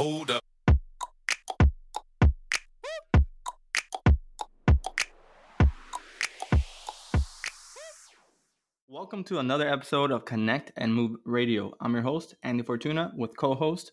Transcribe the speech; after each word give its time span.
Hold 0.00 0.30
up. 0.30 0.42
Welcome 8.88 9.24
to 9.24 9.40
another 9.40 9.68
episode 9.68 10.10
of 10.10 10.24
Connect 10.24 10.72
and 10.78 10.94
Move 10.94 11.18
Radio. 11.26 11.74
I'm 11.82 11.92
your 11.92 12.00
host, 12.00 12.34
Andy 12.42 12.62
Fortuna, 12.62 13.12
with 13.14 13.36
co 13.36 13.54
host 13.54 13.92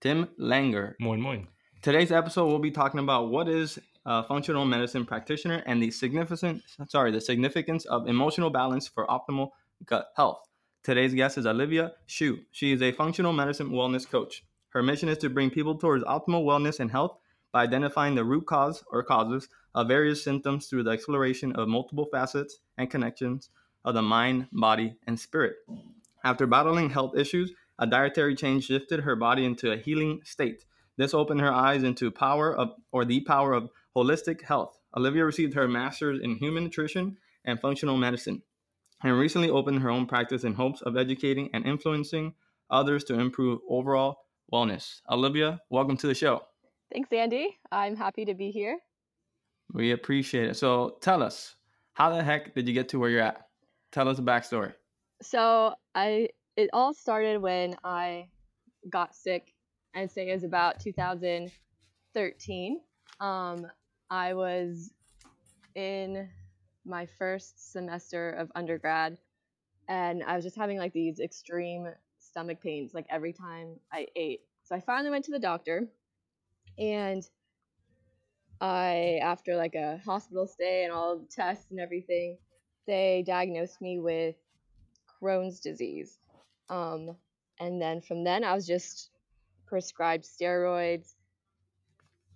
Tim 0.00 0.28
Langer. 0.38 0.94
Moin 1.00 1.20
moin. 1.20 1.48
Today's 1.82 2.12
episode, 2.12 2.46
we'll 2.46 2.60
be 2.60 2.70
talking 2.70 3.00
about 3.00 3.30
what 3.30 3.48
is 3.48 3.80
a 4.06 4.22
functional 4.22 4.64
medicine 4.64 5.04
practitioner 5.04 5.64
and 5.66 5.82
the 5.82 5.90
significant, 5.90 6.62
sorry, 6.86 7.10
the 7.10 7.20
significance 7.20 7.84
of 7.86 8.06
emotional 8.06 8.50
balance 8.50 8.86
for 8.86 9.08
optimal 9.08 9.48
gut 9.86 10.06
health. 10.14 10.38
Today's 10.84 11.14
guest 11.14 11.36
is 11.36 11.46
Olivia 11.46 11.94
Shu. 12.06 12.38
She 12.52 12.70
is 12.70 12.80
a 12.80 12.92
functional 12.92 13.32
medicine 13.32 13.70
wellness 13.70 14.08
coach. 14.08 14.44
Her 14.72 14.82
mission 14.82 15.08
is 15.08 15.18
to 15.18 15.28
bring 15.28 15.50
people 15.50 15.76
towards 15.76 16.04
optimal 16.04 16.44
wellness 16.44 16.80
and 16.80 16.90
health 16.90 17.18
by 17.52 17.64
identifying 17.64 18.14
the 18.14 18.24
root 18.24 18.46
cause 18.46 18.82
or 18.90 19.02
causes 19.02 19.48
of 19.74 19.88
various 19.88 20.24
symptoms 20.24 20.66
through 20.66 20.84
the 20.84 20.90
exploration 20.90 21.52
of 21.52 21.68
multiple 21.68 22.08
facets 22.10 22.58
and 22.78 22.90
connections 22.90 23.50
of 23.84 23.94
the 23.94 24.02
mind, 24.02 24.48
body, 24.50 24.96
and 25.06 25.20
spirit. 25.20 25.56
After 26.24 26.46
battling 26.46 26.90
health 26.90 27.16
issues, 27.16 27.52
a 27.78 27.86
dietary 27.86 28.34
change 28.34 28.64
shifted 28.64 29.00
her 29.00 29.16
body 29.16 29.44
into 29.44 29.72
a 29.72 29.76
healing 29.76 30.20
state. 30.24 30.64
This 30.96 31.12
opened 31.12 31.40
her 31.40 31.52
eyes 31.52 31.82
into 31.82 32.10
power 32.10 32.54
of 32.54 32.72
or 32.92 33.04
the 33.04 33.20
power 33.20 33.52
of 33.52 33.68
holistic 33.94 34.42
health. 34.42 34.78
Olivia 34.96 35.24
received 35.24 35.54
her 35.54 35.68
master's 35.68 36.20
in 36.20 36.36
human 36.36 36.64
nutrition 36.64 37.18
and 37.44 37.60
functional 37.60 37.96
medicine 37.96 38.42
and 39.02 39.18
recently 39.18 39.50
opened 39.50 39.80
her 39.80 39.90
own 39.90 40.06
practice 40.06 40.44
in 40.44 40.54
hopes 40.54 40.80
of 40.82 40.96
educating 40.96 41.50
and 41.52 41.66
influencing 41.66 42.34
others 42.70 43.04
to 43.04 43.18
improve 43.18 43.60
overall 43.68 44.18
wellness. 44.52 45.00
Olivia, 45.10 45.60
welcome 45.70 45.96
to 45.96 46.06
the 46.06 46.14
show. 46.14 46.42
Thanks, 46.92 47.10
Andy. 47.12 47.58
I'm 47.70 47.96
happy 47.96 48.26
to 48.26 48.34
be 48.34 48.50
here. 48.50 48.78
We 49.72 49.92
appreciate 49.92 50.50
it. 50.50 50.56
So 50.56 50.98
tell 51.00 51.22
us, 51.22 51.56
how 51.94 52.10
the 52.10 52.22
heck 52.22 52.54
did 52.54 52.68
you 52.68 52.74
get 52.74 52.90
to 52.90 52.98
where 52.98 53.08
you're 53.08 53.22
at? 53.22 53.46
Tell 53.92 54.08
us 54.08 54.18
the 54.18 54.22
backstory. 54.22 54.74
So 55.22 55.74
I 55.94 56.28
it 56.56 56.68
all 56.72 56.92
started 56.92 57.40
when 57.40 57.76
I 57.82 58.26
got 58.90 59.14
sick. 59.14 59.54
I'd 59.94 60.10
say 60.10 60.28
it 60.28 60.34
was 60.34 60.44
about 60.44 60.80
2013. 60.80 62.80
Um, 63.20 63.66
I 64.10 64.34
was 64.34 64.92
in 65.74 66.28
my 66.84 67.06
first 67.06 67.72
semester 67.72 68.32
of 68.32 68.52
undergrad, 68.54 69.16
and 69.88 70.22
I 70.24 70.36
was 70.36 70.44
just 70.44 70.56
having 70.56 70.78
like 70.78 70.92
these 70.92 71.20
extreme 71.20 71.88
stomach 72.18 72.60
pains 72.62 72.92
like 72.94 73.06
every 73.10 73.32
time 73.32 73.76
I 73.92 74.06
ate. 74.16 74.40
So 74.72 74.76
I 74.76 74.80
finally 74.80 75.10
went 75.10 75.26
to 75.26 75.32
the 75.32 75.38
doctor, 75.38 75.86
and 76.78 77.22
I, 78.58 79.18
after 79.20 79.54
like 79.54 79.74
a 79.74 80.00
hospital 80.02 80.46
stay 80.46 80.84
and 80.84 80.90
all 80.90 81.18
the 81.18 81.26
tests 81.26 81.70
and 81.70 81.78
everything, 81.78 82.38
they 82.86 83.22
diagnosed 83.26 83.82
me 83.82 83.98
with 83.98 84.34
Crohn's 85.20 85.60
disease. 85.60 86.18
Um, 86.70 87.16
and 87.60 87.82
then 87.82 88.00
from 88.00 88.24
then, 88.24 88.44
I 88.44 88.54
was 88.54 88.66
just 88.66 89.10
prescribed 89.66 90.24
steroids, 90.24 91.16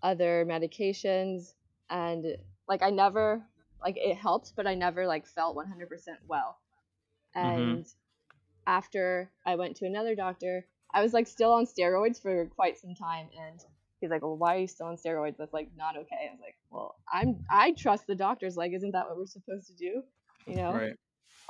other 0.02 0.44
medications, 0.46 1.54
and 1.88 2.36
like 2.68 2.82
I 2.82 2.90
never, 2.90 3.42
like 3.82 3.96
it 3.96 4.14
helped, 4.14 4.52
but 4.54 4.66
I 4.66 4.74
never 4.74 5.06
like 5.06 5.26
felt 5.26 5.56
100% 5.56 5.64
well. 6.28 6.58
And 7.34 7.78
mm-hmm. 7.78 7.80
after 8.66 9.30
I 9.46 9.54
went 9.54 9.76
to 9.76 9.86
another 9.86 10.14
doctor, 10.14 10.66
I 10.92 11.02
was 11.02 11.12
like 11.12 11.26
still 11.26 11.52
on 11.52 11.66
steroids 11.66 12.20
for 12.20 12.46
quite 12.46 12.78
some 12.78 12.94
time, 12.94 13.28
and 13.38 13.60
he's 14.00 14.10
like, 14.10 14.22
"Well, 14.22 14.36
why 14.36 14.56
are 14.56 14.60
you 14.60 14.68
still 14.68 14.86
on 14.86 14.96
steroids? 14.96 15.36
That's 15.36 15.52
like 15.52 15.70
not 15.76 15.96
okay." 15.96 16.28
I 16.28 16.32
was 16.32 16.40
like, 16.40 16.56
"Well, 16.70 16.96
I'm 17.12 17.44
I 17.50 17.72
trust 17.72 18.06
the 18.06 18.14
doctors. 18.14 18.56
Like, 18.56 18.72
isn't 18.72 18.92
that 18.92 19.08
what 19.08 19.16
we're 19.16 19.26
supposed 19.26 19.66
to 19.68 19.74
do?" 19.74 20.02
You 20.46 20.56
know. 20.56 20.72
Right. 20.72 20.96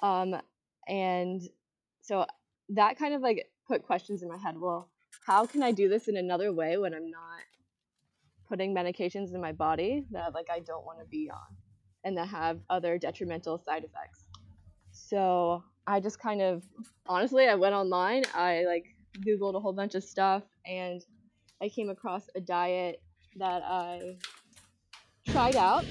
Um, 0.03 0.41
and 0.89 1.43
so 2.01 2.27
that 2.71 2.99
kind 2.99 3.15
of 3.15 3.23
like 3.23 3.51
put 3.67 3.83
questions 3.83 4.23
in 4.23 4.29
my 4.29 4.37
head. 4.37 4.59
Well, 4.59 4.89
how 5.27 5.47
can 5.47 5.63
I 5.63 5.73
do 5.73 5.89
this 5.89 6.09
in 6.09 6.17
another 6.17 6.53
way 6.53 6.77
when 6.77 6.95
I'm 6.95 7.11
not 7.11 7.41
putting 8.49 8.75
medications 8.75 9.35
in 9.35 9.41
my 9.41 9.53
body 9.53 10.05
that 10.13 10.35
like 10.35 10.49
I 10.51 10.61
don't 10.61 10.85
want 10.85 11.01
to 11.01 11.05
be 11.07 11.31
on 11.31 11.57
and 12.05 12.17
that 12.17 12.29
have 12.29 12.61
other 12.71 12.99
detrimental 12.99 13.59
side 13.59 13.85
effects? 13.85 14.25
So 14.93 15.63
I 15.87 16.01
just 16.01 16.19
kind 16.19 16.41
of 16.41 16.65
honestly 17.07 17.49
I 17.49 17.55
went 17.55 17.75
online, 17.75 18.25
I 18.35 18.65
like 18.65 18.96
googled 19.21 19.55
a 19.55 19.61
whole 19.61 19.73
bunch 19.73 19.95
of 19.95 20.05
stuff 20.05 20.43
and 20.67 21.03
I 21.61 21.69
came 21.69 21.89
across 21.89 22.29
a 22.35 22.41
diet 22.41 23.01
that 23.37 23.63
I 23.65 24.17
tried 25.29 25.57
out 25.57 25.85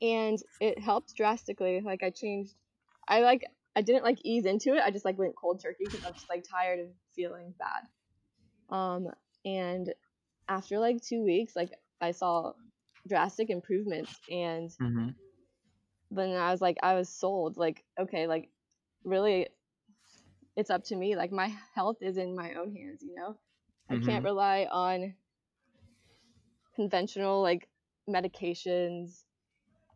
and 0.00 0.38
it 0.60 0.78
helped 0.78 1.14
drastically. 1.16 1.80
Like 1.80 2.02
I 2.02 2.10
changed 2.10 2.54
I 3.08 3.20
like 3.20 3.44
I 3.74 3.82
didn't 3.82 4.04
like 4.04 4.18
ease 4.24 4.44
into 4.44 4.74
it. 4.74 4.82
I 4.84 4.90
just 4.90 5.04
like 5.04 5.18
went 5.18 5.34
cold 5.36 5.62
turkey 5.62 5.84
because 5.84 6.04
I'm 6.04 6.12
just 6.12 6.28
like 6.28 6.44
tired 6.48 6.80
of 6.80 6.86
feeling 7.14 7.54
bad. 7.58 8.76
Um, 8.76 9.08
and 9.44 9.92
after 10.48 10.78
like 10.78 11.02
two 11.02 11.22
weeks, 11.22 11.56
like 11.56 11.70
I 12.00 12.10
saw 12.12 12.52
drastic 13.08 13.50
improvements, 13.50 14.14
and 14.30 14.70
mm-hmm. 14.70 15.08
then 16.10 16.36
I 16.36 16.50
was 16.50 16.60
like, 16.60 16.78
I 16.82 16.94
was 16.94 17.08
sold. 17.08 17.56
Like, 17.56 17.82
okay, 17.98 18.26
like 18.26 18.50
really, 19.04 19.48
it's 20.56 20.70
up 20.70 20.84
to 20.84 20.96
me. 20.96 21.16
Like 21.16 21.32
my 21.32 21.52
health 21.74 21.98
is 22.00 22.16
in 22.16 22.34
my 22.34 22.54
own 22.54 22.74
hands. 22.74 23.02
You 23.02 23.14
know, 23.14 23.30
mm-hmm. 23.30 23.94
I 23.94 23.96
can't 23.96 24.08
mm-hmm. 24.18 24.24
rely 24.24 24.66
on 24.70 25.14
conventional 26.74 27.42
like 27.42 27.68
medications. 28.08 29.22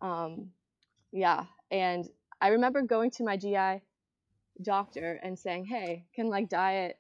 Um, 0.01 0.51
yeah, 1.13 1.45
and 1.71 2.09
I 2.41 2.49
remember 2.49 2.83
going 2.83 3.11
to 3.13 3.25
my 3.25 3.37
GI 3.37 3.83
doctor 4.63 5.19
and 5.23 5.39
saying, 5.39 5.67
"Hey, 5.67 6.07
can 6.15 6.29
like 6.29 6.49
diet 6.49 6.99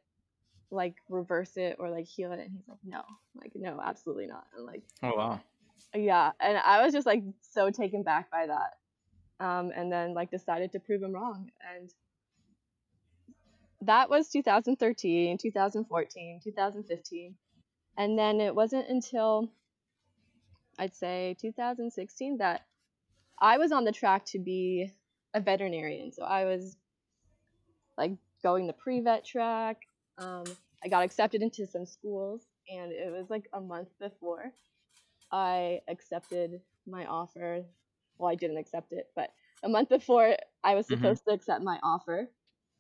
like 0.71 0.97
reverse 1.09 1.57
it 1.57 1.77
or 1.79 1.91
like 1.91 2.07
heal 2.07 2.33
it?" 2.33 2.41
And 2.41 2.51
he's 2.51 2.69
like, 2.69 2.79
"No, 2.85 3.03
like 3.35 3.53
no, 3.55 3.81
absolutely 3.85 4.27
not." 4.27 4.47
And 4.57 4.67
like, 4.67 4.83
oh 5.03 5.15
wow, 5.17 5.41
yeah, 5.95 6.33
and 6.41 6.59
I 6.59 6.83
was 6.83 6.93
just 6.93 7.07
like 7.07 7.23
so 7.41 7.71
taken 7.71 8.03
back 8.03 8.31
by 8.31 8.47
that, 8.47 9.45
um, 9.45 9.73
and 9.75 9.91
then 9.91 10.15
like 10.15 10.31
decided 10.31 10.73
to 10.73 10.81
prove 10.81 11.03
him 11.03 11.13
wrong, 11.13 11.51
and 11.77 11.93
that 13.83 14.11
was 14.11 14.29
2013, 14.29 15.39
2014, 15.39 16.41
2015, 16.43 17.35
and 17.99 18.19
then 18.19 18.41
it 18.41 18.55
wasn't 18.55 18.89
until 18.89 19.51
I'd 20.79 20.95
say 20.95 21.37
2016 21.41 22.39
that 22.39 22.63
I 23.39 23.59
was 23.59 23.73
on 23.73 23.85
the 23.85 23.93
track 23.93 24.25
to 24.27 24.39
be 24.39 24.91
a 25.35 25.41
veterinarian. 25.41 26.13
So 26.13 26.25
I 26.25 26.45
was 26.45 26.77
like 27.97 28.13
going 28.43 28.67
the 28.67 28.73
pre 28.73 29.01
vet 29.01 29.25
track. 29.25 29.83
Um, 30.19 30.45
I 30.85 30.89
got 30.89 31.05
accepted 31.05 31.43
into 31.43 31.67
some 31.67 31.87
schools, 31.87 32.43
and 32.71 32.93
it 32.93 33.13
was 33.13 33.29
like 33.29 33.49
a 33.53 33.61
month 33.61 33.89
before 34.01 34.53
I 35.31 35.81
accepted 35.89 36.61
my 36.87 37.07
offer. 37.07 37.65
Well, 38.19 38.31
I 38.31 38.35
didn't 38.35 38.57
accept 38.57 38.93
it, 38.93 39.09
but 39.15 39.31
a 39.63 39.69
month 39.69 39.89
before 39.89 40.37
I 40.65 40.75
was 40.75 40.87
mm-hmm. 40.87 40.95
supposed 40.95 41.23
mm-hmm. 41.23 41.31
to 41.31 41.35
accept 41.35 41.63
my 41.63 41.79
offer, 41.83 42.31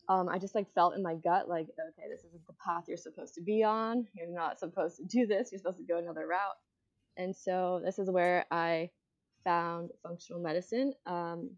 um, 0.08 0.28
I 0.28 0.38
just 0.38 0.54
like 0.54 0.72
felt 0.74 0.94
in 0.94 1.02
my 1.02 1.14
gut 1.14 1.48
like, 1.48 1.66
okay, 1.68 2.08
this 2.08 2.20
isn't 2.24 2.46
the 2.46 2.54
path 2.64 2.84
you're 2.88 2.96
supposed 2.96 3.34
to 3.34 3.42
be 3.42 3.64
on. 3.64 4.06
You're 4.14 4.32
not 4.32 4.60
supposed 4.60 4.96
to 4.98 5.04
do 5.04 5.26
this. 5.26 5.50
You're 5.50 5.58
supposed 5.58 5.78
to 5.78 5.84
go 5.84 5.98
another 5.98 6.26
route. 6.26 6.56
And 7.16 7.34
so 7.34 7.80
this 7.84 7.98
is 7.98 8.10
where 8.10 8.44
I 8.50 8.90
found 9.44 9.90
functional 10.02 10.40
medicine. 10.40 10.92
Um, 11.06 11.50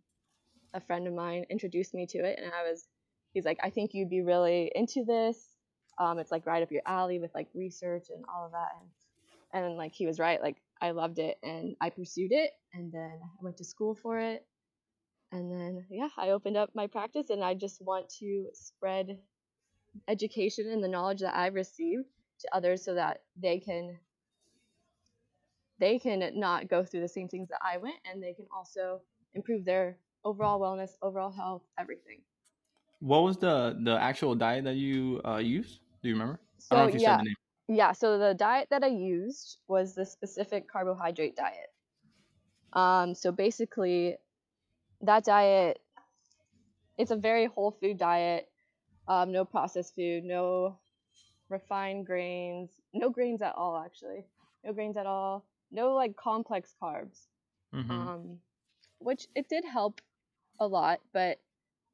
a 0.75 0.81
friend 0.81 1.07
of 1.07 1.15
mine 1.15 1.45
introduced 1.51 1.95
me 1.95 2.07
to 2.07 2.19
it, 2.19 2.39
and 2.41 2.53
I 2.53 2.69
was, 2.69 2.87
he's 3.33 3.45
like, 3.45 3.59
I 3.63 3.71
think 3.71 3.93
you'd 3.95 4.11
be 4.11 4.23
really 4.23 4.71
into 4.75 5.05
this. 5.05 5.39
Um, 5.99 6.19
it's 6.19 6.31
like 6.31 6.47
right 6.47 6.63
up 6.63 6.71
your 6.71 6.83
alley 6.87 7.19
with 7.19 7.35
like 7.35 7.49
research 7.55 8.07
and 8.15 8.25
all 8.33 8.47
of 8.47 8.53
that, 8.53 8.69
and 8.81 9.65
and 9.65 9.77
like 9.77 9.95
he 9.95 10.07
was 10.07 10.19
right. 10.19 10.41
Like 10.41 10.57
I 10.81 10.93
loved 10.93 11.19
it, 11.19 11.39
and 11.43 11.75
I 11.81 11.91
pursued 11.91 12.33
it, 12.33 12.51
and 12.73 12.93
then 12.93 13.19
I 13.23 13.43
went 13.43 13.57
to 13.57 13.65
school 13.65 13.95
for 13.95 14.19
it, 14.21 14.47
and 15.33 15.53
then 15.53 15.87
yeah, 15.91 16.09
I 16.17 16.31
opened 16.31 16.57
up 16.57 16.71
my 16.75 16.87
practice, 16.87 17.31
and 17.31 17.43
I 17.45 17.55
just 17.55 17.83
want 17.83 18.09
to 18.21 18.49
spread 18.55 19.19
education 20.07 20.71
and 20.71 20.83
the 20.83 20.89
knowledge 20.89 21.21
that 21.21 21.37
I've 21.37 21.55
received 21.55 22.05
to 22.41 22.55
others 22.55 22.85
so 22.85 22.95
that 22.95 23.23
they 23.37 23.59
can 23.59 23.99
they 25.79 25.99
can 25.99 26.39
not 26.39 26.69
go 26.69 26.85
through 26.85 27.01
the 27.01 27.09
same 27.09 27.29
things 27.29 27.49
that 27.49 27.61
I 27.63 27.79
went 27.79 27.97
and 28.05 28.23
they 28.23 28.35
can 28.35 28.47
also 28.55 29.01
improve 29.35 29.65
their 29.65 29.97
overall 30.25 30.61
wellness, 30.61 30.91
overall 31.03 31.31
health, 31.31 31.63
everything. 31.79 32.21
What 33.01 33.23
was 33.23 33.37
the 33.37 33.79
the 33.83 33.97
actual 34.01 34.35
diet 34.35 34.65
that 34.65 34.75
you 34.75 35.21
uh, 35.25 35.37
used? 35.37 35.81
Do 36.03 36.09
you 36.09 36.15
remember? 36.15 36.41
So 36.59 36.89
you 36.89 36.99
yeah, 36.99 37.23
yeah. 37.69 37.93
So 37.93 38.19
the 38.19 38.35
diet 38.35 38.69
that 38.71 38.83
I 38.83 38.89
used 38.89 39.59
was 39.69 39.95
the 39.95 40.05
specific 40.05 40.69
carbohydrate 40.71 41.37
diet. 41.37 41.71
Um, 42.73 43.15
so 43.15 43.31
basically, 43.31 44.17
that 45.03 45.25
diet, 45.25 45.81
it's 46.99 47.11
a 47.11 47.17
very 47.17 47.47
whole 47.47 47.71
food 47.71 47.99
diet. 47.99 48.49
Um, 49.09 49.33
no 49.33 49.45
processed 49.45 49.95
food, 49.95 50.25
no 50.25 50.79
refined 51.49 52.07
grains, 52.07 52.71
no 52.95 53.11
grains 53.11 53.43
at 53.43 53.55
all 53.57 53.77
actually, 53.85 54.27
no 54.65 54.73
grains 54.73 54.97
at 54.97 55.07
all, 55.07 55.45
no 55.71 55.95
like 55.95 56.17
complex 56.17 56.75
carbs. 56.83 57.27
Mhm. 57.73 58.09
Um, 58.09 58.39
which 59.01 59.27
it 59.35 59.49
did 59.49 59.65
help 59.65 60.01
a 60.61 60.67
lot, 60.67 61.01
but 61.13 61.39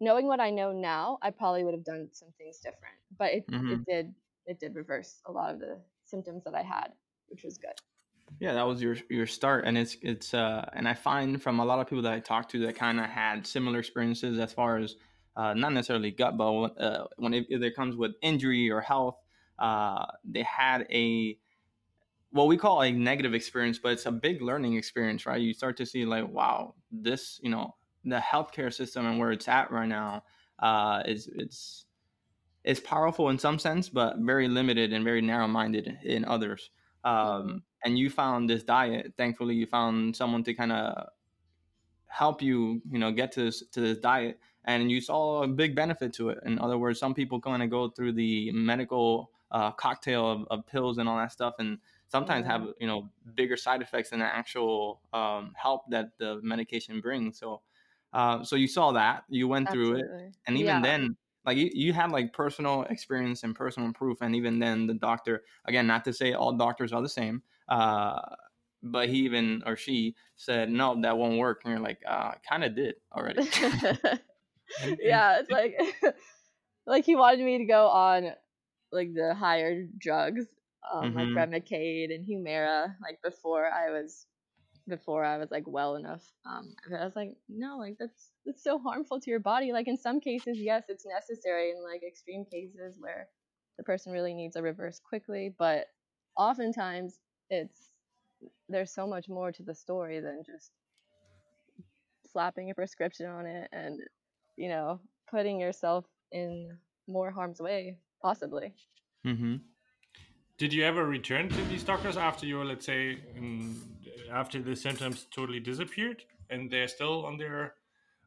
knowing 0.00 0.26
what 0.26 0.40
I 0.40 0.50
know 0.50 0.72
now, 0.72 1.18
I 1.22 1.30
probably 1.30 1.64
would 1.64 1.74
have 1.74 1.84
done 1.84 2.08
some 2.12 2.30
things 2.38 2.58
different. 2.58 2.94
But 3.18 3.32
it, 3.34 3.46
Mhm. 3.48 3.70
it 3.70 3.86
did 3.86 4.14
it 4.46 4.60
did 4.60 4.74
reverse 4.74 5.20
a 5.26 5.32
lot 5.32 5.52
of 5.54 5.60
the 5.60 5.78
symptoms 6.04 6.44
that 6.44 6.54
I 6.54 6.62
had, 6.62 6.92
which 7.28 7.44
was 7.44 7.58
good. 7.58 7.74
Yeah 8.40 8.52
that 8.52 8.66
was 8.66 8.82
your 8.82 8.96
your 9.08 9.26
start 9.26 9.64
and 9.64 9.78
it's 9.78 9.96
it's 10.02 10.34
uh 10.34 10.68
and 10.72 10.88
i 10.88 10.94
find 10.94 11.42
from 11.42 11.60
a 11.60 11.64
lot 11.64 11.78
of 11.78 11.86
people 11.86 12.02
that 12.02 12.12
i 12.12 12.20
talked 12.20 12.50
to 12.50 12.58
that 12.66 12.74
kind 12.74 12.98
of 12.98 13.06
had 13.06 13.46
similar 13.46 13.78
experiences 13.78 14.38
as 14.38 14.52
far 14.52 14.78
as 14.78 14.96
uh, 15.36 15.52
not 15.52 15.72
necessarily 15.72 16.12
gut 16.12 16.36
but 16.36 16.80
uh, 16.80 17.06
when 17.16 17.34
it 17.34 17.74
comes 17.74 17.96
with 17.96 18.12
injury 18.22 18.70
or 18.70 18.80
health 18.80 19.16
uh, 19.58 20.06
they 20.24 20.42
had 20.42 20.86
a 20.90 21.36
what 22.30 22.48
we 22.48 22.56
call 22.56 22.82
a 22.82 22.90
negative 22.90 23.34
experience 23.34 23.78
but 23.78 23.92
it's 23.92 24.06
a 24.06 24.12
big 24.12 24.42
learning 24.42 24.74
experience 24.74 25.24
right? 25.24 25.40
You 25.40 25.54
start 25.54 25.76
to 25.78 25.86
see 25.86 26.04
like 26.04 26.28
wow 26.28 26.74
this 26.90 27.40
you 27.42 27.50
know 27.50 27.74
the 28.04 28.18
healthcare 28.18 28.72
system 28.72 29.06
and 29.06 29.18
where 29.18 29.32
it's 29.32 29.48
at 29.48 29.70
right 29.70 29.88
now 29.88 30.24
uh, 30.58 31.02
is 31.06 31.28
it's 31.34 31.86
it's 32.64 32.80
powerful 32.80 33.28
in 33.28 33.38
some 33.38 33.58
sense 33.58 33.88
but 33.88 34.18
very 34.18 34.48
limited 34.48 34.92
and 34.92 35.04
very 35.04 35.20
narrow-minded 35.20 35.98
in 36.04 36.24
others 36.24 36.70
um, 37.04 37.14
Mhm. 37.14 37.62
and 37.84 37.98
you 37.98 38.10
found 38.10 38.48
this 38.48 38.64
diet 38.64 39.14
thankfully 39.16 39.54
you 39.54 39.66
found 39.66 40.16
someone 40.16 40.42
to 40.44 40.54
kind 40.54 40.72
of 40.72 41.08
help 42.06 42.40
you 42.40 42.80
you 42.90 42.98
know 42.98 43.12
get 43.12 43.32
to 43.32 43.44
this 43.44 43.62
to 43.72 43.80
this 43.80 43.98
diet 43.98 44.38
and 44.66 44.90
you 44.90 45.00
saw 45.00 45.42
a 45.42 45.48
big 45.48 45.74
benefit 45.74 46.12
to 46.12 46.30
it 46.30 46.38
in 46.46 46.58
other 46.58 46.78
words 46.78 46.98
some 46.98 47.12
people 47.14 47.40
kind 47.40 47.62
of 47.62 47.70
go 47.70 47.88
through 47.88 48.12
the 48.12 48.50
medical 48.52 49.30
uh, 49.50 49.70
cocktail 49.72 50.30
of, 50.30 50.46
of 50.50 50.66
pills 50.66 50.98
and 50.98 51.08
all 51.08 51.16
that 51.16 51.32
stuff 51.32 51.54
and 51.58 51.78
sometimes 52.08 52.46
have 52.46 52.68
you 52.80 52.86
know 52.86 53.10
bigger 53.34 53.56
side 53.56 53.82
effects 53.82 54.10
than 54.10 54.20
the 54.20 54.24
actual 54.24 55.00
um, 55.12 55.52
help 55.56 55.82
that 55.90 56.06
the 56.18 56.40
medication 56.42 57.00
brings 57.00 57.38
so 57.38 57.60
uh, 58.12 58.44
so 58.44 58.54
you 58.54 58.68
saw 58.68 58.92
that 58.92 59.24
you 59.28 59.48
went 59.48 59.68
through 59.70 59.96
it 59.96 60.06
and 60.46 60.56
even 60.56 60.76
yeah. 60.76 60.80
then 60.80 61.16
like 61.46 61.56
you, 61.56 61.70
you 61.72 61.92
had 61.92 62.10
like 62.10 62.32
personal 62.32 62.82
experience 62.84 63.42
and 63.44 63.54
personal 63.54 63.92
proof 63.92 64.18
and 64.20 64.34
even 64.36 64.58
then 64.58 64.86
the 64.86 64.94
doctor 64.94 65.44
again 65.66 65.86
not 65.86 66.04
to 66.04 66.12
say 66.12 66.32
all 66.32 66.52
doctors 66.52 66.92
are 66.92 67.02
the 67.02 67.08
same 67.08 67.42
uh, 67.68 68.20
but 68.82 69.08
he 69.08 69.18
even 69.18 69.62
or 69.66 69.76
she 69.76 70.14
said 70.36 70.70
no 70.70 71.00
that 71.00 71.16
won't 71.16 71.38
work 71.38 71.62
and 71.64 71.72
you're 71.72 71.80
like 71.80 72.00
uh, 72.06 72.32
kind 72.48 72.64
of 72.64 72.74
did 72.74 72.96
already 73.12 73.46
yeah, 74.98 75.38
it's 75.40 75.50
like 75.50 75.76
like 76.86 77.04
he 77.04 77.16
wanted 77.16 77.44
me 77.44 77.58
to 77.58 77.64
go 77.64 77.88
on 77.88 78.32
like 78.92 79.14
the 79.14 79.34
higher 79.34 79.86
drugs, 79.98 80.46
um, 80.92 81.14
like 81.14 81.30
Mhm. 81.30 81.34
Remicade 81.34 82.14
and 82.14 82.26
Humira, 82.26 82.96
like 83.02 83.20
before 83.22 83.66
I 83.66 83.90
was 83.90 84.26
before 84.88 85.24
I 85.24 85.38
was 85.38 85.50
like 85.50 85.64
well 85.66 85.96
enough. 85.96 86.22
Um, 86.46 86.74
and 86.84 86.96
I 86.96 87.04
was 87.04 87.16
like, 87.16 87.36
no, 87.48 87.78
like 87.78 87.96
that's 87.98 88.30
that's 88.44 88.62
so 88.62 88.78
harmful 88.78 89.20
to 89.20 89.30
your 89.30 89.40
body. 89.40 89.72
Like 89.72 89.88
in 89.88 89.96
some 89.96 90.20
cases, 90.20 90.58
yes, 90.58 90.84
it's 90.88 91.06
necessary 91.06 91.70
in 91.70 91.82
like 91.82 92.02
extreme 92.06 92.44
cases 92.44 92.96
where 92.98 93.28
the 93.76 93.84
person 93.84 94.12
really 94.12 94.34
needs 94.34 94.56
a 94.56 94.62
reverse 94.62 95.00
quickly, 95.00 95.54
but 95.58 95.86
oftentimes 96.36 97.18
it's 97.50 97.90
there's 98.68 98.92
so 98.92 99.06
much 99.06 99.28
more 99.28 99.52
to 99.52 99.62
the 99.62 99.74
story 99.74 100.20
than 100.20 100.42
just 100.44 100.70
slapping 102.30 102.70
a 102.70 102.74
prescription 102.74 103.26
on 103.26 103.46
it 103.46 103.68
and 103.72 104.00
you 104.56 104.68
know 104.68 105.00
putting 105.30 105.60
yourself 105.60 106.04
in 106.32 106.76
more 107.06 107.30
harm's 107.30 107.60
way 107.60 107.96
possibly 108.20 108.74
mm-hmm. 109.24 109.56
Did 110.56 110.72
you 110.72 110.84
ever 110.84 111.04
return 111.04 111.48
to 111.48 111.64
these 111.64 111.82
doctors 111.82 112.16
after 112.16 112.46
your, 112.46 112.64
let's 112.64 112.86
say, 112.86 113.18
after 114.32 114.60
the 114.62 114.74
symptoms 114.76 115.26
totally 115.34 115.60
disappeared, 115.60 116.24
and 116.50 116.70
they're 116.70 116.88
still 116.88 117.24
on 117.26 117.36
their 117.36 117.74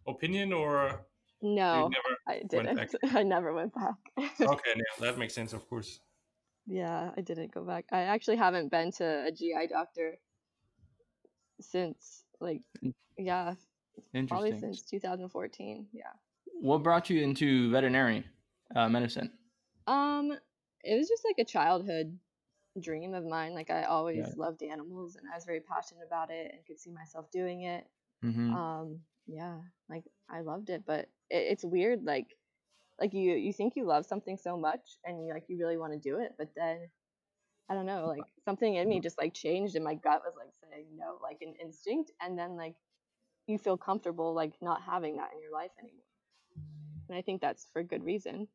opinion, 0.08 0.54
or 0.54 1.06
no 1.42 1.90
never? 1.90 2.18
i 2.28 2.42
didn't 2.50 2.96
i 3.16 3.24
never 3.24 3.54
went 3.54 3.74
back 3.74 3.96
Okay, 4.42 4.74
yeah, 4.76 4.84
that 5.00 5.18
makes 5.18 5.34
sense, 5.36 5.54
of 5.54 5.68
course. 5.70 6.00
yeah 6.66 7.12
i 7.16 7.22
didn't 7.22 7.54
go 7.54 7.64
back 7.64 7.86
i 7.92 8.02
actually 8.02 8.36
haven't 8.38 8.70
been 8.72 8.92
to 8.92 9.06
a 9.26 9.32
gi 9.32 9.54
doctor 9.70 10.18
since 11.62 12.24
like 12.40 12.62
Mm. 12.84 12.94
yeah 13.18 13.54
probably 14.28 14.52
since 14.60 14.82
2014 14.84 15.88
yeah 15.94 16.04
what 16.62 16.84
brought 16.84 17.10
you 17.10 17.22
into 17.24 17.70
veterinary 17.72 18.24
uh, 18.76 18.90
medicine 18.90 19.32
Um, 19.88 20.34
it 20.84 20.96
was 20.98 21.08
just 21.08 21.24
like 21.26 21.40
a 21.40 21.46
childhood 21.46 22.18
dream 22.82 23.14
of 23.14 23.26
mine. 23.26 23.54
Like 23.54 23.70
I 23.70 23.84
always 23.84 24.18
Yeah. 24.18 24.36
loved 24.38 24.64
animals, 24.64 25.16
and 25.16 25.26
I 25.32 25.36
was 25.36 25.46
very 25.46 25.62
passionate 25.62 26.06
about 26.08 26.30
it, 26.32 26.52
and 26.54 26.66
could 26.66 26.80
see 26.80 26.92
myself 26.92 27.32
doing 27.32 27.64
it. 27.64 27.86
mm-hmm. 28.24 28.56
Um, 28.56 29.02
yeah, 29.28 29.58
like 29.90 30.04
I 30.30 30.42
loved 30.42 30.70
it, 30.70 30.84
but 30.86 31.10
it, 31.30 31.44
it's 31.52 31.66
weird. 31.66 32.04
Like, 32.04 32.28
like 33.00 33.14
you 33.14 33.34
you 33.34 33.54
think 33.54 33.76
you 33.76 33.86
love 33.86 34.06
something 34.06 34.38
so 34.38 34.58
much, 34.58 34.98
and 35.06 35.26
you 35.26 35.34
like 35.34 35.46
you 35.50 35.58
really 35.60 35.78
want 35.78 35.94
to 35.94 36.00
do 36.00 36.20
it, 36.20 36.34
but 36.38 36.50
then 36.56 36.90
I 37.70 37.74
don't 37.76 37.86
know, 37.86 38.08
like 38.08 38.28
something 38.46 38.76
in 38.76 38.88
me 38.90 39.00
just 39.00 39.18
like 39.20 39.34
changed, 39.34 39.76
and 39.76 39.86
my 39.86 39.96
gut 39.96 40.22
was 40.26 40.36
like 40.38 40.54
saying 40.72 40.88
no, 40.98 41.20
like 41.22 41.40
an 41.42 41.54
instinct, 41.62 42.12
and 42.22 42.38
then 42.38 42.58
like 42.58 42.76
you 43.48 43.58
feel 43.58 43.78
comfortable 43.78 44.34
like 44.34 44.54
not 44.62 44.82
having 44.84 45.18
that 45.18 45.32
in 45.34 45.42
your 45.42 45.52
life 45.52 45.72
anymore. 45.80 46.06
And 47.10 47.18
I 47.18 47.22
think 47.22 47.42
that's 47.42 47.68
for 47.74 47.84
good 47.84 48.04
reason. 48.06 48.48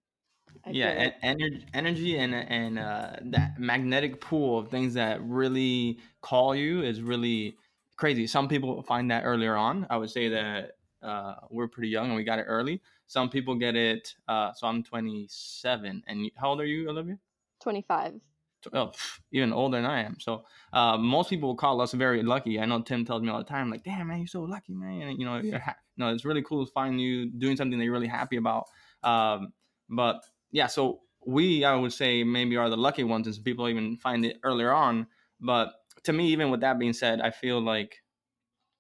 Yeah 0.71 0.91
feel 0.93 1.05
like- 1.05 1.17
en- 1.23 1.65
energy 1.75 2.19
and 2.19 2.35
and 2.35 2.79
uh, 2.79 3.17
that 3.23 3.59
magnetic 3.59 4.21
pool 4.21 4.59
of 4.59 4.69
things 4.69 4.95
that 4.95 5.23
really 5.23 5.99
call 6.21 6.55
you 6.55 6.83
is 6.83 7.01
really 7.03 7.57
crazy 7.97 8.27
some 8.27 8.49
people 8.49 8.83
find 8.83 9.11
that 9.11 9.23
earlier 9.25 9.55
on 9.57 9.87
i 9.91 9.97
would 9.97 10.11
say 10.11 10.29
that 10.29 10.73
uh, 11.03 11.35
we're 11.51 11.69
pretty 11.69 11.89
young 11.89 12.07
and 12.07 12.17
we 12.17 12.25
got 12.25 12.39
it 12.39 12.47
early 12.49 12.81
some 13.07 13.29
people 13.29 13.55
get 13.55 13.77
it 13.77 14.15
uh, 14.29 14.53
so 14.53 14.67
i'm 14.67 14.83
27 14.83 16.03
and 16.07 16.31
how 16.37 16.51
old 16.51 16.61
are 16.61 16.67
you 16.67 16.89
olivia 16.89 17.19
25. 17.61 18.15
Tw- 18.63 18.75
oh, 18.75 18.93
even 19.33 19.53
older 19.53 19.77
than 19.77 19.87
I 19.87 20.03
am. 20.03 20.17
So 20.21 20.45
uh, 20.73 20.97
most 20.97 21.31
people 21.31 21.55
call 21.55 21.81
us 21.81 21.93
very 21.93 22.23
lucky. 22.23 22.61
I 22.61 22.65
know 22.65 22.83
Tim 22.83 23.05
tells 23.05 23.23
me 23.23 23.29
all 23.29 23.39
the 23.39 23.45
time, 23.45 23.71
like, 23.71 23.85
"Damn 23.85 24.09
man, 24.09 24.19
you're 24.19 24.27
so 24.27 24.43
lucky, 24.43 24.75
man." 24.75 25.03
And, 25.03 25.19
you 25.19 25.25
know, 25.25 25.37
you're 25.43 25.59
ha- 25.59 25.77
no, 25.97 26.13
it's 26.13 26.25
really 26.25 26.43
cool 26.43 26.67
to 26.67 26.73
find 26.73 27.01
you 27.01 27.31
doing 27.31 27.57
something 27.57 27.79
that 27.79 27.85
you're 27.85 27.93
really 27.93 28.09
happy 28.09 28.37
about. 28.37 28.65
Um, 29.03 29.53
but 29.89 30.23
yeah, 30.53 30.67
so 30.67 31.01
we, 31.27 31.65
I 31.65 31.75
would 31.75 31.93
say, 31.93 32.23
maybe 32.23 32.57
are 32.57 32.71
the 32.71 32.77
lucky 32.77 33.05
ones, 33.05 33.27
as 33.27 33.39
people 33.39 33.69
even 33.69 33.97
find 33.97 34.25
it 34.25 34.39
earlier 34.45 34.73
on. 34.73 35.07
But 35.41 35.73
to 36.05 36.13
me, 36.13 36.29
even 36.29 36.51
with 36.51 36.61
that 36.61 36.79
being 36.79 36.93
said, 36.93 37.21
I 37.21 37.31
feel 37.31 37.61
like 37.61 37.97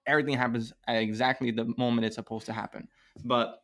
everything 0.06 0.36
happens 0.36 0.72
at 0.86 0.96
exactly 0.96 1.50
the 1.50 1.72
moment 1.76 2.04
it's 2.04 2.16
supposed 2.16 2.46
to 2.46 2.52
happen. 2.52 2.88
But 3.24 3.62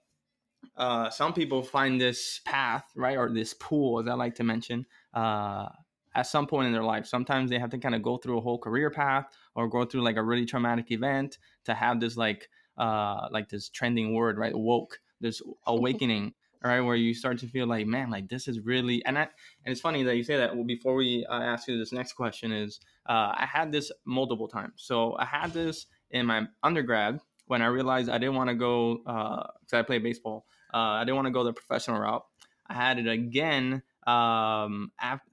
uh, 0.76 1.10
some 1.10 1.32
people 1.32 1.62
find 1.62 2.00
this 2.00 2.40
path, 2.44 2.84
right, 2.96 3.16
or 3.16 3.32
this 3.32 3.54
pool, 3.54 4.00
as 4.00 4.08
I 4.08 4.14
like 4.14 4.34
to 4.36 4.44
mention, 4.44 4.86
uh, 5.14 5.68
at 6.14 6.26
some 6.26 6.46
point 6.46 6.66
in 6.66 6.72
their 6.72 6.84
life. 6.84 7.06
Sometimes 7.06 7.50
they 7.50 7.58
have 7.58 7.70
to 7.70 7.78
kind 7.78 7.94
of 7.94 8.02
go 8.02 8.16
through 8.16 8.38
a 8.38 8.40
whole 8.40 8.58
career 8.58 8.90
path 8.90 9.26
or 9.54 9.68
go 9.68 9.84
through 9.84 10.02
like 10.02 10.16
a 10.16 10.22
really 10.22 10.46
traumatic 10.46 10.90
event 10.90 11.38
to 11.64 11.74
have 11.74 12.00
this 12.00 12.16
like 12.16 12.48
uh 12.76 13.28
like 13.30 13.48
this 13.48 13.68
trending 13.68 14.14
word, 14.14 14.38
right? 14.38 14.56
Woke, 14.56 14.98
this 15.20 15.42
awakening, 15.66 16.34
right? 16.62 16.80
Where 16.80 16.96
you 16.96 17.14
start 17.14 17.38
to 17.38 17.46
feel 17.46 17.66
like, 17.66 17.86
man, 17.86 18.10
like 18.10 18.28
this 18.28 18.48
is 18.48 18.60
really 18.60 19.04
and 19.04 19.18
I 19.18 19.22
and 19.22 19.72
it's 19.72 19.80
funny 19.80 20.02
that 20.04 20.16
you 20.16 20.24
say 20.24 20.36
that. 20.36 20.54
Well, 20.54 20.64
before 20.64 20.94
we 20.94 21.26
uh, 21.26 21.40
ask 21.40 21.68
you 21.68 21.78
this 21.78 21.92
next 21.92 22.14
question 22.14 22.52
is 22.52 22.80
uh, 23.08 23.32
I 23.36 23.46
had 23.50 23.72
this 23.72 23.90
multiple 24.04 24.48
times. 24.48 24.74
So 24.76 25.16
I 25.18 25.24
had 25.24 25.52
this 25.52 25.86
in 26.10 26.26
my 26.26 26.46
undergrad 26.62 27.20
when 27.46 27.62
I 27.62 27.66
realized 27.66 28.10
I 28.10 28.18
didn't 28.18 28.36
want 28.36 28.50
to 28.50 28.54
go 28.54 28.98
because 28.98 29.72
I 29.72 29.82
played 29.82 30.02
baseball. 30.02 30.46
Uh, 30.72 30.76
I 30.76 31.04
didn't 31.04 31.16
want 31.16 31.26
to 31.26 31.32
go 31.32 31.44
the 31.44 31.52
professional 31.52 32.00
route. 32.00 32.24
I 32.66 32.74
had 32.74 32.98
it 32.98 33.08
again 33.08 33.82
um, 34.06 34.92
after, 35.00 35.26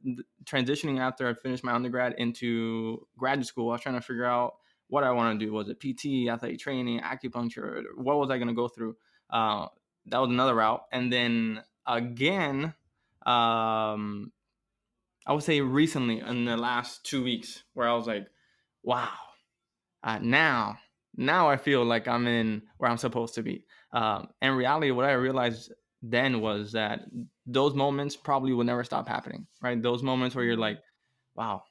transitioning 0.45 0.99
after 0.99 1.27
I 1.27 1.33
finished 1.33 1.63
my 1.63 1.73
undergrad 1.73 2.15
into 2.17 3.05
graduate 3.17 3.47
school. 3.47 3.69
I 3.69 3.73
was 3.73 3.81
trying 3.81 3.95
to 3.95 4.01
figure 4.01 4.25
out 4.25 4.55
what 4.87 5.03
I 5.03 5.11
want 5.11 5.39
to 5.39 5.45
do. 5.45 5.51
Was 5.51 5.69
it 5.69 5.79
PT, 5.79 6.29
athletic 6.29 6.59
training, 6.59 7.01
acupuncture? 7.01 7.83
What 7.95 8.17
was 8.17 8.29
I 8.29 8.37
going 8.37 8.47
to 8.47 8.53
go 8.53 8.67
through? 8.67 8.95
That 10.07 10.19
was 10.19 10.29
another 10.29 10.55
route. 10.55 10.83
And 10.91 11.11
then 11.11 11.61
again, 11.87 12.73
um, 13.25 14.31
I 15.25 15.33
would 15.33 15.43
say 15.43 15.61
recently 15.61 16.19
in 16.19 16.45
the 16.45 16.57
last 16.57 17.03
two 17.03 17.23
weeks, 17.23 17.63
where 17.73 17.87
I 17.87 17.93
was 17.93 18.07
like, 18.07 18.27
wow, 18.83 19.09
uh, 20.03 20.19
now, 20.21 20.77
now 21.17 21.49
I 21.49 21.57
feel 21.57 21.83
like 21.83 22.07
I'm 22.07 22.27
in 22.27 22.61
where 22.77 22.89
I'm 22.89 22.97
supposed 22.97 23.35
to 23.35 23.43
be. 23.43 23.65
Um, 23.91 24.27
in 24.41 24.51
reality, 24.51 24.91
what 24.91 25.05
I 25.05 25.13
realized 25.13 25.71
then 26.03 26.41
was 26.41 26.73
that 26.73 27.01
those 27.47 27.73
moments 27.73 28.15
probably 28.15 28.53
will 28.53 28.63
never 28.63 28.83
stop 28.83 29.07
happening, 29.07 29.47
right? 29.61 29.81
Those 29.81 30.03
moments 30.03 30.35
where 30.35 30.45
you're 30.45 30.57
like, 30.57 30.79
wow, 31.35 31.63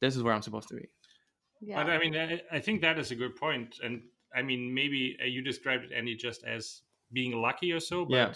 this 0.00 0.16
is 0.16 0.22
where 0.22 0.32
I'm 0.32 0.42
supposed 0.42 0.68
to 0.68 0.76
be. 0.76 0.88
Yeah. 1.60 1.82
But 1.82 1.90
I 1.90 1.98
mean, 1.98 2.16
I, 2.16 2.40
I 2.50 2.60
think 2.60 2.80
that 2.80 2.98
is 2.98 3.10
a 3.10 3.14
good 3.14 3.36
point. 3.36 3.80
And 3.82 4.02
I 4.34 4.42
mean, 4.42 4.72
maybe 4.72 5.16
uh, 5.20 5.26
you 5.26 5.42
described 5.42 5.84
it, 5.84 5.92
Andy, 5.92 6.14
just 6.14 6.44
as 6.44 6.82
being 7.12 7.32
lucky 7.40 7.72
or 7.72 7.80
so. 7.80 8.04
But 8.04 8.14
Yeah. 8.16 8.34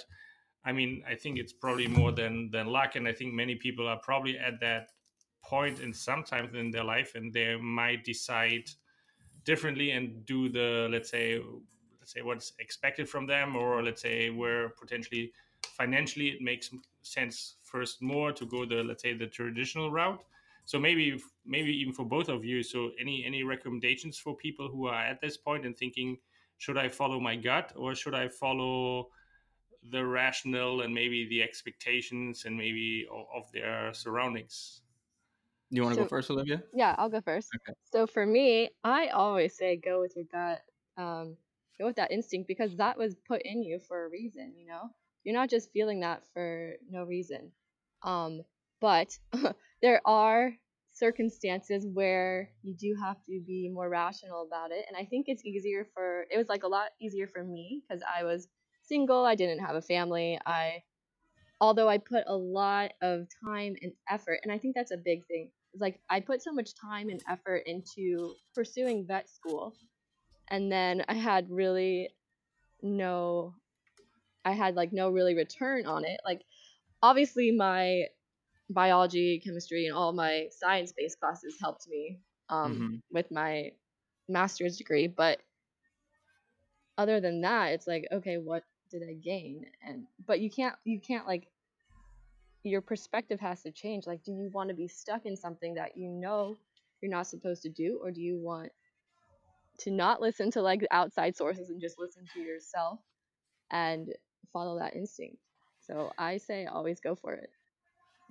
I 0.64 0.73
mean, 0.73 1.02
I 1.07 1.14
think 1.17 1.38
it's 1.38 1.52
probably 1.52 1.88
more 1.88 2.12
than 2.12 2.50
than 2.50 2.67
luck, 2.69 2.97
and 2.97 3.09
I 3.09 3.12
think 3.12 3.35
many 3.35 3.57
people 3.57 3.87
are 3.88 3.99
probably 3.99 4.38
at 4.38 4.61
that 4.61 4.93
point 5.43 5.81
in 5.81 5.93
sometimes 5.93 6.55
in 6.55 6.71
their 6.71 6.85
life, 6.85 7.14
and 7.14 7.33
they 7.33 7.57
might 7.57 8.05
decide 8.05 8.71
differently 9.45 9.91
and 9.91 10.25
do 10.26 10.49
the 10.49 10.88
let's 10.91 11.11
say 11.11 11.41
let's 12.00 12.12
say 12.12 12.23
what's 12.23 12.52
expected 12.59 13.09
from 13.09 13.26
them, 13.26 13.57
or 13.57 13.83
let's 13.83 14.02
say 14.02 14.31
where 14.31 14.71
potentially 14.71 15.33
financially 15.76 16.29
it 16.29 16.41
makes 16.41 16.71
sense 17.02 17.57
first 17.62 18.02
more 18.02 18.33
to 18.33 18.47
go 18.47 18.64
the 18.64 18.83
let's 18.83 19.02
say 19.02 19.14
the 19.14 19.26
traditional 19.26 19.91
route. 19.91 20.25
So 20.64 20.79
maybe 20.79 21.21
maybe 21.45 21.73
even 21.76 21.93
for 21.93 22.05
both 22.05 22.29
of 22.29 22.45
you. 22.45 22.62
So 22.62 22.93
any 23.00 23.25
any 23.25 23.43
recommendations 23.43 24.19
for 24.19 24.37
people 24.37 24.69
who 24.69 24.87
are 24.87 25.02
at 25.02 25.21
this 25.21 25.37
point 25.37 25.67
and 25.67 25.76
thinking, 25.76 26.19
should 26.62 26.78
I 26.78 26.88
follow 26.88 27.19
my 27.19 27.35
gut 27.35 27.73
or 27.75 27.92
should 27.92 28.14
I 28.14 28.28
follow 28.28 29.09
the 29.90 30.07
rational 30.07 30.83
and 30.83 30.95
maybe 30.95 31.26
the 31.28 31.42
expectations 31.42 32.45
and 32.45 32.57
maybe 32.57 33.04
of 33.11 33.50
their 33.50 33.92
surroundings. 33.92 34.83
You 35.71 35.83
want 35.83 35.95
to 35.95 36.02
so, 36.02 36.04
go 36.04 36.09
first, 36.09 36.31
Olivia? 36.31 36.62
Yeah, 36.73 36.95
I'll 36.99 37.09
go 37.09 37.21
first. 37.21 37.49
Okay. 37.57 37.76
So 37.92 38.07
for 38.07 38.25
me, 38.25 38.71
I 38.85 39.09
always 39.09 39.57
say 39.57 39.76
go 39.76 40.00
with 40.00 40.14
your 40.14 40.26
gut. 40.31 40.62
Um, 40.97 41.37
go 41.81 41.87
with 41.87 41.97
that 41.97 42.12
instinct 42.12 42.47
because 42.47 42.76
that 42.76 42.97
was 42.97 43.16
put 43.26 43.42
in 43.42 43.64
you 43.64 43.81
for 43.81 44.04
a 44.04 44.09
reason, 44.09 44.52
you 44.57 44.66
know? 44.69 44.88
You're 45.25 45.35
not 45.35 45.50
just 45.50 45.73
feeling 45.73 45.99
that 46.00 46.23
for 46.33 46.75
no 46.88 47.02
reason. 47.02 47.50
Um, 48.04 48.42
but 48.81 49.19
there 49.83 50.00
are 50.04 50.52
circumstances 51.02 51.85
where 51.92 52.49
you 52.62 52.75
do 52.75 52.94
have 53.02 53.16
to 53.26 53.40
be 53.44 53.68
more 53.68 53.88
rational 53.88 54.47
about 54.47 54.71
it. 54.71 54.85
And 54.87 54.97
I 54.97 55.04
think 55.04 55.25
it's 55.26 55.44
easier 55.44 55.85
for, 55.92 56.26
it 56.30 56.38
was 56.38 56.49
like 56.49 56.62
a 56.62 56.68
lot 56.68 56.90
easier 57.00 57.26
for 57.26 57.42
me 57.42 57.82
because 57.82 58.04
I 58.06 58.23
was 58.23 58.47
single, 58.82 59.25
I 59.25 59.35
didn't 59.35 59.64
have 59.66 59.75
a 59.75 59.82
family. 59.82 60.38
I 60.47 60.85
although 61.61 61.88
I 61.88 61.99
put 61.99 62.25
a 62.28 62.37
lot 62.37 62.92
of 63.02 63.26
time 63.44 63.75
and 63.82 63.92
effort, 64.09 64.38
and 64.44 64.52
I 64.52 64.59
think 64.59 64.76
that's 64.76 64.92
a 64.92 64.97
big 64.97 65.26
thing. 65.26 65.50
It's 65.73 65.80
like 65.80 66.00
I 66.09 66.21
put 66.21 66.42
so 66.42 66.52
much 66.52 66.71
time 66.75 67.09
and 67.09 67.21
effort 67.28 67.62
into 67.66 68.35
pursuing 68.54 69.04
vet 69.06 69.28
school, 69.28 69.75
and 70.49 70.71
then 70.71 71.04
I 71.09 71.14
had 71.14 71.50
really 71.50 72.11
no, 72.80 73.54
I 74.44 74.52
had 74.52 74.76
like 74.76 74.92
no 74.92 75.09
really 75.09 75.35
return 75.35 75.87
on 75.87 76.04
it. 76.04 76.21
Like 76.25 76.42
obviously 77.02 77.50
my 77.50 78.04
biology, 78.73 79.41
chemistry, 79.45 79.87
and 79.87 79.97
all 79.97 80.12
my 80.12 80.49
science-based 80.50 81.21
classes 81.21 81.57
helped 81.61 81.88
me 81.88 82.19
um, 82.49 82.75
mm-hmm. 82.75 82.95
with 83.11 83.31
my 83.31 83.73
master's 84.29 84.76
degree, 84.76 85.07
but 85.07 85.41
other 86.99 87.21
than 87.21 87.41
that, 87.41 87.73
it's 87.73 87.87
like 87.87 88.07
okay, 88.12 88.38
what 88.38 88.64
did 88.91 89.02
I 89.02 89.14
gain? 89.14 89.67
And 89.87 90.05
but 90.26 90.41
you 90.41 90.50
can't 90.50 90.75
you 90.85 91.00
can't 91.00 91.26
like 91.26 91.49
your 92.64 92.81
perspective 92.81 93.41
has 93.41 93.62
to 93.62 93.73
change. 93.73 94.07
Like, 94.07 94.23
do 94.23 94.33
you 94.33 94.50
want 94.52 94.69
to 94.69 94.75
be 94.75 94.87
stuck 94.87 95.26
in 95.26 95.37
something 95.37 95.75
that 95.75 95.97
you 95.97 96.09
know 96.09 96.57
you're 97.00 97.11
not 97.11 97.26
supposed 97.26 97.62
to 97.62 97.69
do, 97.69 97.99
or 98.02 98.11
do 98.11 98.21
you 98.21 98.38
want 98.38 98.71
to 99.79 99.91
not 99.91 100.21
listen 100.21 100.50
to 100.52 100.62
like 100.62 100.87
outside 100.91 101.37
sources 101.37 101.71
and 101.71 101.81
just 101.81 101.99
listen 101.99 102.25
to 102.35 102.41
yourself 102.41 103.00
and 103.71 104.12
follow 104.52 104.79
that 104.79 104.95
instinct? 104.95 105.38
So 105.81 106.12
I 106.19 106.37
say 106.37 106.67
always 106.67 107.00
go 107.00 107.14
for 107.17 107.33
it. 107.33 107.50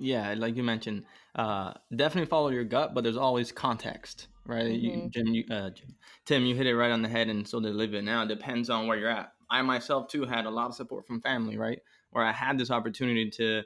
Yeah, 0.01 0.33
like 0.35 0.55
you 0.55 0.63
mentioned, 0.63 1.03
uh, 1.35 1.73
definitely 1.95 2.27
follow 2.27 2.49
your 2.49 2.63
gut, 2.63 2.95
but 2.95 3.03
there's 3.03 3.17
always 3.17 3.51
context, 3.51 4.29
right? 4.47 4.65
Mm-hmm. 4.65 4.83
You, 4.83 5.09
Jim, 5.11 5.27
you, 5.27 5.43
uh, 5.51 5.69
Jim, 5.69 5.95
Tim, 6.25 6.43
you 6.43 6.55
hit 6.55 6.65
it 6.65 6.75
right 6.75 6.91
on 6.91 7.03
the 7.03 7.07
head, 7.07 7.29
and 7.29 7.47
so 7.47 7.59
they 7.59 7.69
live 7.69 7.93
it 7.93 8.03
now. 8.03 8.23
It 8.23 8.27
depends 8.27 8.71
on 8.71 8.87
where 8.87 8.97
you're 8.97 9.11
at. 9.11 9.31
I 9.51 9.61
myself 9.61 10.07
too 10.07 10.25
had 10.25 10.47
a 10.47 10.49
lot 10.49 10.69
of 10.69 10.75
support 10.75 11.05
from 11.05 11.21
family, 11.21 11.55
right? 11.55 11.77
Where 12.09 12.25
I 12.25 12.31
had 12.31 12.57
this 12.57 12.71
opportunity 12.71 13.29
to 13.31 13.61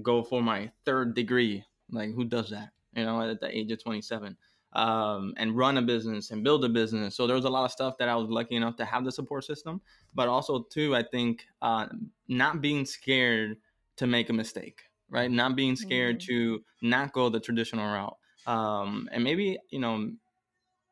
go 0.00 0.22
for 0.22 0.40
my 0.40 0.70
third 0.84 1.14
degree. 1.14 1.64
Like 1.90 2.14
who 2.14 2.24
does 2.24 2.50
that? 2.50 2.70
You 2.94 3.04
know, 3.04 3.20
at 3.28 3.40
the 3.40 3.56
age 3.56 3.72
of 3.72 3.82
27. 3.82 4.36
Um, 4.72 5.34
and 5.36 5.56
run 5.56 5.78
a 5.78 5.82
business 5.82 6.30
and 6.30 6.44
build 6.44 6.64
a 6.64 6.68
business. 6.68 7.16
So 7.16 7.26
there 7.26 7.34
was 7.34 7.44
a 7.44 7.50
lot 7.50 7.64
of 7.64 7.72
stuff 7.72 7.98
that 7.98 8.08
I 8.08 8.14
was 8.14 8.28
lucky 8.30 8.54
enough 8.54 8.76
to 8.76 8.84
have 8.84 9.04
the 9.04 9.10
support 9.10 9.42
system, 9.42 9.80
but 10.14 10.28
also 10.28 10.62
too, 10.70 10.94
I 10.94 11.02
think 11.02 11.44
uh, 11.60 11.86
not 12.28 12.60
being 12.60 12.86
scared 12.86 13.56
to 13.96 14.06
make 14.06 14.30
a 14.30 14.32
mistake, 14.32 14.82
right? 15.10 15.30
Not 15.30 15.56
being 15.56 15.76
scared 15.76 16.20
mm-hmm. 16.20 16.32
to 16.32 16.60
not 16.82 17.12
go 17.12 17.28
the 17.28 17.40
traditional 17.40 17.86
route, 17.86 18.16
um, 18.46 19.08
and 19.12 19.24
maybe 19.24 19.58
you 19.70 19.78
know, 19.78 20.10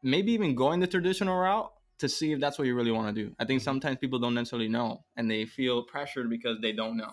maybe 0.03 0.33
even 0.33 0.55
going 0.55 0.81
the 0.81 0.87
traditional 0.87 1.37
route 1.37 1.71
to 1.99 2.09
see 2.09 2.33
if 2.33 2.41
that's 2.41 2.59
what 2.59 2.67
you 2.67 2.75
really 2.75 2.93
want 2.93 3.15
to 3.15 3.25
do. 3.25 3.35
I 3.39 3.45
think 3.45 3.61
sometimes 3.61 3.99
people 3.99 4.19
don't 4.19 4.35
necessarily 4.35 4.69
know 4.69 5.05
and 5.17 5.31
they 5.31 5.45
feel 5.45 5.83
pressured 5.83 6.31
because 6.31 6.59
they 6.63 6.73
don't 6.73 6.97
know. 6.97 7.13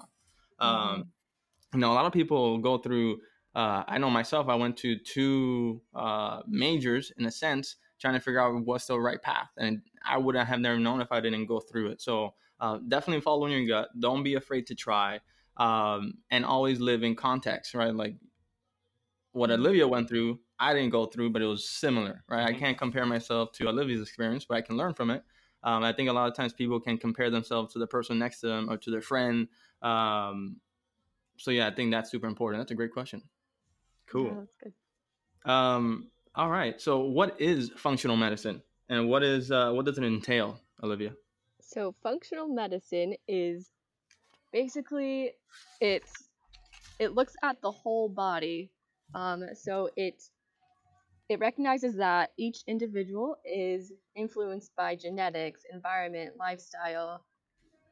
Um, 0.59 0.69
mm-hmm. 0.69 0.93
Um, 0.93 1.11
you 1.73 1.79
know, 1.79 1.91
a 1.91 1.95
lot 1.95 2.05
of 2.05 2.13
people 2.13 2.57
go 2.59 2.77
through. 2.77 3.19
Uh, 3.53 3.83
I 3.87 3.97
know 3.97 4.09
myself. 4.09 4.47
I 4.47 4.55
went 4.55 4.77
to 4.77 4.97
two 4.97 5.81
uh, 5.93 6.41
majors 6.47 7.11
in 7.17 7.25
a 7.25 7.31
sense, 7.31 7.77
trying 7.99 8.13
to 8.13 8.19
figure 8.19 8.39
out 8.39 8.53
what's 8.65 8.85
the 8.85 8.99
right 8.99 9.21
path, 9.21 9.49
and 9.57 9.81
I 10.05 10.17
wouldn't 10.17 10.47
have 10.47 10.59
never 10.59 10.79
known 10.79 11.01
if 11.01 11.11
I 11.11 11.19
didn't 11.19 11.47
go 11.47 11.59
through 11.59 11.91
it. 11.91 12.01
So 12.01 12.33
uh, 12.59 12.79
definitely 12.87 13.21
following 13.21 13.53
your 13.53 13.65
gut. 13.65 13.89
Don't 13.99 14.23
be 14.23 14.35
afraid 14.35 14.67
to 14.67 14.75
try, 14.75 15.19
um, 15.57 16.15
and 16.31 16.45
always 16.45 16.79
live 16.79 17.03
in 17.03 17.15
context. 17.15 17.73
Right, 17.73 17.93
like 17.93 18.15
what 19.31 19.49
mm-hmm. 19.49 19.61
Olivia 19.61 19.87
went 19.87 20.09
through 20.09 20.39
I 20.59 20.73
didn't 20.73 20.91
go 20.91 21.05
through, 21.05 21.31
but 21.31 21.41
it 21.41 21.45
was 21.45 21.67
similar, 21.67 22.23
right? 22.29 22.45
Mm-hmm. 22.47 22.55
I 22.55 22.59
can't 22.59 22.77
compare 22.77 23.05
myself 23.05 23.51
to 23.53 23.67
Olivia's 23.67 24.01
experience, 24.01 24.45
but 24.45 24.55
I 24.55 24.61
can 24.61 24.77
learn 24.77 24.93
from 24.93 25.09
it. 25.09 25.23
Um, 25.63 25.83
I 25.83 25.91
think 25.93 26.09
a 26.09 26.13
lot 26.13 26.27
of 26.29 26.35
times 26.35 26.53
people 26.53 26.79
can 26.79 26.97
compare 26.97 27.29
themselves 27.29 27.73
to 27.73 27.79
the 27.79 27.87
person 27.87 28.19
next 28.19 28.39
to 28.41 28.47
them 28.47 28.69
or 28.69 28.77
to 28.77 28.91
their 28.91 29.01
friend. 29.01 29.47
Um, 29.81 30.57
so 31.37 31.51
yeah, 31.51 31.67
I 31.67 31.73
think 31.73 31.91
that's 31.91 32.11
super 32.11 32.27
important. 32.27 32.61
That's 32.61 32.71
a 32.71 32.75
great 32.75 32.93
question. 32.93 33.21
Cool. 34.07 34.27
Yeah, 34.27 34.33
that's 34.39 34.55
good. 34.55 35.51
Um, 35.51 36.09
all 36.35 36.49
right. 36.49 36.79
So 36.79 37.01
what 37.01 37.39
is 37.41 37.71
functional 37.75 38.15
medicine, 38.15 38.61
and 38.89 39.09
what 39.09 39.23
is 39.23 39.51
uh, 39.51 39.71
what 39.71 39.85
does 39.85 39.97
it 39.97 40.03
entail, 40.03 40.59
Olivia? 40.83 41.13
So 41.61 41.95
functional 42.03 42.47
medicine 42.47 43.15
is 43.27 43.71
basically 44.55 45.31
it's 45.81 46.29
it 46.97 47.13
looks 47.13 47.35
at 47.43 47.61
the 47.61 47.71
whole 47.71 48.07
body. 48.07 48.71
Um, 49.13 49.43
so 49.53 49.89
it 49.97 50.23
it 51.27 51.39
recognizes 51.39 51.95
that 51.97 52.31
each 52.37 52.59
individual 52.65 53.35
is 53.43 53.91
influenced 54.15 54.71
by 54.75 54.95
genetics, 54.95 55.61
environment, 55.71 56.35
lifestyle, 56.39 57.25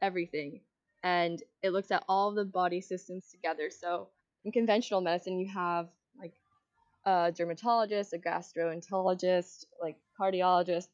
everything. 0.00 0.60
And 1.02 1.42
it 1.62 1.70
looks 1.70 1.90
at 1.90 2.02
all 2.08 2.32
the 2.32 2.46
body 2.46 2.80
systems 2.80 3.28
together. 3.30 3.68
So 3.70 4.08
in 4.44 4.52
conventional 4.52 5.02
medicine, 5.02 5.38
you 5.38 5.50
have 5.52 5.88
like 6.18 6.32
a 7.04 7.30
dermatologist, 7.36 8.14
a 8.14 8.18
gastroenterologist, 8.18 9.66
like 9.82 9.96
cardiologist. 10.18 10.88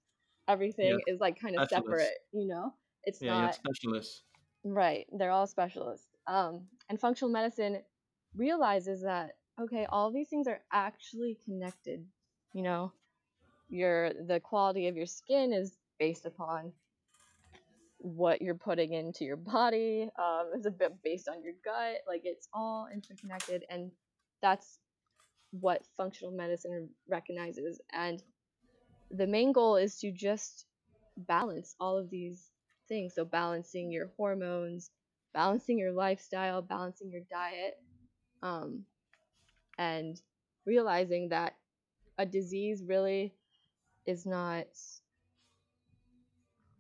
Everything 0.49 0.99
yeah. 1.07 1.15
is 1.15 1.21
like 1.21 1.39
kind 1.41 1.57
of 1.57 1.69
separate, 1.69 2.19
you 2.33 2.49
know? 2.49 2.73
It's 3.05 3.23
yeah, 3.23 3.43
not 3.43 3.55
specialists. 3.55 4.23
Right. 4.65 5.07
They're 5.13 5.31
all 5.31 5.47
specialists. 5.47 6.07
Um, 6.27 6.67
and 6.89 7.01
functional 7.01 7.33
medicine 7.33 7.81
realizes 8.37 9.03
that 9.03 9.37
okay, 9.61 9.87
all 9.91 10.11
these 10.11 10.29
things 10.29 10.47
are 10.47 10.61
actually 10.73 11.39
connected 11.45 12.05
you 12.53 12.63
know 12.63 12.93
your 13.69 14.13
the 14.27 14.41
quality 14.41 14.89
of 14.89 14.97
your 14.97 15.07
skin 15.07 15.53
is 15.53 15.77
based 15.99 16.27
upon 16.27 16.73
what 17.99 18.41
you're 18.41 18.55
putting 18.55 18.93
into 18.93 19.25
your 19.25 19.37
body 19.37 20.09
um, 20.19 20.51
it's 20.55 20.67
a 20.67 20.71
bit 20.71 20.93
based 21.03 21.29
on 21.29 21.43
your 21.43 21.53
gut 21.65 21.97
like 22.09 22.23
it's 22.25 22.49
all 22.53 22.89
interconnected 22.93 23.65
and 23.71 23.91
that's 24.43 24.79
what 25.53 25.83
functional 25.97 26.33
medicine 26.33 26.89
recognizes 27.09 27.81
and 27.93 28.23
the 29.11 29.27
main 29.27 29.53
goal 29.53 29.77
is 29.77 29.99
to 29.99 30.13
just 30.13 30.67
balance 31.17 31.75
all 31.81 31.99
of 31.99 32.09
these 32.09 32.50
things 32.91 33.15
so 33.15 33.25
balancing 33.25 33.91
your 33.91 34.11
hormones 34.19 34.91
balancing 35.33 35.79
your 35.79 35.93
lifestyle 35.93 36.61
balancing 36.61 37.11
your 37.11 37.23
diet 37.31 37.79
um, 38.43 38.85
and 39.79 40.21
realizing 40.67 41.31
that 41.31 41.55
a 42.19 42.27
disease 42.27 42.83
really 42.87 43.33
is 44.07 44.27
not 44.27 44.67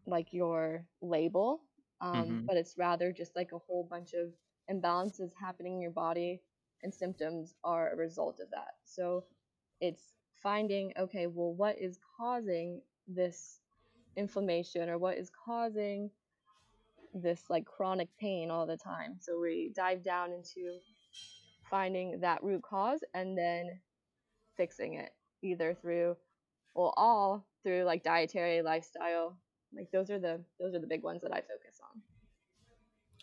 like 0.07 0.33
your 0.33 0.85
label, 1.01 1.63
um, 2.01 2.15
mm-hmm. 2.15 2.47
but 2.47 2.57
it's 2.57 2.77
rather 2.77 3.13
just 3.13 3.35
like 3.37 3.53
a 3.53 3.59
whole 3.59 3.87
bunch 3.89 4.13
of 4.13 4.29
imbalances 4.71 5.31
happening 5.41 5.75
in 5.75 5.81
your 5.81 5.91
body, 5.91 6.43
and 6.83 6.93
symptoms 6.93 7.55
are 7.65 7.93
a 7.93 7.97
result 7.97 8.41
of 8.41 8.51
that. 8.51 8.75
So 8.85 9.25
it's 9.81 10.03
finding, 10.43 10.93
okay, 10.99 11.27
well, 11.27 11.55
what 11.55 11.79
is 11.79 11.99
causing 12.19 12.83
this 13.07 13.60
inflammation 14.17 14.89
or 14.89 14.99
what 14.99 15.19
is 15.19 15.31
causing 15.31 16.11
this 17.15 17.45
like 17.51 17.65
chronic 17.65 18.09
pain 18.19 18.51
all 18.51 18.67
the 18.67 18.77
time? 18.77 19.17
So 19.21 19.41
we 19.41 19.73
dive 19.75 20.03
down 20.03 20.33
into 20.33 20.79
finding 21.71 22.21
that 22.21 22.43
root 22.43 22.63
cause 22.63 23.01
and 23.15 23.37
then 23.39 23.81
fixing 24.57 24.95
it 24.95 25.13
either 25.43 25.75
through 25.75 26.17
well 26.75 26.93
all 26.97 27.47
through 27.63 27.85
like 27.85 28.03
dietary 28.03 28.63
lifestyle 28.63 29.37
like 29.75 29.91
those 29.93 30.11
are 30.11 30.19
the 30.19 30.41
those 30.59 30.75
are 30.75 30.81
the 30.81 30.87
big 30.87 31.03
ones 31.03 31.23
that 31.23 31.33
i 31.33 31.41
focus 31.41 31.81
on 31.83 32.03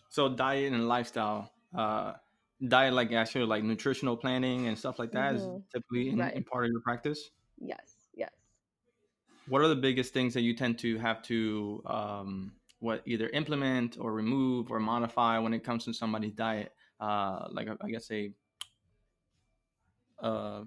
So 0.10 0.30
diet 0.30 0.74
and 0.74 0.88
lifestyle, 0.88 1.52
uh, 1.76 2.14
diet 2.68 2.94
like 2.94 3.12
actually 3.12 3.46
like 3.46 3.64
nutritional 3.64 4.18
planning 4.18 4.68
and 4.68 4.78
stuff 4.78 5.00
like 5.00 5.12
that 5.12 5.36
is 5.36 5.48
Mhm. 5.48 5.64
typically 5.72 6.10
in, 6.10 6.20
Right. 6.20 6.34
in 6.34 6.44
part 6.44 6.66
of 6.66 6.72
your 6.72 6.82
practice. 6.82 7.32
Yes. 7.60 7.97
What 9.48 9.62
are 9.62 9.68
the 9.68 9.76
biggest 9.76 10.14
things 10.14 10.34
that 10.34 10.42
you 10.42 10.54
tend 10.54 10.78
to 10.80 10.98
have 10.98 11.22
to 11.24 11.82
um, 11.86 12.52
what 12.80 13.02
either 13.06 13.30
implement 13.30 13.98
or 14.00 14.14
remove 14.14 14.72
or 14.72 14.80
modify 14.80 15.40
when 15.40 15.54
it 15.54 15.64
comes 15.64 15.86
to 15.86 15.94
somebody's 15.94 16.34
diet? 16.34 16.74
Uh, 17.00 17.48
like 17.52 17.68
I 17.70 17.90
guess 17.90 18.10
a 18.12 18.32
uh, 20.22 20.64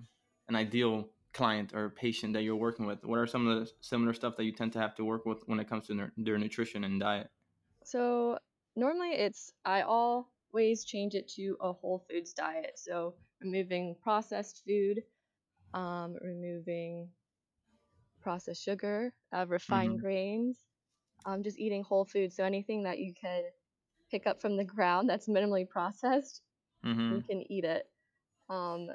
an 0.49 0.57
ideal 0.57 1.09
client 1.33 1.73
or 1.75 1.91
patient 1.91 2.33
that 2.33 2.43
you're 2.43 2.57
working 2.57 2.87
with. 2.87 3.05
What 3.05 3.19
are 3.19 3.27
some 3.27 3.47
of 3.47 3.61
the 3.61 3.71
similar 3.81 4.13
stuff 4.13 4.37
that 4.37 4.45
you 4.45 4.53
tend 4.53 4.73
to 4.73 4.81
have 4.81 4.95
to 4.97 5.05
work 5.05 5.27
with 5.27 5.43
when 5.47 5.61
it 5.61 5.69
comes 5.69 5.87
to 5.87 5.95
their, 5.95 6.13
their 6.17 6.39
nutrition 6.39 6.85
and 6.85 7.01
diet? 7.01 7.29
So 7.85 8.39
normally 8.77 9.11
it's 9.11 9.53
I 9.65 9.83
always 9.83 10.85
change 10.85 11.15
it 11.15 11.29
to 11.37 11.57
a 11.61 11.73
whole 11.73 12.05
foods 12.11 12.33
diet. 12.33 12.73
So 12.77 13.15
removing 13.41 13.97
processed 14.03 14.63
food, 14.67 15.03
um, 15.75 16.17
removing 16.21 17.09
processed 18.21 18.63
sugar, 18.63 19.13
uh, 19.33 19.47
refined 19.49 19.99
Mhm. 19.99 20.01
grains, 20.01 20.59
um, 21.27 21.43
just 21.43 21.59
eating 21.59 21.83
whole 21.83 22.05
foods. 22.05 22.37
So 22.37 22.45
anything 22.45 22.85
that 22.85 22.99
you 22.99 23.15
could 23.15 23.45
pick 24.11 24.27
up 24.27 24.41
from 24.41 24.57
the 24.57 24.65
ground 24.65 25.09
that's 25.09 25.29
minimally 25.29 25.69
processed, 25.69 26.43
Mm-hmm. 26.85 27.19
you 27.19 27.23
can 27.23 27.51
eat 27.53 27.65
it. 27.65 27.89
Um, 28.49 28.91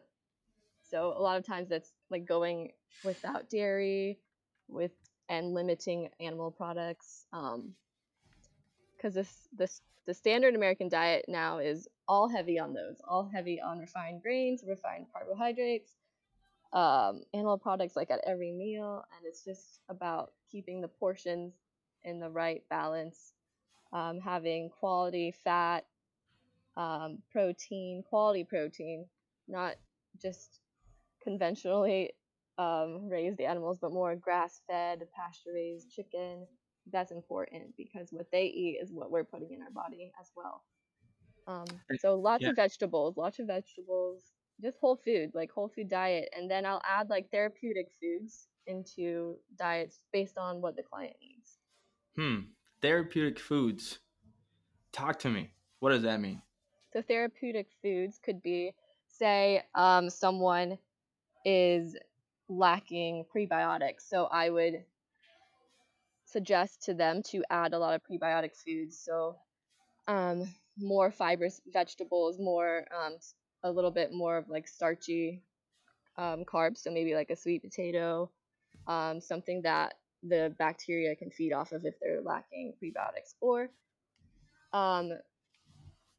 so 0.84 1.14
a 1.18 1.22
lot 1.22 1.38
of 1.38 1.46
times 1.46 1.70
that's 1.70 1.92
like 2.10 2.26
going 2.26 2.72
without 3.04 3.50
dairy, 3.50 4.20
with 4.68 4.92
and 5.30 5.54
limiting 5.54 6.10
animal 6.20 6.52
products. 6.52 7.26
Um, 7.34 7.76
because 8.98 9.14
this 9.14 9.48
this 9.54 9.82
the 10.06 10.14
standard 10.14 10.56
American 10.56 10.90
diet 10.90 11.26
now 11.28 11.58
is 11.60 11.88
all 12.08 12.28
heavy 12.30 12.60
on 12.60 12.74
those, 12.74 12.98
all 13.08 13.30
heavy 13.34 13.60
on 13.62 13.80
refined 13.80 14.22
grains, 14.22 14.64
refined 14.68 15.08
carbohydrates, 15.12 15.96
um, 16.74 17.22
animal 17.34 17.58
products 17.58 17.96
like 17.96 18.12
at 18.12 18.22
every 18.26 18.52
meal, 18.52 19.04
and 19.16 19.26
it's 19.26 19.44
just 19.44 19.80
about 19.90 20.32
keeping 20.52 20.82
the 20.82 20.88
portions 20.88 21.54
in 22.04 22.20
the 22.20 22.30
right 22.30 22.64
balance, 22.70 23.34
um, 23.94 24.20
having 24.20 24.70
quality 24.70 25.34
fat, 25.44 25.86
um, 26.78 27.20
protein, 27.32 28.04
quality 28.10 28.44
protein, 28.44 29.06
not 29.48 29.76
just 30.22 30.60
conventionally 31.24 32.12
um, 32.58 33.10
raised 33.10 33.42
animals, 33.42 33.80
but 33.82 33.92
more 33.92 34.16
grass 34.16 34.62
fed, 34.68 35.02
pasture 35.16 35.52
raised 35.54 35.90
chicken. 35.92 36.46
That's 36.92 37.12
important 37.12 37.76
because 37.78 38.10
what 38.12 38.28
they 38.32 38.46
eat 38.46 38.78
is 38.82 38.92
what 38.92 39.10
we're 39.12 39.24
putting 39.24 39.52
in 39.52 39.62
our 39.62 39.72
body 39.72 40.12
as 40.20 40.32
well. 40.36 40.64
Um, 41.48 41.66
so 42.00 42.16
lots 42.16 42.44
yeah. 42.44 42.50
of 42.50 42.56
vegetables, 42.56 43.18
lots 43.18 43.40
of 43.40 43.48
vegetables, 43.48 44.22
just 44.62 44.78
whole 44.80 44.96
food, 44.96 45.32
like 45.34 45.52
whole 45.52 45.70
food 45.70 45.90
diet, 45.90 46.30
and 46.36 46.50
then 46.50 46.66
I'll 46.66 46.82
add 46.88 47.10
like 47.10 47.30
therapeutic 47.32 47.88
foods 48.02 48.48
into 48.68 49.36
diets 49.58 50.00
based 50.12 50.38
on 50.38 50.62
what 50.62 50.76
the 50.76 50.84
client 50.84 51.16
needs. 51.22 51.58
Hmm. 52.16 52.50
Therapeutic 52.82 53.40
foods. 53.40 54.00
Talk 54.92 55.20
to 55.20 55.30
me. 55.30 55.52
What 55.80 55.90
does 55.90 56.04
that 56.04 56.22
mean? 56.22 56.42
So 56.94 57.02
therapeutic 57.02 57.68
foods 57.82 58.20
could 58.24 58.42
be, 58.42 58.74
say, 59.08 59.62
um, 59.76 60.10
someone 60.10 60.78
is 61.44 61.98
lacking 62.48 63.26
prebiotics. 63.36 64.08
So 64.08 64.26
I 64.26 64.50
would 64.50 64.84
suggest 66.26 66.84
to 66.84 66.94
them 66.94 67.22
to 67.24 67.44
add 67.50 67.74
a 67.74 67.80
lot 67.80 67.94
of 67.94 68.02
prebiotic 68.10 68.56
foods. 68.56 68.98
So 68.98 69.36
um, 70.08 70.48
more 70.78 71.12
fibrous 71.12 71.62
vegetables, 71.72 72.40
more 72.40 72.86
um, 72.96 73.18
a 73.66 73.72
little 73.72 73.92
bit 73.92 74.14
more 74.14 74.38
of 74.38 74.50
like 74.50 74.68
starchy 74.70 75.44
um, 76.18 76.46
carbs. 76.46 76.80
So 76.80 76.92
maybe 76.92 77.16
like 77.16 77.32
a 77.32 77.38
sweet 77.38 77.64
potato, 77.64 78.32
um, 78.88 79.22
something 79.22 79.64
that 79.64 79.96
the 80.24 80.56
bacteria 80.60 81.16
can 81.16 81.32
feed 81.32 81.54
off 81.54 81.74
of 81.74 81.86
if 81.86 81.96
they're 82.02 82.22
lacking 82.22 82.76
prebiotics. 82.82 83.36
Or 83.42 83.70
um, 84.74 85.14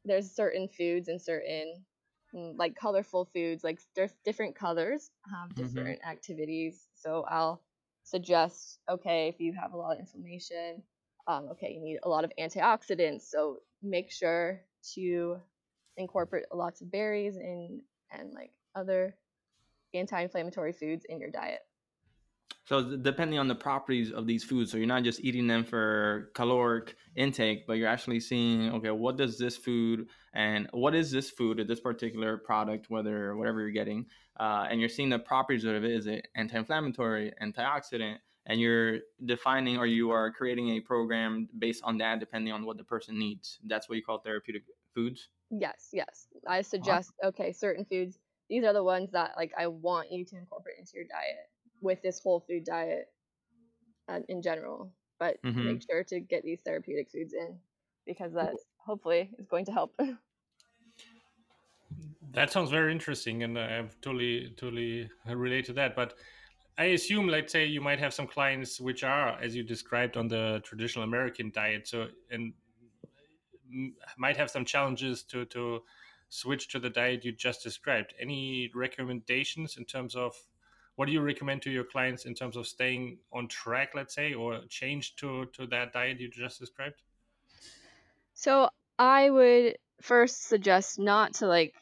there's 0.05 0.31
certain 0.31 0.67
foods 0.67 1.09
and 1.09 1.21
certain 1.21 1.85
mm, 2.33 2.57
like 2.57 2.75
colorful 2.75 3.25
foods 3.33 3.63
like 3.63 3.79
there's 3.95 4.13
different 4.25 4.55
colors 4.55 5.11
have 5.31 5.55
Mhm. 5.55 5.55
different 5.55 5.99
activities 6.07 6.87
so 6.95 7.25
i'll 7.29 7.61
suggest 8.03 8.79
okay 8.89 9.29
if 9.29 9.39
you 9.39 9.53
have 9.53 9.73
a 9.73 9.77
lot 9.77 9.93
of 9.93 9.99
inflammation 9.99 10.83
um, 11.27 11.49
okay 11.51 11.73
you 11.73 11.81
need 11.81 11.99
a 12.03 12.09
lot 12.09 12.23
of 12.25 12.31
antioxidants 12.39 13.23
so 13.23 13.59
make 13.83 14.11
sure 14.11 14.61
to 14.95 15.39
incorporate 15.97 16.45
lots 16.53 16.81
of 16.81 16.91
berries 16.91 17.35
and 17.37 17.81
and 18.11 18.33
like 18.33 18.51
other 18.75 19.15
anti-inflammatory 19.93 20.73
foods 20.73 21.05
in 21.09 21.19
your 21.19 21.29
diet 21.29 21.59
So 22.65 22.97
depending 22.97 23.39
on 23.39 23.47
the 23.47 23.55
properties 23.55 24.11
of 24.11 24.27
these 24.27 24.43
foods, 24.43 24.71
so 24.71 24.77
you're 24.77 24.87
not 24.87 25.03
just 25.03 25.21
eating 25.21 25.47
them 25.47 25.63
for 25.63 26.31
caloric 26.35 26.95
intake, 27.15 27.65
but 27.65 27.73
you're 27.73 27.87
actually 27.87 28.19
seeing, 28.19 28.73
okay, 28.75 28.91
what 28.91 29.17
does 29.17 29.37
this 29.37 29.55
food 29.55 30.07
and 30.33 30.67
what 30.71 30.93
is 30.93 31.09
this 31.09 31.29
food 31.29 31.59
or 31.59 31.63
this 31.63 31.79
particular 31.79 32.37
product, 32.37 32.89
whether 32.89 33.35
whatever 33.37 33.61
you're 33.61 33.71
getting, 33.71 34.05
uh, 34.39 34.67
and 34.69 34.79
you're 34.79 34.89
seeing 34.89 35.09
the 35.09 35.17
properties 35.17 35.63
of 35.63 35.83
it. 35.83 35.91
Is 35.91 36.07
it 36.07 36.27
anti-inflammatory, 36.35 37.33
antioxidant, 37.41 38.17
and 38.47 38.59
you're 38.59 38.99
defining 39.25 39.77
or 39.77 39.85
you 39.85 40.11
are 40.11 40.31
creating 40.31 40.69
a 40.69 40.79
program 40.79 41.47
based 41.57 41.83
on 41.83 41.97
that, 41.99 42.19
depending 42.19 42.53
on 42.53 42.65
what 42.65 42.77
the 42.77 42.83
person 42.83 43.17
needs. 43.17 43.59
That's 43.65 43.87
what 43.87 43.95
you 43.97 44.03
call 44.03 44.19
therapeutic 44.19 44.63
foods. 44.93 45.29
Yes 45.49 45.89
yes 45.93 46.27
i 46.47 46.61
suggest 46.61 47.11
okay 47.23 47.51
certain 47.51 47.85
foods 47.85 48.19
these 48.49 48.63
are 48.63 48.73
the 48.73 48.83
ones 48.83 49.11
that 49.11 49.31
like 49.37 49.51
i 49.57 49.67
want 49.67 50.11
you 50.11 50.25
to 50.25 50.35
incorporate 50.35 50.75
into 50.79 50.91
your 50.95 51.05
diet 51.05 51.49
with 51.81 52.01
this 52.01 52.19
whole 52.19 52.39
food 52.39 52.63
diet 52.65 53.05
uh, 54.09 54.19
in 54.27 54.41
general 54.41 54.91
but 55.19 55.37
Mhm. 55.43 55.65
make 55.65 55.81
sure 55.89 56.03
to 56.03 56.19
get 56.19 56.43
these 56.43 56.61
therapeutic 56.61 57.09
foods 57.09 57.33
in 57.33 57.57
because 58.05 58.33
that 58.33 58.53
hopefully 58.77 59.29
is 59.37 59.47
going 59.47 59.65
to 59.65 59.71
help 59.71 59.97
That 62.33 62.51
sounds 62.51 62.69
very 62.69 62.91
interesting, 62.91 63.43
and 63.43 63.57
I 63.57 63.83
totally 64.01 64.53
totally 64.57 65.09
relate 65.25 65.65
to 65.65 65.73
that. 65.73 65.95
But 65.95 66.15
I 66.77 66.85
assume, 66.85 67.27
let's 67.27 67.51
say, 67.51 67.65
you 67.65 67.81
might 67.81 67.99
have 67.99 68.13
some 68.13 68.27
clients 68.27 68.79
which 68.79 69.03
are, 69.03 69.39
as 69.39 69.55
you 69.55 69.63
described, 69.63 70.17
on 70.17 70.27
the 70.27 70.61
traditional 70.63 71.03
American 71.03 71.51
diet, 71.51 71.87
so 71.87 72.07
and 72.29 72.53
might 74.17 74.37
have 74.37 74.49
some 74.49 74.65
challenges 74.65 75.23
to 75.23 75.45
to 75.45 75.83
switch 76.29 76.67
to 76.69 76.79
the 76.79 76.89
diet 76.89 77.23
you 77.23 77.31
just 77.31 77.63
described. 77.63 78.13
Any 78.19 78.69
recommendations 78.75 79.77
in 79.77 79.85
terms 79.85 80.15
of 80.15 80.33
what 80.95 81.05
do 81.05 81.11
you 81.11 81.21
recommend 81.21 81.61
to 81.61 81.71
your 81.71 81.83
clients 81.83 82.25
in 82.25 82.33
terms 82.33 82.57
of 82.57 82.67
staying 82.67 83.19
on 83.31 83.47
track, 83.47 83.91
let's 83.95 84.15
say, 84.15 84.33
or 84.33 84.61
change 84.69 85.15
to 85.17 85.45
to 85.53 85.67
that 85.67 85.93
diet 85.93 86.19
you 86.19 86.29
just 86.29 86.59
described? 86.59 87.01
so 88.37 88.69
i 88.99 89.29
would 89.31 89.75
first 89.99 90.43
suggest 90.43 90.99
not 90.99 91.33
to 91.33 91.47
like 91.47 91.73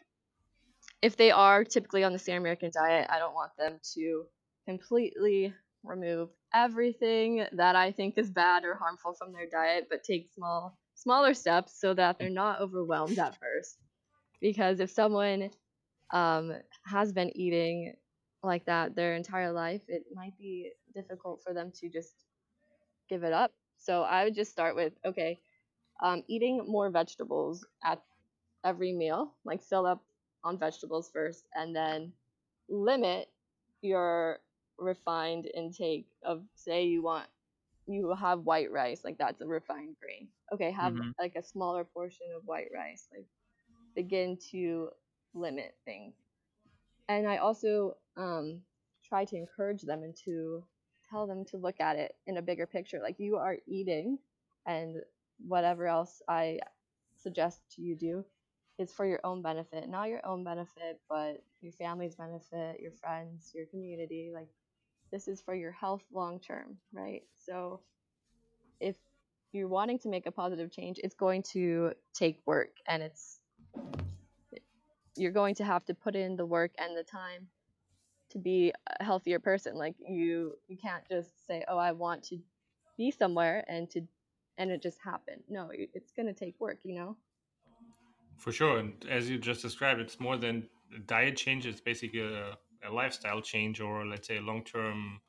if 1.02 1.18
they 1.18 1.30
are 1.30 1.64
typically 1.64 2.04
on 2.04 2.14
the 2.14 2.18
standard 2.18 2.40
American 2.40 2.72
diet, 2.74 3.08
I 3.12 3.20
don't 3.20 3.36
want 3.36 3.52
them 3.60 3.80
to 3.94 4.26
completely 4.66 5.54
remove 5.84 6.30
everything 6.52 7.46
that 7.52 7.76
I 7.76 7.92
think 7.92 8.18
is 8.18 8.32
bad 8.32 8.64
or 8.64 8.74
harmful 8.74 9.14
from 9.14 9.32
their 9.32 9.48
diet, 9.48 9.86
but 9.88 10.04
take 10.04 10.34
small 10.34 10.80
smaller 11.06 11.36
steps 11.36 11.80
so 11.80 11.96
that 11.96 12.20
they're 12.20 12.32
not 12.32 12.62
overwhelmed 12.62 13.20
at 13.20 13.38
first. 13.40 13.80
Because 14.42 14.80
if 14.82 14.92
someone 14.92 15.52
um, 16.12 16.54
has 16.86 17.14
been 17.14 17.32
eating 17.38 17.96
like 18.44 18.66
that 18.66 18.96
their 18.96 19.16
entire 19.16 19.52
life, 19.52 19.84
it 19.90 20.04
might 20.14 20.38
be 20.38 20.72
difficult 20.94 21.42
for 21.44 21.54
them 21.54 21.72
to 21.76 21.90
just 21.90 22.26
give 23.10 23.24
it 23.24 23.34
up. 23.34 23.54
So 23.78 24.04
I 24.04 24.26
would 24.26 24.36
just 24.36 24.52
start 24.52 24.76
with 24.76 24.94
okay, 25.06 25.40
um, 26.04 26.24
eating 26.28 26.66
more 26.68 26.90
vegetables 26.90 27.66
at 27.84 28.02
every 28.64 28.94
meal, 28.94 29.34
like 29.46 29.62
fill 29.64 29.86
up 29.86 30.04
on 30.44 30.58
vegetables 30.60 31.10
first, 31.12 31.48
and 31.56 31.76
then 31.76 32.14
limit 32.70 33.30
your 33.82 34.40
refined 34.80 35.48
intake 35.56 36.08
of 36.24 36.44
say 36.56 36.86
you 36.86 37.04
want 37.04 37.28
you 37.88 38.14
have 38.16 38.42
white 38.42 38.72
rice, 38.72 39.04
like 39.04 39.18
that's 39.18 39.42
a 39.42 39.48
refined 39.48 39.96
grain. 40.02 40.30
Okay, 40.54 40.72
have 40.72 40.96
Mhm. 40.96 41.14
like 41.20 41.36
a 41.36 41.44
smaller 41.44 41.84
portion 41.84 42.28
of 42.36 42.44
white 42.46 42.70
rice. 42.74 43.08
Like 43.14 43.26
begin 43.96 44.38
to 44.52 44.90
limit 45.34 45.76
things. 45.86 46.16
And 47.08 47.28
I 47.28 47.38
also 47.38 47.98
um, 48.18 48.62
try 49.04 49.26
to 49.26 49.36
encourage 49.36 49.82
them 49.84 50.04
and 50.04 50.16
to 50.26 50.64
tell 51.10 51.28
them 51.28 51.46
to 51.46 51.58
look 51.58 51.80
at 51.80 51.98
it 51.98 52.16
in 52.28 52.38
a 52.38 52.42
bigger 52.42 52.66
picture. 52.66 53.00
Like 53.02 53.20
you 53.20 53.38
are 53.38 53.58
eating, 53.68 54.20
and 54.66 54.98
whatever 55.46 55.88
else 55.88 56.22
I 56.28 56.60
suggest 57.18 57.62
you 57.78 57.96
do 57.96 58.26
is 58.78 58.92
for 58.92 59.06
your 59.06 59.20
own 59.24 59.42
benefit, 59.42 59.88
not 59.90 60.10
your 60.10 60.26
own 60.26 60.44
benefit, 60.44 61.00
but 61.10 61.44
your 61.62 61.72
family's 61.74 62.16
benefit, 62.16 62.80
your 62.80 62.92
friends, 62.92 63.52
your 63.54 63.66
community. 63.68 64.32
Like 64.34 64.50
this 65.12 65.28
is 65.28 65.42
for 65.42 65.54
your 65.54 65.72
health 65.72 66.04
long 66.14 66.40
term, 66.40 66.78
right? 66.94 67.24
So 67.38 67.82
if 68.80 68.96
you're 69.52 69.68
wanting 69.68 70.00
to 70.00 70.10
make 70.10 70.26
a 70.26 70.32
positive 70.32 70.72
change, 70.72 71.00
it's 71.04 71.16
going 71.16 71.44
to 71.54 71.94
take 72.14 72.40
work 72.46 72.72
and 72.88 73.02
it's 73.02 73.40
you're 75.18 75.32
going 75.32 75.56
to 75.56 75.64
have 75.64 75.86
to 75.86 75.94
put 75.94 76.16
in 76.16 76.36
the 76.36 76.46
work 76.46 76.72
and 76.78 76.96
the 76.96 77.04
time 77.04 77.48
to 78.32 78.38
be 78.38 78.74
a 79.00 79.04
healthier 79.04 79.40
person. 79.40 79.76
Like 79.76 79.96
you 80.00 80.58
you 80.68 80.78
can't 80.78 81.08
just 81.08 81.48
say, 81.48 81.64
"Oh, 81.68 81.78
I 81.78 81.92
want 81.94 82.24
to 82.26 82.38
be 82.98 83.12
somewhere," 83.12 83.64
and 83.68 83.90
to 83.92 84.02
and 84.58 84.72
it 84.72 84.82
just 84.82 85.00
happen. 85.04 85.36
No, 85.50 85.70
it's 85.72 86.12
going 86.12 86.28
to 86.28 86.34
take 86.34 86.56
work, 86.60 86.80
you 86.84 86.96
know. 86.96 87.18
For 88.38 88.52
sure, 88.52 88.80
and 88.80 88.94
as 89.10 89.30
you 89.30 89.38
just 89.38 89.62
described, 89.62 90.02
it's 90.02 90.20
more 90.20 90.38
than 90.38 90.68
diet 91.08 91.38
change. 91.38 91.66
It's 91.66 91.82
basically 91.82 92.22
a, 92.22 92.58
a 92.88 92.94
lifestyle 92.94 93.42
change, 93.42 93.82
or 93.82 94.06
let's 94.06 94.28
say 94.28 94.38
a 94.38 94.42
long 94.42 94.64
term, 94.64 95.22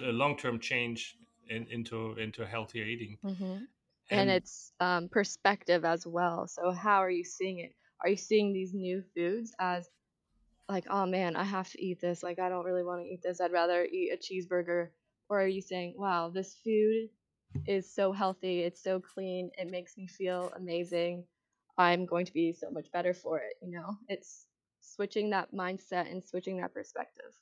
a 0.00 0.12
long 0.12 0.36
term 0.36 0.58
change 0.60 1.16
in, 1.48 1.66
into 1.70 2.14
into 2.18 2.46
healthier 2.46 2.84
eating. 2.84 3.18
Mm-hmm. 3.24 3.64
And, 4.10 4.20
and, 4.20 4.30
it's 4.30 4.72
um, 4.80 5.08
perspective 5.08 5.84
as 5.84 6.06
well. 6.06 6.46
So 6.46 6.72
how 6.72 6.98
are 6.98 7.10
you 7.10 7.24
seeing 7.24 7.60
it? 7.60 7.72
Are 8.02 8.10
you 8.10 8.16
seeing 8.16 8.52
these 8.52 8.74
new 8.74 9.02
foods 9.14 9.54
as 9.58 9.88
like, 10.68 10.86
oh 10.90 11.06
man, 11.06 11.36
I 11.36 11.44
have 11.44 11.70
to 11.70 11.84
eat 11.84 12.00
this. 12.00 12.22
Like, 12.22 12.38
I 12.38 12.48
don't 12.48 12.64
really 12.64 12.82
want 12.82 13.02
to 13.02 13.06
eat 13.06 13.20
this. 13.22 13.40
I'd 13.40 13.52
rather 13.52 13.84
eat 13.84 14.12
a 14.12 14.16
cheeseburger. 14.16 14.88
Or 15.28 15.42
are 15.42 15.46
you 15.46 15.62
saying, 15.62 15.94
wow, 15.96 16.30
this 16.30 16.56
food 16.64 17.08
is 17.66 17.94
so 17.94 18.12
healthy. 18.12 18.60
It's 18.60 18.82
so 18.82 19.00
clean. 19.00 19.50
It 19.58 19.70
makes 19.70 19.96
me 19.96 20.06
feel 20.06 20.52
amazing. 20.56 21.24
I'm 21.78 22.06
going 22.06 22.26
to 22.26 22.32
be 22.32 22.52
so 22.52 22.70
much 22.70 22.90
better 22.92 23.14
for 23.14 23.38
it. 23.38 23.54
You 23.62 23.70
know, 23.72 23.96
it's 24.08 24.46
switching 24.82 25.30
that 25.30 25.52
mindset 25.54 26.10
and 26.10 26.22
switching 26.22 26.58
that 26.58 26.74
perspective. 26.74 27.32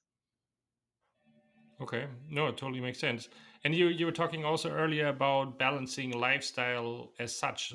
Okay, 1.80 2.06
no, 2.28 2.46
it 2.48 2.58
totally 2.58 2.80
makes 2.80 2.98
sense. 2.98 3.28
And 3.64 3.74
you 3.74 3.88
you 3.88 4.06
were 4.06 4.12
talking 4.12 4.44
also 4.44 4.70
earlier 4.70 5.08
about 5.08 5.58
balancing 5.58 6.12
lifestyle 6.12 7.12
as 7.18 7.34
such. 7.34 7.72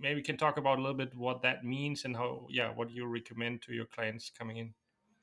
Maybe 0.00 0.18
you 0.18 0.24
can 0.24 0.36
talk 0.36 0.58
about 0.58 0.78
a 0.78 0.82
little 0.82 0.96
bit 0.96 1.14
what 1.14 1.42
that 1.42 1.64
means 1.64 2.04
and 2.04 2.16
how 2.16 2.46
yeah 2.50 2.70
what 2.70 2.90
you 2.90 3.06
recommend 3.06 3.62
to 3.62 3.72
your 3.72 3.86
clients 3.86 4.30
coming 4.30 4.58
in. 4.58 4.74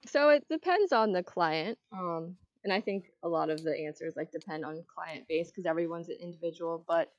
So 0.06 0.30
it 0.30 0.44
depends 0.50 0.92
on 0.92 1.14
the 1.14 1.24
client. 1.24 1.78
Um, 1.94 2.36
and 2.64 2.74
I 2.74 2.82
think 2.82 3.06
a 3.24 3.30
lot 3.30 3.50
of 3.50 3.64
the 3.64 3.78
answers 3.78 4.16
like 4.18 4.32
depend 4.32 4.66
on 4.66 4.84
client 4.94 5.28
base 5.28 5.50
because 5.50 5.66
everyone's 5.66 6.10
an 6.10 6.18
individual. 6.20 6.84
But 6.86 7.12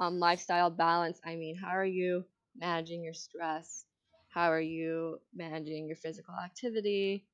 um, 0.00 0.18
lifestyle 0.18 0.70
balance, 0.70 1.20
I 1.24 1.36
mean, 1.36 1.56
how 1.56 1.68
are 1.68 1.84
you 1.84 2.24
managing 2.56 3.02
your 3.02 3.14
stress? 3.14 3.84
How 4.28 4.50
are 4.50 4.60
you 4.60 5.20
managing 5.34 5.86
your 5.86 5.96
physical 5.96 6.34
activity, 6.34 7.24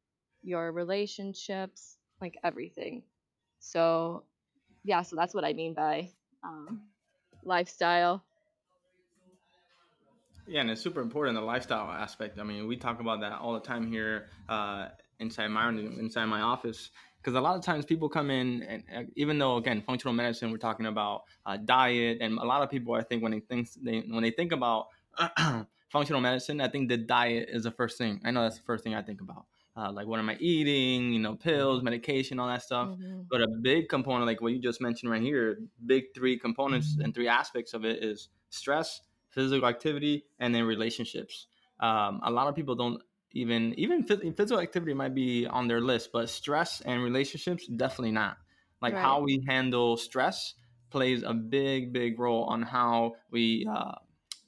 your 0.42 0.72
relationships, 0.72 1.98
like 2.20 2.38
everything? 2.44 3.02
So, 3.58 4.24
yeah, 4.84 5.02
so 5.02 5.16
that's 5.16 5.34
what 5.34 5.44
I 5.44 5.52
mean 5.52 5.74
by 5.74 6.10
um, 6.42 6.82
lifestyle. 7.44 8.24
Yeah, 10.46 10.60
and 10.60 10.70
it's 10.70 10.82
super 10.82 11.00
important 11.00 11.36
the 11.36 11.42
lifestyle 11.42 11.90
aspect. 11.90 12.38
I 12.38 12.42
mean, 12.42 12.66
we 12.66 12.76
talk 12.76 13.00
about 13.00 13.20
that 13.20 13.32
all 13.32 13.54
the 13.54 13.60
time 13.60 13.90
here 13.90 14.28
uh, 14.48 14.88
inside 15.18 15.48
my 15.48 15.68
inside 15.70 16.26
my 16.26 16.42
office 16.42 16.90
because 17.24 17.36
a 17.36 17.40
lot 17.40 17.56
of 17.56 17.62
times 17.62 17.84
people 17.84 18.08
come 18.08 18.30
in 18.30 18.62
and 18.62 19.10
even 19.16 19.38
though 19.38 19.56
again 19.56 19.82
functional 19.86 20.12
medicine 20.12 20.50
we're 20.50 20.58
talking 20.58 20.86
about 20.86 21.22
uh, 21.46 21.56
diet 21.56 22.18
and 22.20 22.38
a 22.38 22.44
lot 22.44 22.62
of 22.62 22.70
people 22.70 22.94
i 22.94 23.02
think 23.02 23.22
when 23.22 23.32
they 23.32 23.40
think 23.40 23.68
they 23.82 24.00
when 24.10 24.22
they 24.22 24.30
think 24.30 24.52
about 24.52 24.88
functional 25.94 26.20
medicine 26.20 26.60
i 26.60 26.66
think 26.66 26.88
the 26.88 26.96
diet 26.96 27.48
is 27.52 27.62
the 27.62 27.70
first 27.70 27.96
thing 27.96 28.20
i 28.24 28.30
know 28.32 28.42
that's 28.42 28.56
the 28.56 28.64
first 28.64 28.82
thing 28.82 28.96
i 28.96 29.00
think 29.00 29.20
about 29.20 29.46
uh, 29.76 29.92
like 29.92 30.08
what 30.08 30.18
am 30.18 30.28
i 30.28 30.36
eating 30.40 31.12
you 31.12 31.20
know 31.20 31.36
pills 31.36 31.78
mm-hmm. 31.78 31.84
medication 31.84 32.40
all 32.40 32.48
that 32.48 32.62
stuff 32.62 32.88
mm-hmm. 32.88 33.20
but 33.30 33.40
a 33.40 33.46
big 33.62 33.88
component 33.88 34.26
like 34.26 34.40
what 34.42 34.52
you 34.52 34.58
just 34.58 34.80
mentioned 34.80 35.08
right 35.08 35.22
here 35.22 35.60
big 35.86 36.06
three 36.12 36.36
components 36.36 36.96
and 37.00 37.14
three 37.14 37.28
aspects 37.28 37.74
of 37.74 37.84
it 37.84 38.02
is 38.02 38.28
stress 38.50 39.02
physical 39.30 39.68
activity 39.68 40.24
and 40.40 40.52
then 40.52 40.64
relationships 40.64 41.46
um, 41.78 42.20
a 42.24 42.30
lot 42.30 42.48
of 42.48 42.56
people 42.56 42.74
don't 42.74 43.00
even 43.30 43.72
even 43.78 44.02
physical 44.02 44.58
activity 44.58 44.94
might 44.94 45.14
be 45.14 45.46
on 45.46 45.68
their 45.68 45.80
list 45.80 46.10
but 46.12 46.28
stress 46.28 46.80
and 46.80 47.04
relationships 47.04 47.68
definitely 47.68 48.10
not 48.10 48.36
like 48.82 48.94
right. 48.94 49.00
how 49.00 49.20
we 49.20 49.44
handle 49.46 49.96
stress 49.96 50.54
plays 50.90 51.22
a 51.24 51.34
big 51.34 51.92
big 51.92 52.18
role 52.18 52.44
on 52.44 52.62
how 52.62 53.12
we 53.30 53.64
uh, 53.70 53.92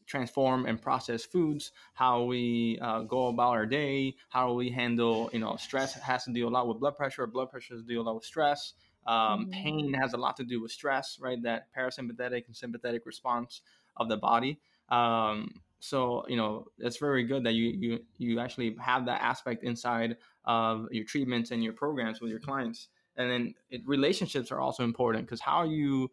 transform 0.06 0.66
and 0.66 0.80
process 0.80 1.24
foods 1.24 1.72
how 1.94 2.22
we 2.22 2.78
uh, 2.80 3.00
go 3.00 3.28
about 3.28 3.50
our 3.50 3.66
day 3.66 4.14
how 4.28 4.52
we 4.52 4.70
handle 4.70 5.28
you 5.32 5.38
know 5.38 5.56
stress 5.56 5.94
has 5.94 6.24
to 6.24 6.32
do 6.32 6.48
a 6.48 6.50
lot 6.50 6.68
with 6.68 6.78
blood 6.78 6.96
pressure 6.96 7.26
blood 7.26 7.50
pressure 7.50 7.74
has 7.74 7.82
to 7.82 7.88
do 7.88 8.00
a 8.00 8.02
lot 8.02 8.14
with 8.14 8.24
stress. 8.24 8.74
Um, 9.06 9.42
mm-hmm. 9.42 9.50
pain 9.52 9.94
has 9.94 10.14
a 10.14 10.16
lot 10.16 10.36
to 10.38 10.44
do 10.44 10.60
with 10.60 10.72
stress 10.72 11.18
right? 11.20 11.40
That 11.42 11.68
parasympathetic 11.76 12.46
and 12.46 12.56
sympathetic 12.56 13.06
response 13.06 13.62
of 13.96 14.08
the 14.08 14.16
body. 14.16 14.60
Um, 14.88 15.60
so 15.78 16.24
you 16.28 16.36
know 16.36 16.66
it's 16.78 16.96
very 16.96 17.24
good 17.24 17.44
that 17.44 17.52
you 17.52 17.66
you 17.66 18.00
you 18.18 18.40
actually 18.40 18.76
have 18.80 19.06
that 19.06 19.20
aspect 19.22 19.62
inside 19.62 20.16
of 20.44 20.86
your 20.90 21.04
treatments 21.04 21.50
and 21.50 21.62
your 21.62 21.72
programs 21.72 22.20
with 22.20 22.30
your 22.30 22.40
clients. 22.40 22.88
And 23.18 23.30
then 23.30 23.54
it, 23.70 23.82
relationships 23.86 24.50
are 24.52 24.60
also 24.60 24.84
important 24.84 25.26
because 25.26 25.40
how 25.40 25.64
you 25.64 26.10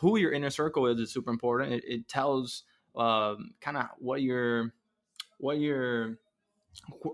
who 0.00 0.18
your 0.18 0.32
inner 0.32 0.50
circle 0.50 0.86
is 0.86 0.98
is 0.98 1.12
super 1.12 1.30
important. 1.30 1.72
It, 1.72 1.84
it 1.86 2.08
tells 2.08 2.64
um, 2.96 3.52
kind 3.60 3.76
of 3.76 3.86
what 3.98 4.22
your 4.22 4.72
what 5.38 5.58
your 5.58 6.18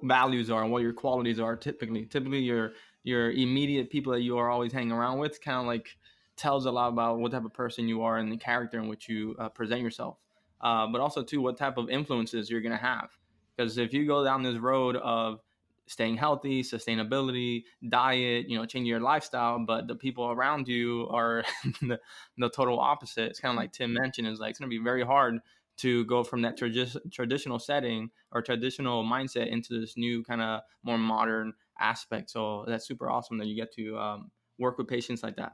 values 0.03 0.51
are 0.51 0.62
and 0.62 0.71
what 0.71 0.83
your 0.83 0.93
qualities 0.93 1.41
are 1.41 1.57
typically 1.57 2.05
typically 2.07 2.41
your 2.41 2.73
your 3.03 3.31
immediate 3.33 3.91
people 3.91 4.12
that 4.12 4.21
you 4.21 4.38
are 4.38 4.51
always 4.51 4.73
hanging 4.73 4.93
around 4.93 5.19
with 5.19 5.41
kind 5.41 5.59
of 5.59 5.67
like 5.67 5.97
tells 6.37 6.67
a 6.67 6.71
lot 6.71 6.88
about 6.88 7.19
what 7.19 7.33
type 7.33 7.45
of 7.45 7.53
person 7.53 7.88
you 7.88 8.03
are 8.03 8.19
and 8.19 8.31
the 8.31 8.37
character 8.37 8.79
in 8.79 8.88
which 8.88 9.09
you 9.09 9.35
uh, 9.38 9.49
present 9.49 9.81
yourself 9.81 10.19
uh, 10.61 10.87
but 10.87 11.01
also 11.01 11.23
too 11.23 11.41
what 11.41 11.57
type 11.57 11.77
of 11.77 11.88
influences 11.91 12.51
you're 12.51 12.61
going 12.61 12.77
to 12.77 12.83
have. 12.83 13.11
Because 13.57 13.79
if 13.79 13.93
you 13.93 14.07
go 14.07 14.25
down 14.25 14.43
this 14.43 14.59
road 14.59 14.97
of 14.97 15.41
staying 15.87 16.17
healthy, 16.17 16.62
sustainability, 16.62 17.64
diet, 17.88 18.49
you 18.49 18.59
know, 18.59 18.67
changing 18.67 18.87
your 18.87 19.01
lifestyle, 19.01 19.59
but 19.59 19.87
the 19.88 19.95
people 19.95 20.31
around 20.31 20.69
you 20.69 21.09
are 21.11 21.45
the, 21.83 21.99
the 22.37 22.51
total 22.51 22.79
opposite. 22.79 23.31
It's 23.31 23.41
kind 23.41 23.53
of 23.53 23.57
like 23.57 23.73
Tim 23.73 23.93
mentioned, 23.95 24.29
is 24.29 24.38
like 24.38 24.51
it's 24.51 24.59
going 24.59 24.71
to 24.71 24.77
be 24.77 24.83
very 24.83 25.05
hard 25.05 25.41
to 25.79 26.05
go 26.07 26.25
from 26.25 26.43
that 26.43 26.59
tradi- 26.59 26.99
traditional 27.12 27.59
setting 27.59 28.11
or 28.33 28.43
traditional 28.43 29.05
mindset 29.05 29.49
into 29.49 29.81
this 29.81 29.97
new 29.97 30.23
kind 30.25 30.43
of 30.43 30.61
more 30.83 30.99
modern 30.99 31.53
aspect. 31.81 32.31
So 32.31 32.64
that's 32.67 32.87
super 32.87 33.11
awesome 33.11 33.38
that 33.38 33.47
you 33.47 33.57
get 33.57 33.73
to 33.75 33.99
um, 33.99 34.31
work 34.59 34.79
with 34.79 34.88
patients 34.88 35.23
like 35.23 35.37
that. 35.37 35.53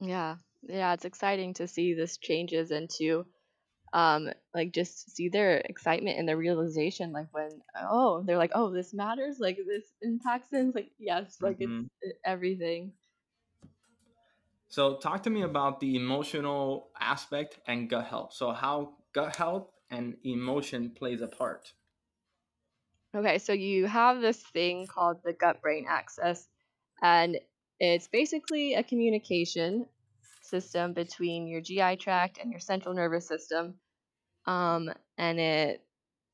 Yeah, 0.00 0.36
yeah, 0.62 0.92
it's 0.94 1.04
exciting 1.04 1.54
to 1.54 1.68
see 1.68 1.94
this 1.94 2.18
changes 2.18 2.70
and 2.70 2.88
to 2.98 3.26
um, 3.92 4.28
like 4.52 4.72
just 4.72 5.14
see 5.14 5.28
their 5.28 5.58
excitement 5.58 6.18
and 6.18 6.28
their 6.28 6.36
realization, 6.36 7.12
like 7.12 7.28
when 7.30 7.50
oh 7.80 8.22
they're 8.26 8.38
like 8.38 8.50
oh 8.54 8.72
this 8.72 8.92
matters, 8.92 9.36
like 9.38 9.56
this 9.56 9.84
impacts 10.02 10.48
things, 10.48 10.74
like 10.74 10.90
yes, 10.98 11.36
like 11.40 11.60
mm-hmm. 11.60 11.84
it's 12.02 12.18
everything. 12.24 12.92
So 14.74 14.96
talk 14.96 15.22
to 15.22 15.30
me 15.30 15.42
about 15.42 15.78
the 15.78 15.94
emotional 15.94 16.90
aspect 17.00 17.60
and 17.68 17.88
gut 17.88 18.06
health. 18.06 18.32
So 18.32 18.50
how 18.50 18.94
gut 19.12 19.36
health 19.36 19.68
and 19.88 20.16
emotion 20.24 20.90
plays 20.90 21.20
a 21.20 21.28
part. 21.28 21.72
Okay, 23.14 23.38
so 23.38 23.52
you 23.52 23.86
have 23.86 24.20
this 24.20 24.42
thing 24.42 24.88
called 24.88 25.18
the 25.24 25.32
gut 25.32 25.62
brain 25.62 25.86
axis, 25.88 26.48
and 27.00 27.38
it's 27.78 28.08
basically 28.08 28.74
a 28.74 28.82
communication 28.82 29.86
system 30.42 30.92
between 30.92 31.46
your 31.46 31.60
GI 31.60 31.94
tract 31.96 32.38
and 32.38 32.50
your 32.50 32.58
central 32.58 32.94
nervous 32.94 33.28
system 33.28 33.74
um, 34.46 34.90
and 35.18 35.38
it 35.38 35.84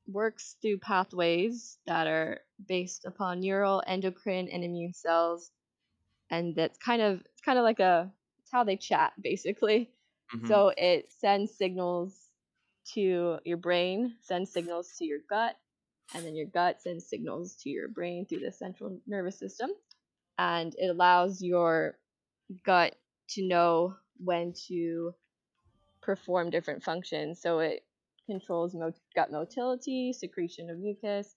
works 0.07 0.55
through 0.61 0.79
pathways 0.79 1.77
that 1.85 2.07
are 2.07 2.39
based 2.67 3.05
upon 3.05 3.41
neural, 3.41 3.83
endocrine, 3.85 4.49
and 4.51 4.63
immune 4.63 4.93
cells, 4.93 5.51
and 6.31 6.55
that's 6.55 6.79
kind 6.79 7.03
of 7.03 7.21
it's 7.21 7.41
kind 7.45 7.59
of 7.59 7.63
like 7.63 7.79
a 7.79 8.11
how 8.51 8.63
they 8.63 8.77
chat 8.77 9.13
basically. 9.21 9.91
Mm-hmm. 10.33 10.47
So 10.47 10.71
it 10.77 11.11
sends 11.11 11.55
signals 11.55 12.15
to 12.93 13.37
your 13.45 13.57
brain, 13.57 14.15
sends 14.21 14.51
signals 14.51 14.95
to 14.97 15.05
your 15.05 15.19
gut, 15.29 15.55
and 16.13 16.25
then 16.25 16.35
your 16.35 16.47
gut 16.47 16.81
sends 16.81 17.07
signals 17.07 17.55
to 17.63 17.69
your 17.69 17.87
brain 17.87 18.25
through 18.25 18.39
the 18.39 18.51
central 18.51 18.99
nervous 19.07 19.37
system, 19.37 19.69
and 20.37 20.73
it 20.77 20.87
allows 20.87 21.41
your 21.41 21.97
gut 22.65 22.95
to 23.29 23.47
know 23.47 23.95
when 24.17 24.53
to 24.67 25.13
perform 26.01 26.49
different 26.49 26.83
functions. 26.83 27.41
So 27.41 27.59
it 27.59 27.85
controls 28.25 28.73
mot- 28.73 28.99
gut 29.15 29.31
motility, 29.31 30.13
secretion 30.13 30.69
of 30.69 30.79
mucus, 30.79 31.35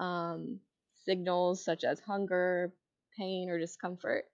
um, 0.00 0.60
signals 1.04 1.64
such 1.64 1.84
as 1.84 2.00
hunger, 2.00 2.72
pain, 3.16 3.50
or 3.50 3.58
discomfort. 3.58 4.24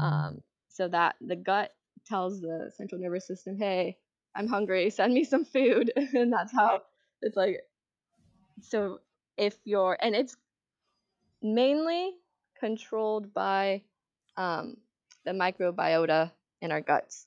Um, 0.00 0.42
so 0.74 0.88
that 0.88 1.14
the 1.20 1.36
gut 1.36 1.72
tells 2.04 2.40
the 2.40 2.70
central 2.76 3.00
nervous 3.00 3.26
system, 3.26 3.56
hey, 3.56 3.96
I'm 4.34 4.48
hungry, 4.48 4.90
send 4.90 5.14
me 5.14 5.24
some 5.24 5.44
food. 5.44 5.92
and 5.96 6.32
that's 6.32 6.52
how 6.52 6.82
it's 7.22 7.36
like. 7.36 7.60
So 8.60 9.00
if 9.36 9.56
you're, 9.64 9.96
and 10.00 10.14
it's 10.14 10.36
mainly 11.40 12.12
controlled 12.58 13.32
by 13.32 13.82
um, 14.36 14.76
the 15.24 15.30
microbiota 15.30 16.32
in 16.60 16.72
our 16.72 16.80
guts. 16.80 17.26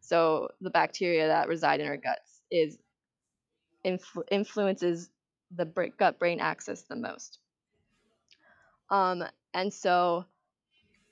So 0.00 0.48
the 0.60 0.70
bacteria 0.70 1.28
that 1.28 1.48
reside 1.48 1.80
in 1.80 1.86
our 1.86 1.96
guts 1.96 2.40
is 2.50 2.78
influ- 3.86 4.26
influences 4.30 5.08
the 5.54 5.66
gut 5.98 6.18
brain 6.18 6.40
axis 6.40 6.82
the 6.82 6.96
most. 6.96 7.38
Um, 8.90 9.22
and 9.54 9.72
so 9.72 10.24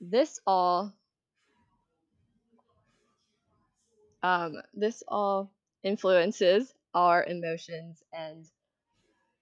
this 0.01 0.39
all 0.45 0.93
um, 4.23 4.55
this 4.73 5.03
all 5.07 5.51
influences 5.83 6.73
our 6.93 7.23
emotions 7.23 8.03
and 8.13 8.45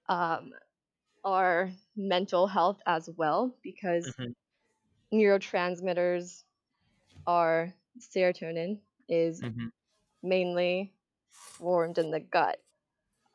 um, 0.07 0.51
our 1.23 1.69
mental 1.95 2.47
health 2.47 2.79
as 2.85 3.09
well 3.17 3.53
because 3.63 4.07
mm-hmm. 4.07 5.17
neurotransmitters 5.17 6.43
are 7.27 7.73
serotonin 7.99 8.77
is 9.07 9.41
mm-hmm. 9.41 9.67
mainly 10.23 10.93
formed 11.31 11.97
in 11.97 12.11
the 12.11 12.19
gut. 12.19 12.59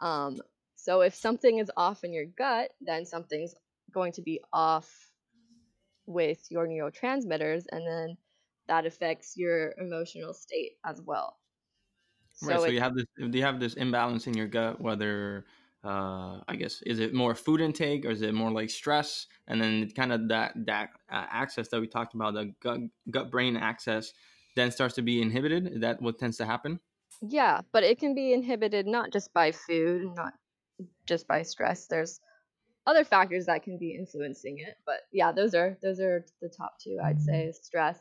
Um, 0.00 0.40
so 0.76 1.00
if 1.00 1.14
something 1.14 1.59
is 1.59 1.70
off 1.76 2.04
in 2.04 2.12
your 2.12 2.26
gut, 2.26 2.70
then 2.80 3.07
something's 3.07 3.54
going 3.92 4.12
to 4.12 4.22
be 4.22 4.40
off 4.52 5.11
with 6.07 6.38
your 6.50 6.66
neurotransmitters, 6.66 7.64
and 7.70 7.87
then 7.87 8.16
that 8.68 8.87
affects 8.87 9.37
your 9.37 9.74
emotional 9.79 10.35
state 10.35 10.72
as 10.85 11.00
well. 11.03 11.38
So 12.33 12.48
right. 12.48 12.61
So 12.61 12.68
you 12.68 12.81
have 12.81 12.94
this. 12.94 13.07
You 13.16 13.42
have 13.42 13.61
this 13.61 13.74
imbalance 13.74 14.27
in 14.27 14.35
your 14.35 14.48
gut, 14.48 14.81
whether 14.81 15.46
uh, 15.85 16.40
I 16.48 16.57
guess 16.57 16.83
is 16.83 16.98
it 16.98 17.14
more 17.14 17.35
food 17.35 17.61
intake 17.61 18.05
or 18.05 18.11
is 18.11 18.22
it 18.22 18.35
more 18.35 18.50
like 18.50 18.70
stress, 18.70 19.27
and 19.46 19.61
then 19.61 19.90
kind 19.90 20.12
of 20.12 20.29
that 20.29 20.53
that 20.66 20.90
uh, 21.11 21.27
axis 21.31 21.68
that 21.68 21.81
we 21.81 21.87
talked 21.87 22.14
about, 22.14 22.35
the 22.35 22.53
gut 22.61 22.81
gut 23.11 23.31
brain 23.31 23.57
axis, 23.57 24.12
then 24.57 24.70
starts 24.70 24.94
to 24.96 25.03
be 25.03 25.22
inhibited. 25.22 25.68
Is 25.68 25.81
that 25.81 26.03
what 26.03 26.18
tends 26.18 26.37
to 26.38 26.46
happen? 26.46 26.81
Yeah, 27.22 27.62
but 27.72 27.85
it 27.85 27.98
can 27.98 28.14
be 28.14 28.33
inhibited 28.33 28.87
not 28.87 29.12
just 29.12 29.33
by 29.33 29.53
food, 29.53 30.14
not 30.14 30.35
just 31.07 31.27
by 31.29 31.42
stress. 31.42 31.87
There's 31.87 32.20
other 32.87 33.05
factors 33.05 33.46
that 33.46 33.62
can 33.62 33.79
be 33.79 33.94
influencing 33.94 34.59
it, 34.59 34.77
but 34.87 35.03
yeah, 35.12 35.33
those 35.33 35.55
are 35.55 35.79
those 35.83 36.00
are 36.00 36.27
the 36.42 36.48
top 36.48 36.79
two. 36.81 36.98
I'd 37.03 37.20
say 37.20 37.53
stress 37.53 37.98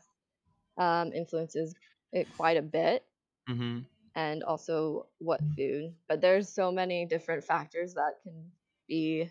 um, 0.76 1.12
influences 1.12 1.74
it 2.12 2.28
quite 2.36 2.56
a 2.56 2.62
bit, 2.62 3.04
mm-hmm. 3.48 3.80
and 4.14 4.42
also 4.44 5.06
what 5.18 5.40
food. 5.56 5.94
But 6.08 6.20
there's 6.20 6.48
so 6.48 6.70
many 6.70 7.06
different 7.06 7.44
factors 7.44 7.94
that 7.94 8.14
can 8.22 8.50
be 8.88 9.30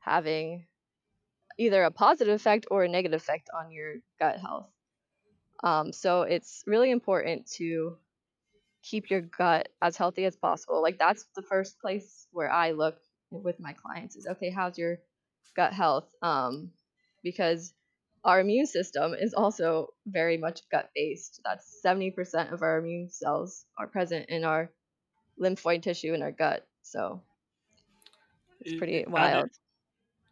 having 0.00 0.66
either 1.58 1.84
a 1.84 1.90
positive 1.90 2.34
effect 2.34 2.66
or 2.70 2.84
a 2.84 2.88
negative 2.88 3.20
effect 3.20 3.48
on 3.56 3.70
your 3.70 3.96
gut 4.18 4.38
health. 4.40 4.68
Um, 5.62 5.92
so 5.92 6.22
it's 6.22 6.62
really 6.66 6.90
important 6.90 7.50
to 7.52 7.96
keep 8.82 9.10
your 9.10 9.22
gut 9.22 9.68
as 9.80 9.96
healthy 9.96 10.24
as 10.24 10.36
possible. 10.36 10.82
Like 10.82 10.98
that's 10.98 11.26
the 11.34 11.42
first 11.42 11.80
place 11.80 12.26
where 12.32 12.50
I 12.50 12.72
look 12.72 12.98
with 13.30 13.58
my 13.58 13.72
clients 13.72 14.16
is 14.16 14.26
okay, 14.26 14.50
how's 14.50 14.78
your 14.78 14.98
gut 15.56 15.72
health? 15.72 16.04
Um, 16.22 16.70
because 17.22 17.72
our 18.24 18.40
immune 18.40 18.66
system 18.66 19.14
is 19.14 19.34
also 19.34 19.88
very 20.06 20.38
much 20.38 20.62
gut 20.70 20.90
based. 20.94 21.40
That's 21.44 21.80
70% 21.84 22.52
of 22.52 22.62
our 22.62 22.78
immune 22.78 23.10
cells 23.10 23.66
are 23.78 23.86
present 23.86 24.26
in 24.28 24.44
our 24.44 24.70
lymphoid 25.40 25.82
tissue 25.82 26.14
in 26.14 26.22
our 26.22 26.32
gut. 26.32 26.66
So 26.82 27.22
it's 28.60 28.74
pretty 28.74 29.04
wild. 29.06 29.50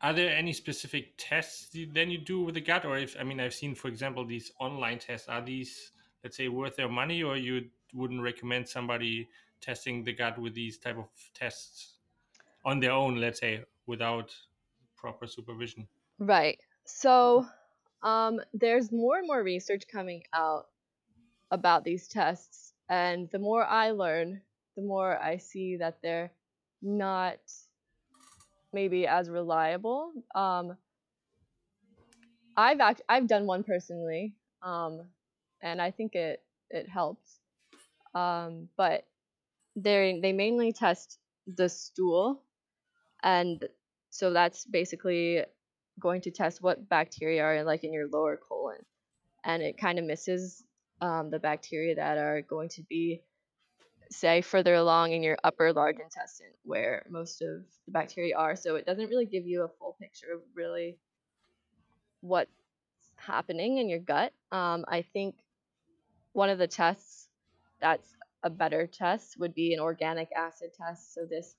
Are 0.01 0.13
there, 0.13 0.27
are 0.27 0.29
there 0.29 0.37
any 0.37 0.53
specific 0.53 1.15
tests 1.19 1.69
then 1.93 2.11
you 2.11 2.19
do 2.19 2.43
with 2.43 2.55
the 2.55 2.61
gut, 2.61 2.85
or 2.85 2.97
if 2.99 3.17
I 3.19 3.25
mean 3.25 3.41
I've 3.41 3.55
seen, 3.55 3.75
for 3.75 3.89
example, 3.89 4.25
these 4.25 4.53
online 4.59 4.99
tests. 4.99 5.29
Are 5.29 5.43
these 5.43 5.93
let's 6.25 6.37
say 6.37 6.49
worth 6.49 6.77
their 6.77 6.89
money, 6.89 7.23
or 7.23 7.37
you 7.37 7.71
wouldn't 7.95 8.23
recommend 8.23 8.69
somebody 8.69 9.29
testing 9.61 10.03
the 10.05 10.13
gut 10.13 10.39
with 10.39 10.55
these 10.55 10.79
type 10.79 10.99
of 10.99 11.09
tests 11.35 11.99
on 12.65 12.81
their 12.81 12.93
own 12.93 13.17
let's 13.17 13.41
say 13.41 13.65
without 13.87 14.35
proper 14.97 15.27
supervision 15.27 15.87
right 16.19 16.59
so 16.85 17.47
um, 18.03 18.41
there's 18.55 18.91
more 18.93 19.19
and 19.19 19.27
more 19.27 19.43
research 19.43 19.85
coming 19.91 20.23
out 20.33 20.67
about 21.51 21.85
these 21.85 22.09
tests 22.09 22.73
and 22.88 23.29
the 23.31 23.38
more 23.38 23.65
i 23.65 23.91
learn 23.91 24.41
the 24.77 24.83
more 24.83 25.19
i 25.23 25.37
see 25.37 25.77
that 25.77 25.99
they're 26.03 26.33
not 26.83 27.38
maybe 28.73 29.07
as 29.07 29.29
reliable. 29.29 30.12
Um, 30.35 30.77
i've 32.57 32.81
act- 32.81 33.03
i've 33.09 33.27
done 33.27 33.47
one 33.47 33.62
personally 33.65 34.35
um, 34.62 35.03
and 35.62 35.81
i 35.81 35.91
think 35.91 36.15
it 36.15 36.43
it 36.73 36.88
helps. 36.88 37.38
Um, 38.15 38.69
but 38.77 39.07
they 39.77 40.19
they 40.21 40.33
mainly 40.33 40.73
test 40.73 41.19
the 41.47 41.69
stool, 41.69 42.43
and 43.23 43.62
so 44.11 44.33
that's 44.33 44.65
basically 44.65 45.45
going 46.03 46.21
to 46.23 46.31
test 46.31 46.62
what 46.62 46.88
bacteria 46.88 47.43
are 47.43 47.65
like 47.65 47.85
in 47.85 47.93
your 47.93 48.09
lower 48.09 48.37
colon, 48.37 48.79
and 49.45 49.62
it 49.62 49.79
kind 49.79 49.99
of 49.99 50.05
misses 50.05 50.65
um, 51.01 51.31
the 51.31 51.38
bacteria 51.38 51.95
that 51.95 52.19
are 52.19 52.43
going 52.43 52.69
to 52.71 52.83
be 52.83 53.23
say 54.11 54.43
further 54.43 54.75
along 54.75 55.12
in 55.12 55.23
your 55.23 55.38
upper 55.43 55.73
large 55.73 55.99
intestine 55.99 56.53
where 56.65 57.07
most 57.09 57.41
of 57.41 57.65
the 57.87 57.93
bacteria 57.93 58.37
are 58.37 58.55
so 58.57 58.77
it 58.77 58.85
doesn't 58.85 59.09
really 59.09 59.25
give 59.25 59.47
you 59.47 59.62
a 59.62 59.69
full 59.79 59.97
picture 59.99 60.27
of 60.35 60.41
really 60.55 60.99
what's 62.21 62.51
happening 63.17 63.79
in 63.79 63.88
your 63.88 64.01
gut 64.01 64.35
um, 64.51 64.85
i 64.87 65.01
think 65.01 65.35
one 66.35 66.51
of 66.51 66.59
the 66.59 66.67
tests 66.67 67.29
that's 67.81 68.15
a 68.43 68.51
better 68.51 68.87
test 68.87 69.38
would 69.38 69.55
be 69.55 69.75
an 69.75 69.81
organic 69.81 70.31
acid 70.33 70.71
test. 70.75 71.15
So 71.15 71.27
this 71.29 71.55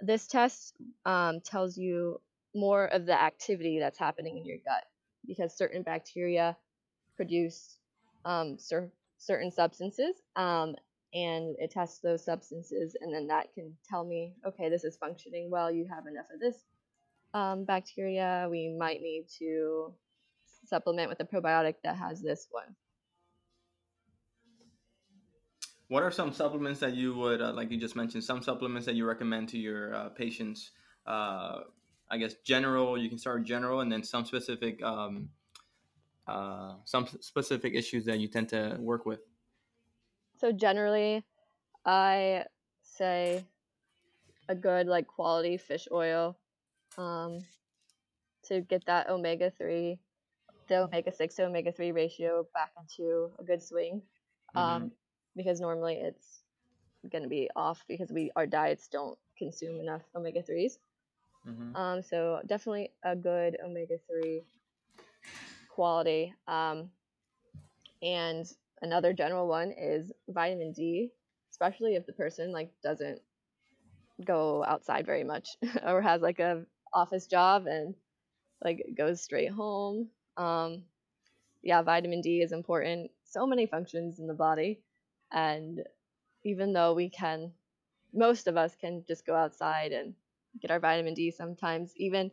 this 0.00 0.26
test 0.26 0.74
um, 1.04 1.40
tells 1.40 1.76
you 1.76 2.20
more 2.54 2.86
of 2.86 3.06
the 3.06 3.20
activity 3.20 3.78
that's 3.78 3.98
happening 3.98 4.36
in 4.36 4.44
your 4.44 4.58
gut 4.64 4.84
because 5.26 5.56
certain 5.56 5.82
bacteria 5.82 6.56
produce 7.16 7.78
um, 8.24 8.58
cer- 8.58 8.92
certain 9.18 9.50
substances 9.50 10.16
um, 10.36 10.74
and 11.14 11.54
it 11.58 11.70
tests 11.70 12.00
those 12.00 12.24
substances 12.24 12.96
and 13.00 13.14
then 13.14 13.26
that 13.26 13.52
can 13.54 13.72
tell 13.88 14.04
me 14.04 14.34
okay 14.46 14.68
this 14.68 14.84
is 14.84 14.96
functioning 14.96 15.50
well 15.50 15.70
you 15.70 15.86
have 15.88 16.06
enough 16.06 16.26
of 16.32 16.40
this 16.40 16.56
um, 17.34 17.64
bacteria 17.64 18.46
we 18.50 18.68
might 18.68 19.00
need 19.00 19.24
to 19.38 19.92
supplement 20.66 21.08
with 21.08 21.20
a 21.20 21.24
probiotic 21.24 21.74
that 21.82 21.96
has 21.96 22.20
this 22.20 22.48
one 22.50 22.74
What 25.92 26.02
are 26.02 26.10
some 26.10 26.32
supplements 26.32 26.80
that 26.80 26.94
you 26.94 27.14
would, 27.16 27.42
uh, 27.42 27.52
like 27.52 27.70
you 27.70 27.76
just 27.76 27.96
mentioned, 27.96 28.24
some 28.24 28.40
supplements 28.40 28.86
that 28.86 28.94
you 28.94 29.04
recommend 29.04 29.50
to 29.50 29.58
your 29.58 29.94
uh, 29.94 30.08
patients? 30.08 30.70
Uh, 31.06 31.64
I 32.12 32.18
guess 32.18 32.34
general, 32.44 32.98
you 32.98 33.08
can 33.08 33.18
start 33.18 33.42
general, 33.42 33.80
and 33.80 33.90
then 33.90 34.02
some 34.02 34.26
specific, 34.26 34.82
um, 34.82 35.30
uh, 36.28 36.74
some 36.84 37.08
specific 37.20 37.74
issues 37.74 38.04
that 38.04 38.18
you 38.18 38.28
tend 38.28 38.50
to 38.50 38.76
work 38.78 39.06
with. 39.06 39.20
So 40.36 40.52
generally, 40.52 41.24
I 41.86 42.44
say 42.82 43.44
a 44.48 44.54
good 44.54 44.86
like 44.86 45.06
quality 45.06 45.56
fish 45.56 45.88
oil 45.90 46.36
um, 46.98 47.42
to 48.44 48.60
get 48.60 48.84
that 48.84 49.08
omega 49.08 49.50
three, 49.50 49.98
the 50.68 50.82
omega 50.82 51.12
six 51.12 51.36
to 51.36 51.46
omega 51.46 51.72
three 51.72 51.92
ratio 51.92 52.46
back 52.52 52.72
into 52.78 53.30
a 53.38 53.42
good 53.42 53.62
swing. 53.62 54.02
Mm-hmm. 54.54 54.58
Um, 54.58 54.92
because 55.34 55.60
normally 55.60 55.94
it's 55.94 56.42
going 57.10 57.22
to 57.22 57.28
be 57.28 57.48
off 57.56 57.84
because 57.88 58.10
we 58.10 58.30
our 58.36 58.46
diets 58.46 58.88
don't 58.88 59.18
consume 59.38 59.80
enough 59.80 60.02
omega 60.14 60.42
3s. 60.42 60.74
Mm-hmm. 61.46 61.74
Um, 61.74 62.02
so 62.02 62.40
definitely 62.46 62.92
a 63.04 63.16
good 63.16 63.56
omega 63.64 63.96
3 64.08 64.42
quality. 65.68 66.34
Um, 66.46 66.90
and 68.02 68.46
another 68.82 69.12
general 69.12 69.48
one 69.48 69.72
is 69.72 70.12
vitamin 70.28 70.72
D, 70.72 71.10
especially 71.50 71.94
if 71.96 72.06
the 72.06 72.12
person 72.12 72.52
like 72.52 72.70
doesn't 72.82 73.20
go 74.24 74.64
outside 74.64 75.06
very 75.06 75.24
much 75.24 75.56
or 75.86 76.00
has 76.00 76.22
like 76.22 76.38
a 76.38 76.64
office 76.92 77.26
job 77.26 77.66
and 77.66 77.94
like 78.64 78.82
goes 78.96 79.22
straight 79.22 79.50
home. 79.50 80.08
Um, 80.36 80.84
yeah, 81.62 81.82
vitamin 81.82 82.20
D 82.20 82.42
is 82.42 82.52
important. 82.52 83.10
So 83.24 83.46
many 83.46 83.66
functions 83.66 84.18
in 84.18 84.26
the 84.26 84.34
body. 84.34 84.80
And 85.32 85.82
even 86.44 86.72
though 86.72 86.94
we 86.94 87.08
can, 87.10 87.52
most 88.12 88.46
of 88.46 88.56
us 88.56 88.74
can 88.76 89.04
just 89.08 89.26
go 89.26 89.34
outside 89.34 89.92
and 89.92 90.14
get 90.60 90.70
our 90.70 90.80
vitamin 90.80 91.14
D 91.14 91.30
sometimes, 91.30 91.92
even 91.96 92.30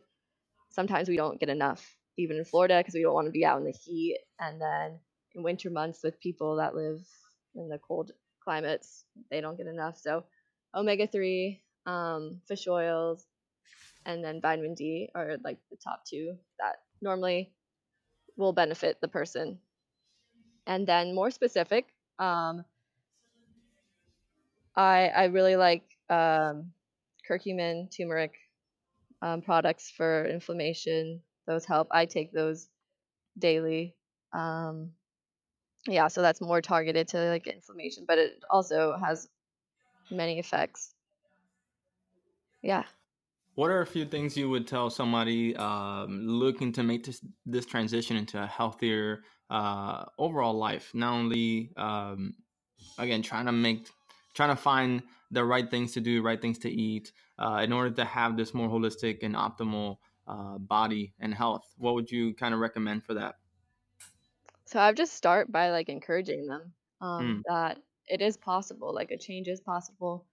sometimes 0.70 1.08
we 1.08 1.16
don't 1.16 1.40
get 1.40 1.48
enough, 1.48 1.96
even 2.16 2.36
in 2.36 2.44
Florida, 2.44 2.78
because 2.78 2.94
we 2.94 3.02
don't 3.02 3.14
want 3.14 3.26
to 3.26 3.32
be 3.32 3.44
out 3.44 3.58
in 3.58 3.64
the 3.64 3.72
heat. 3.84 4.18
And 4.38 4.60
then 4.60 5.00
in 5.34 5.42
winter 5.42 5.70
months 5.70 6.02
with 6.02 6.20
people 6.20 6.56
that 6.56 6.74
live 6.74 7.00
in 7.54 7.68
the 7.68 7.78
cold 7.78 8.12
climates, 8.42 9.04
they 9.30 9.40
don't 9.40 9.56
get 9.56 9.66
enough. 9.66 9.98
So 9.98 10.24
omega 10.74 11.06
3, 11.06 11.62
um, 11.86 12.40
fish 12.46 12.66
oils, 12.68 13.26
and 14.06 14.24
then 14.24 14.40
vitamin 14.40 14.74
D 14.74 15.10
are 15.14 15.36
like 15.44 15.58
the 15.70 15.76
top 15.76 16.04
two 16.04 16.36
that 16.58 16.76
normally 17.02 17.52
will 18.36 18.52
benefit 18.52 19.00
the 19.00 19.08
person. 19.08 19.58
And 20.66 20.86
then 20.86 21.14
more 21.14 21.30
specific, 21.30 21.92
Um, 22.18 22.64
I 24.76 25.08
I 25.08 25.24
really 25.26 25.56
like 25.56 25.84
um, 26.08 26.72
curcumin, 27.30 27.94
turmeric 27.94 28.32
um, 29.22 29.42
products 29.42 29.92
for 29.96 30.26
inflammation. 30.26 31.20
Those 31.46 31.64
help. 31.64 31.88
I 31.90 32.06
take 32.06 32.32
those 32.32 32.68
daily. 33.38 33.94
Um, 34.32 34.92
yeah, 35.86 36.08
so 36.08 36.22
that's 36.22 36.40
more 36.40 36.60
targeted 36.60 37.08
to 37.08 37.18
like 37.28 37.46
inflammation, 37.46 38.04
but 38.06 38.18
it 38.18 38.42
also 38.50 38.96
has 38.96 39.28
many 40.10 40.38
effects. 40.38 40.94
Yeah. 42.62 42.84
What 43.54 43.70
are 43.70 43.80
a 43.80 43.86
few 43.86 44.04
things 44.04 44.36
you 44.36 44.48
would 44.48 44.66
tell 44.66 44.90
somebody 44.90 45.56
um, 45.56 46.26
looking 46.26 46.72
to 46.72 46.82
make 46.82 47.04
this 47.04 47.20
this 47.46 47.66
transition 47.66 48.16
into 48.16 48.42
a 48.42 48.46
healthier 48.46 49.22
uh, 49.48 50.04
overall 50.18 50.54
life? 50.54 50.90
Not 50.94 51.14
only 51.14 51.72
um, 51.76 52.34
again 52.98 53.22
trying 53.22 53.46
to 53.46 53.52
make 53.52 53.88
trying 54.34 54.50
to 54.50 54.56
find 54.56 55.02
the 55.30 55.44
right 55.44 55.70
things 55.70 55.92
to 55.92 56.00
do, 56.00 56.22
right 56.22 56.40
things 56.40 56.58
to 56.58 56.70
eat, 56.70 57.12
uh, 57.38 57.60
in 57.62 57.72
order 57.72 57.90
to 57.90 58.04
have 58.04 58.36
this 58.36 58.52
more 58.52 58.68
holistic 58.68 59.18
and 59.22 59.34
optimal 59.34 59.98
uh, 60.26 60.58
body 60.58 61.12
and 61.18 61.34
health. 61.34 61.64
What 61.78 61.94
would 61.94 62.10
you 62.10 62.34
kind 62.34 62.54
of 62.54 62.60
recommend 62.60 63.04
for 63.04 63.14
that? 63.14 63.36
So 64.66 64.78
I 64.78 64.92
just 64.92 65.14
start 65.14 65.50
by 65.50 65.70
like 65.70 65.88
encouraging 65.88 66.46
them 66.46 66.72
um, 67.00 67.24
mm. 67.24 67.42
that 67.48 67.78
it 68.06 68.20
is 68.20 68.36
possible. 68.36 68.94
Like 68.94 69.10
a 69.10 69.18
change 69.18 69.48
is 69.48 69.60
possible. 69.60 70.24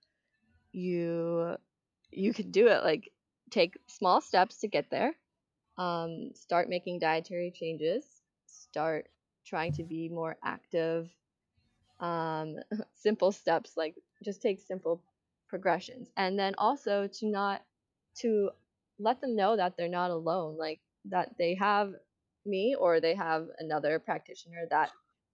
You 0.72 1.56
you 2.12 2.34
can 2.34 2.52
do 2.52 2.68
it. 2.68 2.84
Like 2.84 3.12
take 3.50 3.78
small 3.88 4.22
steps 4.22 4.60
to 4.60 4.68
get 4.68 4.90
there. 4.90 5.14
Um, 5.78 6.32
start 6.36 6.70
making 6.70 7.00
dietary 7.00 7.52
changes. 7.52 8.06
Start 8.46 9.08
trying 9.46 9.74
to 9.74 9.84
be 9.84 10.10
more 10.10 10.38
active. 10.44 11.10
Um, 12.00 12.58
simple 12.96 13.32
steps 13.32 13.74
like 13.76 13.96
just 14.24 14.42
take 14.42 14.60
simple 14.60 15.02
progressions, 15.50 16.10
and 16.18 16.38
then 16.38 16.54
also 16.58 17.08
to 17.20 17.28
not 17.28 17.62
to 18.22 18.50
let 19.00 19.22
them 19.22 19.36
know 19.36 19.56
that 19.56 19.76
they're 19.78 19.88
not 19.88 20.12
alone. 20.12 20.58
Like 20.58 20.80
that 21.06 21.30
they 21.38 21.56
have 21.56 21.94
me 22.46 22.76
or 22.80 23.00
they 23.00 23.16
have 23.16 23.48
another 23.60 24.00
practitioner 24.00 24.66
that 24.70 24.92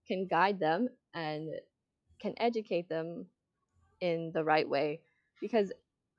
can 0.07 0.27
guide 0.27 0.59
them 0.59 0.87
and 1.13 1.49
can 2.21 2.33
educate 2.37 2.89
them 2.89 3.25
in 4.01 4.31
the 4.33 4.43
right 4.43 4.67
way. 4.67 5.01
Because 5.39 5.71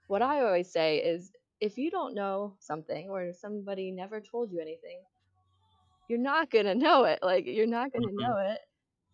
what 0.06 0.22
I 0.22 0.42
always 0.42 0.70
say 0.70 0.98
is 0.98 1.32
if 1.60 1.78
you 1.78 1.90
don't 1.90 2.14
know 2.14 2.54
something 2.58 3.08
or 3.10 3.32
somebody 3.32 3.90
never 3.90 4.20
told 4.20 4.50
you 4.50 4.60
anything, 4.60 5.00
you're 6.08 6.18
not 6.18 6.50
going 6.50 6.66
to 6.66 6.74
know 6.74 7.04
it. 7.04 7.20
Like, 7.22 7.44
you're 7.46 7.66
not 7.66 7.92
going 7.92 8.02
to 8.02 8.08
mm-hmm. 8.08 8.30
know 8.30 8.52
it. 8.52 8.58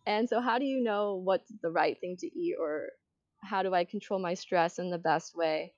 And 0.07 0.29
so, 0.29 0.41
how 0.41 0.59
do 0.59 0.65
you 0.65 0.83
know 0.83 1.21
what's 1.23 1.53
the 1.63 1.71
right 1.71 1.97
thing 2.01 2.17
to 2.21 2.27
eat 2.27 2.57
or 2.59 2.89
how 3.43 3.63
do 3.63 3.75
I 3.75 3.85
control 3.85 4.21
my 4.21 4.35
stress 4.35 4.79
in 4.79 4.91
the 4.91 4.99
best 4.99 5.37
way? 5.37 5.73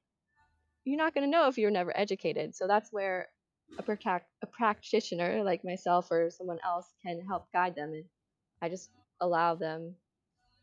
You're 0.85 0.99
not 0.99 1.15
going 1.15 1.25
to 1.25 1.31
know 1.31 1.49
if 1.49 1.59
you're 1.59 1.71
never 1.71 1.97
educated. 1.97 2.55
So, 2.55 2.67
that's 2.67 2.93
where 2.93 3.29
a, 3.79 3.83
pract- 3.83 4.27
a 4.43 4.47
practitioner 4.47 5.43
like 5.45 5.65
myself 5.65 6.11
or 6.11 6.31
someone 6.31 6.59
else 6.65 6.87
can 7.03 7.21
help 7.27 7.51
guide 7.53 7.75
them 7.75 7.93
and 7.93 8.05
i 8.61 8.69
just 8.69 8.91
allow 9.21 9.55
them 9.55 9.95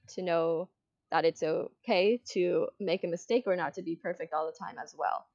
to 0.07 0.21
know 0.21 0.69
that 1.12 1.25
it's 1.25 1.43
okay 1.43 2.21
to 2.33 2.67
make 2.79 3.03
a 3.03 3.07
mistake 3.07 3.43
or 3.47 3.55
not 3.55 3.73
to 3.73 3.81
be 3.81 3.95
perfect 3.95 4.33
all 4.33 4.45
the 4.45 4.65
time 4.65 4.75
as 4.81 4.95
well 4.97 5.25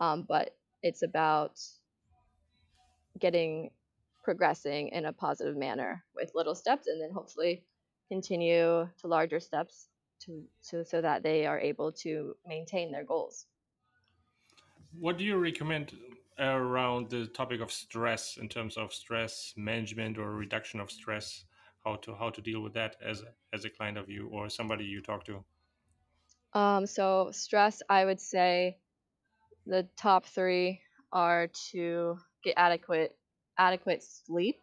um, 0.00 0.24
but 0.28 0.54
it's 0.82 1.02
about 1.02 1.58
getting 3.18 3.70
progressing 4.22 4.88
in 4.88 5.06
a 5.06 5.12
positive 5.12 5.56
manner 5.56 6.04
with 6.14 6.32
little 6.34 6.54
steps 6.54 6.86
and 6.86 7.00
then 7.00 7.10
hopefully 7.12 7.64
continue 8.08 8.88
to 9.00 9.06
larger 9.06 9.40
steps 9.40 9.88
to, 10.20 10.44
to 10.70 10.84
so 10.84 11.00
that 11.00 11.22
they 11.22 11.46
are 11.46 11.58
able 11.60 11.92
to 11.92 12.36
maintain 12.46 12.92
their 12.92 13.04
goals. 13.04 13.46
What 14.98 15.16
do 15.18 15.24
you 15.24 15.36
recommend 15.36 15.96
around 16.38 17.10
the 17.10 17.26
topic 17.28 17.60
of 17.60 17.70
stress 17.72 18.36
in 18.36 18.48
terms 18.48 18.76
of 18.76 18.92
stress 18.92 19.54
management 19.56 20.18
or 20.18 20.32
reduction 20.34 20.80
of 20.80 20.90
stress? 20.90 21.44
How 21.84 21.96
to 21.96 22.14
how 22.16 22.30
to 22.30 22.42
deal 22.42 22.60
with 22.62 22.74
that 22.74 22.96
as 23.00 23.22
as 23.52 23.64
a 23.64 23.70
client 23.70 23.96
of 23.98 24.08
you 24.10 24.28
or 24.28 24.48
somebody 24.50 24.84
you 24.84 25.00
talk 25.00 25.24
to? 25.26 25.44
Um 26.52 26.86
so 26.86 27.30
stress 27.32 27.82
i 27.88 28.04
would 28.04 28.20
say 28.20 28.78
the 29.66 29.88
top 29.96 30.26
three 30.26 30.80
are 31.12 31.48
to 31.72 32.18
get 32.42 32.54
adequate 32.56 33.16
adequate 33.58 34.02
sleep. 34.02 34.60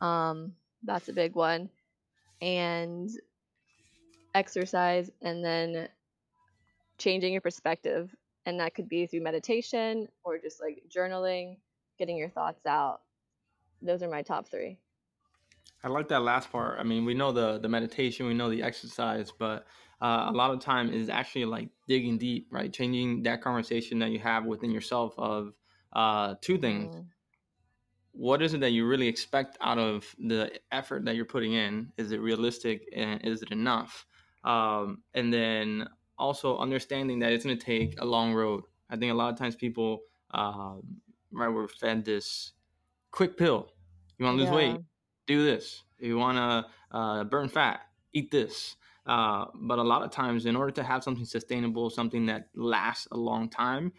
Um 0.00 0.54
that's 0.84 1.08
a 1.08 1.12
big 1.12 1.34
one. 1.34 1.70
And 2.40 3.10
exercise 4.34 5.10
and 5.22 5.44
then 5.44 5.88
changing 6.98 7.32
your 7.32 7.40
perspective 7.40 8.14
and 8.46 8.60
that 8.60 8.74
could 8.74 8.88
be 8.88 9.06
through 9.06 9.22
meditation 9.22 10.08
or 10.24 10.38
just 10.38 10.60
like 10.60 10.82
journaling 10.94 11.56
getting 11.98 12.16
your 12.16 12.30
thoughts 12.30 12.64
out. 12.66 13.00
Those 13.82 14.02
are 14.02 14.08
my 14.08 14.22
top 14.22 14.48
three. 14.48 14.78
I 15.82 15.88
like 15.88 16.08
that 16.08 16.22
last 16.22 16.50
part. 16.52 16.78
I 16.78 16.82
mean 16.82 17.04
we 17.04 17.14
know 17.14 17.32
the 17.32 17.58
the 17.58 17.68
meditation 17.68 18.26
we 18.26 18.34
know 18.34 18.50
the 18.50 18.62
exercise 18.62 19.32
but 19.38 19.66
uh, 20.02 20.26
a 20.28 20.32
lot 20.32 20.50
of 20.50 20.60
time 20.60 20.90
is 20.92 21.10
actually 21.10 21.44
like 21.44 21.68
digging 21.86 22.18
deep 22.18 22.48
right? 22.50 22.72
Changing 22.72 23.22
that 23.24 23.42
conversation 23.42 23.98
that 24.00 24.10
you 24.10 24.18
have 24.18 24.46
within 24.46 24.70
yourself 24.70 25.14
of 25.18 25.52
uh, 25.92 26.34
two 26.40 26.56
things. 26.56 26.94
Mm. 26.94 27.04
what 28.12 28.42
is 28.42 28.54
it 28.54 28.60
that 28.60 28.70
you 28.70 28.86
really 28.86 29.08
expect 29.08 29.58
out 29.60 29.78
of 29.78 30.14
the 30.18 30.50
effort 30.72 31.04
that 31.04 31.16
you're 31.16 31.24
putting 31.24 31.52
in? 31.54 31.92
Is 31.96 32.12
it 32.12 32.20
realistic 32.20 32.88
and 32.94 33.20
is 33.24 33.42
it 33.42 33.50
enough 33.50 34.06
um, 34.44 35.02
and 35.14 35.32
then 35.32 35.88
also 36.18 36.58
understanding 36.58 37.18
that 37.20 37.32
it's 37.32 37.44
going 37.44 37.58
to 37.58 37.64
take 37.64 38.00
a 38.00 38.04
long 38.04 38.34
road. 38.34 38.64
I 38.88 38.96
think 38.96 39.12
a 39.12 39.14
lot 39.14 39.32
of 39.32 39.38
times 39.38 39.56
people, 39.56 40.00
um, 40.32 40.82
right, 41.32 41.48
we're 41.48 41.68
fed 41.68 42.04
this 42.04 42.52
quick 43.10 43.36
pill. 43.36 43.68
You 44.18 44.26
want 44.26 44.38
to 44.38 44.44
lose 44.44 44.50
yeah. 44.50 44.56
weight? 44.56 44.80
Do 45.26 45.44
this. 45.44 45.82
If 45.98 46.06
you 46.06 46.18
want 46.18 46.38
to 46.38 46.96
uh, 46.96 47.24
burn 47.24 47.48
fat, 47.48 47.80
eat 48.12 48.30
this. 48.30 48.76
Uh, 49.06 49.46
but 49.54 49.78
a 49.78 49.82
lot 49.82 50.02
of 50.02 50.10
times, 50.10 50.46
in 50.46 50.56
order 50.56 50.72
to 50.72 50.82
have 50.82 51.02
something 51.02 51.24
sustainable, 51.24 51.90
something 51.90 52.26
that 52.26 52.48
lasts 52.54 53.08
a 53.12 53.16
long 53.16 53.48
time, 53.48 53.92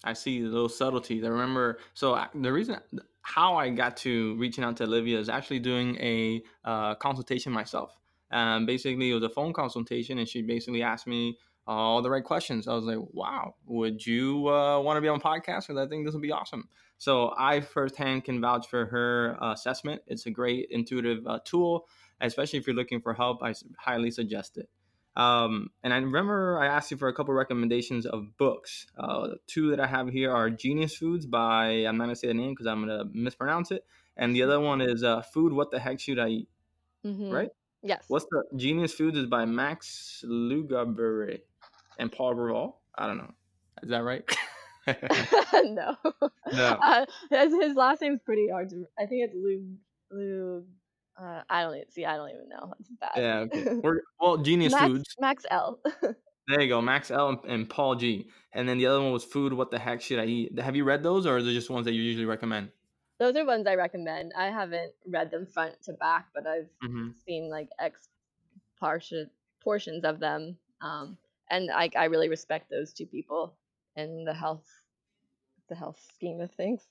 I 0.04 0.14
see 0.14 0.42
those 0.42 0.78
subtleties. 0.78 1.24
I 1.24 1.28
remember. 1.28 1.80
So 1.94 2.22
the 2.36 2.52
reason 2.52 2.78
how 3.22 3.56
I 3.56 3.70
got 3.70 3.98
to 3.98 4.36
reaching 4.36 4.64
out 4.64 4.78
to 4.78 4.84
Olivia 4.84 5.20
is 5.20 5.30
actually 5.30 5.60
doing 5.60 5.96
a 5.98 6.44
uh, 6.66 6.96
consultation 6.96 7.52
myself. 7.52 7.96
Um, 8.34 8.66
basically, 8.66 9.12
it 9.12 9.14
was 9.14 9.24
a 9.24 9.30
phone 9.30 9.54
consultation, 9.54 10.18
and 10.18 10.28
she 10.28 10.42
basically 10.42 10.82
asked 10.82 11.08
me 11.08 11.38
all 11.66 12.02
the 12.02 12.10
right 12.10 12.24
questions. 12.24 12.68
I 12.68 12.74
was 12.74 12.84
like, 12.84 13.00
wow, 13.12 13.56
would 13.66 14.06
you 14.06 14.50
uh, 14.50 14.80
want 14.82 14.98
to 14.98 15.02
be 15.02 15.08
on 15.08 15.22
podcast? 15.22 15.68
Because 15.68 15.78
I 15.78 15.88
think 15.88 16.06
this 16.06 16.14
would 16.14 16.22
be 16.22 16.32
awesome. 16.32 16.68
So 16.98 17.34
I 17.38 17.62
firsthand 17.62 18.26
can 18.26 18.42
vouch 18.42 18.68
for 18.68 18.86
her 18.88 19.38
uh, 19.42 19.54
assessment. 19.54 20.02
It's 20.08 20.26
a 20.26 20.32
great 20.32 20.68
intuitive 20.72 21.26
uh, 21.28 21.40
tool, 21.46 21.86
especially 22.20 22.60
if 22.60 22.68
you're 22.68 22.76
looking 22.76 23.02
for 23.02 23.14
help. 23.14 23.42
I 23.44 23.54
highly 23.78 24.12
suggest 24.12 24.58
it. 24.58 24.70
Um, 25.16 25.70
and 25.84 25.94
I 25.94 25.98
remember 25.98 26.60
I 26.60 26.68
asked 26.68 26.90
you 26.90 26.98
for 26.98 27.08
a 27.08 27.14
couple 27.14 27.34
recommendations 27.34 28.06
of 28.06 28.36
books. 28.38 28.88
Uh, 28.98 29.30
two 29.48 29.70
that 29.70 29.80
I 29.80 29.86
have 29.86 30.10
here 30.10 30.32
are 30.32 30.50
Genius 30.50 30.96
Foods 30.96 31.26
by, 31.26 31.86
I'm 31.86 31.98
not 31.98 32.06
going 32.06 32.16
to 32.16 32.20
say 32.20 32.28
the 32.28 32.34
name 32.34 32.52
because 32.52 32.66
I'm 32.66 32.86
going 32.86 32.98
to 33.00 33.06
mispronounce 33.14 33.72
it. 33.72 33.86
And 34.18 34.36
the 34.36 34.44
other 34.44 34.60
one 34.60 34.82
is 34.82 35.04
uh, 35.04 35.22
Food 35.22 35.54
What 35.54 35.72
the 35.72 35.80
Heck 35.80 36.00
Should 36.00 36.20
I 36.20 36.28
Eat? 36.30 36.50
Mhm. 37.06 37.32
Right? 37.32 37.50
Yes. 37.84 38.06
What's 38.08 38.26
the 38.32 38.44
Genius 38.56 38.94
Foods 38.94 39.18
is 39.18 39.26
by 39.26 39.46
Max 39.46 40.24
Lugabury 40.26 41.42
and 42.00 42.12
Paul 42.12 42.34
Raval. 42.36 42.76
I 42.96 43.08
don't 43.08 43.18
know. 43.18 43.32
Is 43.82 43.90
that 43.90 44.04
right? 44.04 44.24
no. 44.88 45.96
No. 46.52 46.80
Uh, 46.84 47.06
his, 47.30 47.54
his 47.54 47.76
last 47.76 48.02
name's 48.02 48.20
pretty 48.26 48.48
hard 48.50 48.70
to. 48.70 48.86
I 49.00 49.06
think 49.06 49.24
it's 49.26 49.34
Lou. 49.34 49.76
Lou. 50.12 50.64
Uh, 51.20 51.42
I 51.50 51.64
don't 51.64 51.76
even 51.76 51.90
see. 51.90 52.06
I 52.06 52.18
don't 52.18 52.30
even 52.30 52.50
know. 52.50 52.74
It's 52.80 52.90
bad. 53.00 53.12
yeah. 53.16 53.38
Okay. 53.40 53.80
We're, 53.82 54.02
well, 54.20 54.38
Genius 54.38 54.74
Max, 54.74 54.86
Foods. 54.86 55.16
Max 55.20 55.46
L. 55.50 55.80
There 56.48 56.62
you 56.62 56.68
go. 56.68 56.82
Max 56.82 57.10
L 57.12 57.30
and, 57.30 57.40
and 57.48 57.70
Paul 57.70 57.96
G. 57.96 58.28
And 58.52 58.68
then 58.68 58.78
the 58.78 58.88
other 58.88 59.02
one 59.02 59.14
was 59.14 59.24
Food. 59.24 59.54
What 59.54 59.72
the 59.72 59.80
heck 59.80 60.02
should 60.02 60.20
I 60.20 60.26
eat? 60.26 60.60
Have 60.60 60.76
you 60.76 60.84
read 60.84 61.02
those, 61.02 61.26
or 61.26 61.38
are 61.38 61.42
they 61.42 61.54
just 61.54 61.70
ones 61.70 61.86
that 61.86 61.94
you 61.94 62.02
usually 62.02 62.26
recommend? 62.26 62.70
Those 63.24 63.38
are 63.38 63.46
ones 63.46 63.68
I 63.68 63.76
recommend. 63.76 64.34
I 64.38 64.48
haven't 64.52 64.92
read 65.08 65.32
them 65.32 65.46
front 65.46 65.82
to 65.84 65.94
back, 65.94 66.28
but 66.36 66.46
I've 66.46 66.68
Mm-hmm. 66.84 67.12
seen 67.26 67.50
like 67.50 67.70
X 67.80 68.10
portion 68.78 69.30
portions 69.64 70.04
of 70.04 70.20
them. 70.20 70.58
Um, 70.82 71.18
and 71.50 71.72
I 71.72 71.90
I 71.96 72.06
really 72.06 72.28
respect 72.28 72.70
those 72.70 72.92
two 72.92 73.06
people 73.06 73.56
in 73.96 74.26
the 74.26 74.34
health 74.34 74.68
the 75.70 75.76
health 75.76 76.02
scheme 76.16 76.42
of 76.42 76.52
things. 76.52 76.82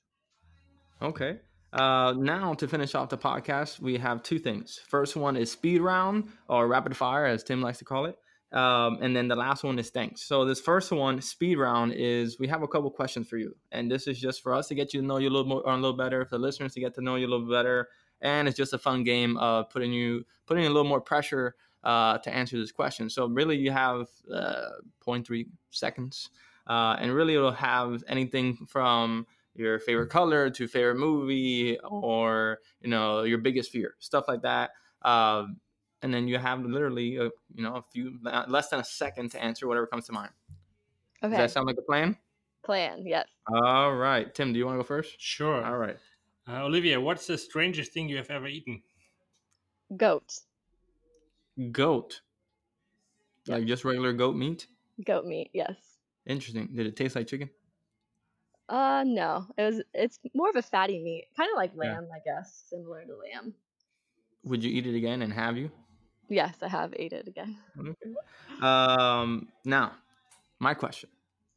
Okay. 1.03 1.39
Uh, 1.75 2.15
now 2.17 2.55
to 2.55 2.67
finish 2.67 2.95
off 2.95 3.11
the 3.11 3.19
podcast, 3.19 3.81
we 3.81 3.99
have 3.99 4.23
two 4.23 4.39
things. 4.39 4.81
First 4.89 5.17
one 5.17 5.37
is 5.37 5.51
speed 5.51 5.83
round 5.83 6.29
or 6.49 6.67
rapid 6.67 6.97
fire, 6.97 7.27
as 7.27 7.43
Tim 7.45 7.61
likes 7.61 7.79
to 7.79 7.85
call 7.85 8.07
it. 8.07 8.17
Um, 8.53 8.99
and 9.01 9.17
then 9.17 9.29
the 9.29 9.37
last 9.37 9.65
one 9.65 9.79
is 9.79 9.89
thanks. 9.91 10.23
So 10.23 10.45
this 10.45 10.61
first 10.61 10.93
one, 10.93 11.21
speed 11.23 11.57
round, 11.57 11.95
is 11.95 12.39
we 12.39 12.49
have 12.49 12.63
a 12.63 12.69
couple 12.69 12.91
questions 12.91 13.27
for 13.29 13.39
you, 13.39 13.57
and 13.71 13.91
this 13.91 14.07
is 14.07 14.21
just 14.21 14.43
for 14.43 14.55
us 14.55 14.69
to 14.69 14.75
get 14.75 14.93
you 14.93 15.01
to 15.01 15.07
know 15.07 15.17
you 15.17 15.29
a 15.29 15.31
little 15.31 15.47
more, 15.47 15.63
a 15.65 15.75
little 15.75 15.97
better, 15.97 16.25
for 16.27 16.37
the 16.37 16.43
listeners 16.43 16.75
to 16.75 16.81
get 16.81 16.95
to 16.97 17.01
know 17.01 17.17
you 17.17 17.27
a 17.27 17.31
little 17.31 17.49
better, 17.49 17.89
and 18.21 18.47
it's 18.47 18.57
just 18.57 18.75
a 18.75 18.79
fun 18.79 19.05
game 19.05 19.39
of 19.39 19.71
putting 19.71 19.93
you 19.93 20.25
putting 20.47 20.67
a 20.67 20.69
little 20.69 20.89
more 20.89 21.01
pressure 21.01 21.55
uh, 21.83 22.19
to 22.19 22.35
answer 22.35 22.59
this 22.59 22.73
question. 22.73 23.09
So 23.09 23.27
really, 23.27 23.57
you 23.57 23.71
have 23.71 24.09
uh, 24.33 24.69
0.3 25.07 25.47
seconds, 25.71 26.29
uh, 26.67 26.97
and 27.01 27.11
really 27.15 27.35
it'll 27.35 27.53
have 27.53 28.05
anything 28.07 28.67
from 28.69 29.27
your 29.55 29.79
favorite 29.79 30.11
color 30.11 30.51
to 30.51 30.67
favorite 30.67 30.97
movie 30.97 31.79
or 31.79 32.59
you 32.81 32.89
know 32.89 33.23
your 33.23 33.39
biggest 33.39 33.71
fear 33.71 33.95
stuff 33.99 34.25
like 34.27 34.43
that 34.43 34.71
um, 35.03 35.59
and 36.03 36.13
then 36.13 36.27
you 36.29 36.39
have 36.39 36.65
literally 36.65 37.17
a, 37.17 37.25
you 37.55 37.63
know 37.63 37.77
a 37.77 37.83
few 37.93 38.19
less 38.49 38.69
than 38.69 38.81
a 38.81 38.85
second 38.85 39.31
to 39.31 39.43
answer 39.43 39.67
whatever 39.67 39.87
comes 39.87 40.07
to 40.07 40.13
mind 40.13 40.31
Okay. 41.25 41.31
does 41.37 41.39
that 41.39 41.51
sound 41.51 41.67
like 41.67 41.77
a 41.79 41.83
plan 41.83 42.17
Plan. 42.65 43.03
Yes. 43.07 43.27
all 43.53 43.95
right 43.95 44.35
tim 44.35 44.53
do 44.53 44.59
you 44.59 44.67
want 44.67 44.77
to 44.77 44.83
go 44.83 44.87
first 44.87 45.15
Sure. 45.21 45.65
all 45.65 45.77
right 45.79 45.97
Uh, 46.49 46.65
Olivia, 46.65 47.01
what's 47.01 47.27
the 47.27 47.39
strangest 47.39 47.93
thing 47.93 48.09
you 48.09 48.17
have 48.17 48.31
ever 48.31 48.49
eaten? 48.49 48.83
Goat. 49.97 50.41
goat 51.71 52.21
Yeah. 53.45 53.57
like 53.57 53.67
just 53.67 53.85
regular 53.85 54.13
goat 54.13 54.37
meat 54.37 54.67
Goat 55.07 55.25
meat. 55.27 55.51
Yes. 55.53 55.77
interesting 56.27 56.69
did 56.75 56.87
it 56.87 56.97
taste 56.97 57.17
like 57.17 57.27
chicken 57.27 57.51
Uh 58.69 59.05
no. 59.07 59.47
It 59.59 59.63
was 59.63 59.83
it's 59.93 60.19
more 60.35 60.49
of 60.49 60.57
a 60.57 60.63
fatty 60.63 60.99
meat. 61.03 61.27
Kind 61.37 61.51
of 61.53 61.57
like 61.57 61.73
Yeah. 61.75 61.93
lamb, 61.93 62.09
I 62.15 62.21
guess. 62.25 62.65
Similar 62.71 63.05
to 63.05 63.15
lamb. 63.17 63.55
would 64.45 64.63
you 64.65 64.71
eat 64.71 64.87
it 64.87 64.97
again 64.97 65.23
and 65.23 65.33
have 65.33 65.57
you 65.57 65.71
Yes, 66.33 66.57
I 66.63 66.69
have 66.69 66.95
ate 66.97 67.13
it 67.13 67.29
again. 67.29 67.59
Okay. 67.79 67.95
Um, 68.63 69.49
now, 69.67 69.93
my 70.61 70.73
question, 70.73 71.11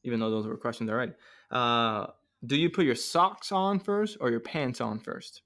even 0.04 0.20
though 0.20 0.30
those 0.30 0.46
were 0.46 0.58
questions 0.58 0.90
already, 0.90 1.14
uh, 1.50 2.08
do 2.46 2.58
you 2.58 2.70
put 2.70 2.86
your 2.86 2.96
socks 2.96 3.52
on 3.52 3.80
first 3.80 4.18
or 4.20 4.30
your 4.30 4.42
pants 4.42 4.82
on 4.82 5.00
first? 5.00 5.44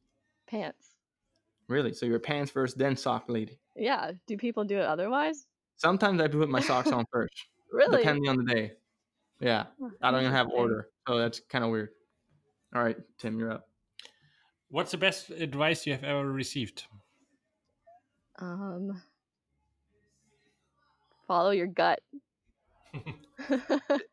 Pants. 0.47 0.95
Really? 1.67 1.93
So 1.93 2.07
your 2.07 2.19
pants 2.19 2.51
first, 2.51 2.77
then 2.77 2.95
sock 2.97 3.25
lady. 3.27 3.59
Yeah. 3.75 4.13
Do 4.25 4.36
people 4.36 4.63
do 4.63 4.77
it 4.80 4.86
otherwise? 4.86 5.45
Sometimes 5.75 6.19
I 6.19 6.27
put 6.27 6.49
my 6.49 6.59
socks 6.59 6.91
on 6.91 7.05
first, 7.13 7.45
Really? 7.71 7.97
depending 7.97 8.27
on 8.27 8.38
the 8.38 8.51
day. 8.51 8.71
Yeah, 9.39 9.67
I 10.01 10.11
don't 10.11 10.19
even 10.21 10.34
have 10.34 10.49
order, 10.49 10.89
so 11.07 11.17
that's 11.17 11.39
kind 11.39 11.63
of 11.63 11.71
weird. 11.71 11.89
All 12.75 12.84
right, 12.84 12.97
Tim, 13.17 13.39
you're 13.39 13.53
up. 13.53 13.69
What's 14.69 14.91
the 14.91 14.97
best 14.97 15.30
advice 15.30 15.88
you 15.88 15.93
have 15.93 16.03
ever 16.03 16.30
received? 16.30 16.84
Um. 18.39 19.01
Follow 21.30 21.51
your 21.51 21.67
gut. 21.67 22.01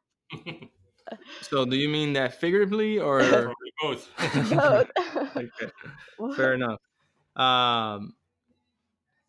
So, 1.43 1.65
do 1.65 1.77
you 1.77 1.89
mean 1.89 2.15
that 2.15 2.41
figuratively 2.41 2.99
or? 2.99 3.21
Both. 3.81 4.09
Both. 4.51 4.91
okay, 5.37 5.71
fair 6.37 6.55
enough. 6.55 6.81
Um, 7.37 8.15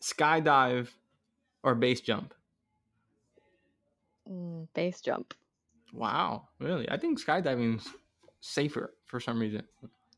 skydive 0.02 0.88
or 1.62 1.76
base 1.76 2.02
jump? 2.02 2.34
Mm, 4.28 4.68
base 4.74 5.02
jump. 5.02 5.36
Wow, 5.94 6.48
really? 6.60 6.90
I 6.90 6.98
think 6.98 7.24
skydiving's 7.24 7.88
safer 8.42 8.96
for 9.06 9.20
some 9.20 9.40
reason. 9.40 9.62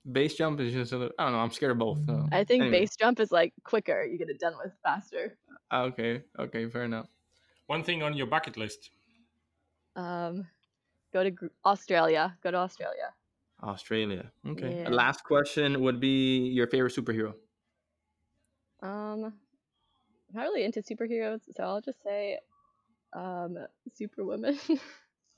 Base 0.10 0.36
jump 0.36 0.62
is 0.62 0.72
just 0.72 0.94
a 0.94 0.98
little, 0.98 1.14
I 1.20 1.26
don't 1.26 1.34
know. 1.34 1.40
I'm 1.40 1.52
scared 1.52 1.74
of 1.74 1.78
both. 1.80 2.06
So. 2.06 2.26
I 2.32 2.46
think 2.46 2.62
Anyway. 2.62 2.80
base 2.80 2.96
jump 2.96 3.20
is 3.20 3.34
like 3.34 3.54
quicker. 3.66 4.06
You 4.06 4.18
get 4.18 4.30
it 4.30 4.40
done 4.40 4.54
with 4.64 4.72
faster. 4.82 5.38
Okay, 5.74 6.24
okay, 6.40 6.70
fair 6.70 6.86
enough. 6.86 7.08
One 7.70 7.84
thing 7.84 8.02
on 8.02 8.16
your 8.18 8.26
bucket 8.26 8.58
list. 8.58 8.90
Um, 9.96 10.48
go 11.14 11.24
to 11.24 11.32
Australia. 11.64 12.36
Go 12.42 12.50
to 12.50 12.58
Australia. 12.58 13.14
Australia. 13.62 14.32
Okay. 14.48 14.82
Yeah. 14.82 14.90
Last 14.90 15.24
question 15.24 15.80
would 15.82 16.00
be 16.00 16.48
your 16.48 16.66
favorite 16.66 16.96
superhero. 16.96 17.36
Um, 18.82 19.26
I'm 19.26 20.34
not 20.34 20.42
really 20.44 20.64
into 20.64 20.82
superheroes, 20.82 21.42
so 21.56 21.64
I'll 21.64 21.82
just 21.82 22.02
say, 22.02 22.40
um, 23.14 23.58
Superwoman. 23.94 24.58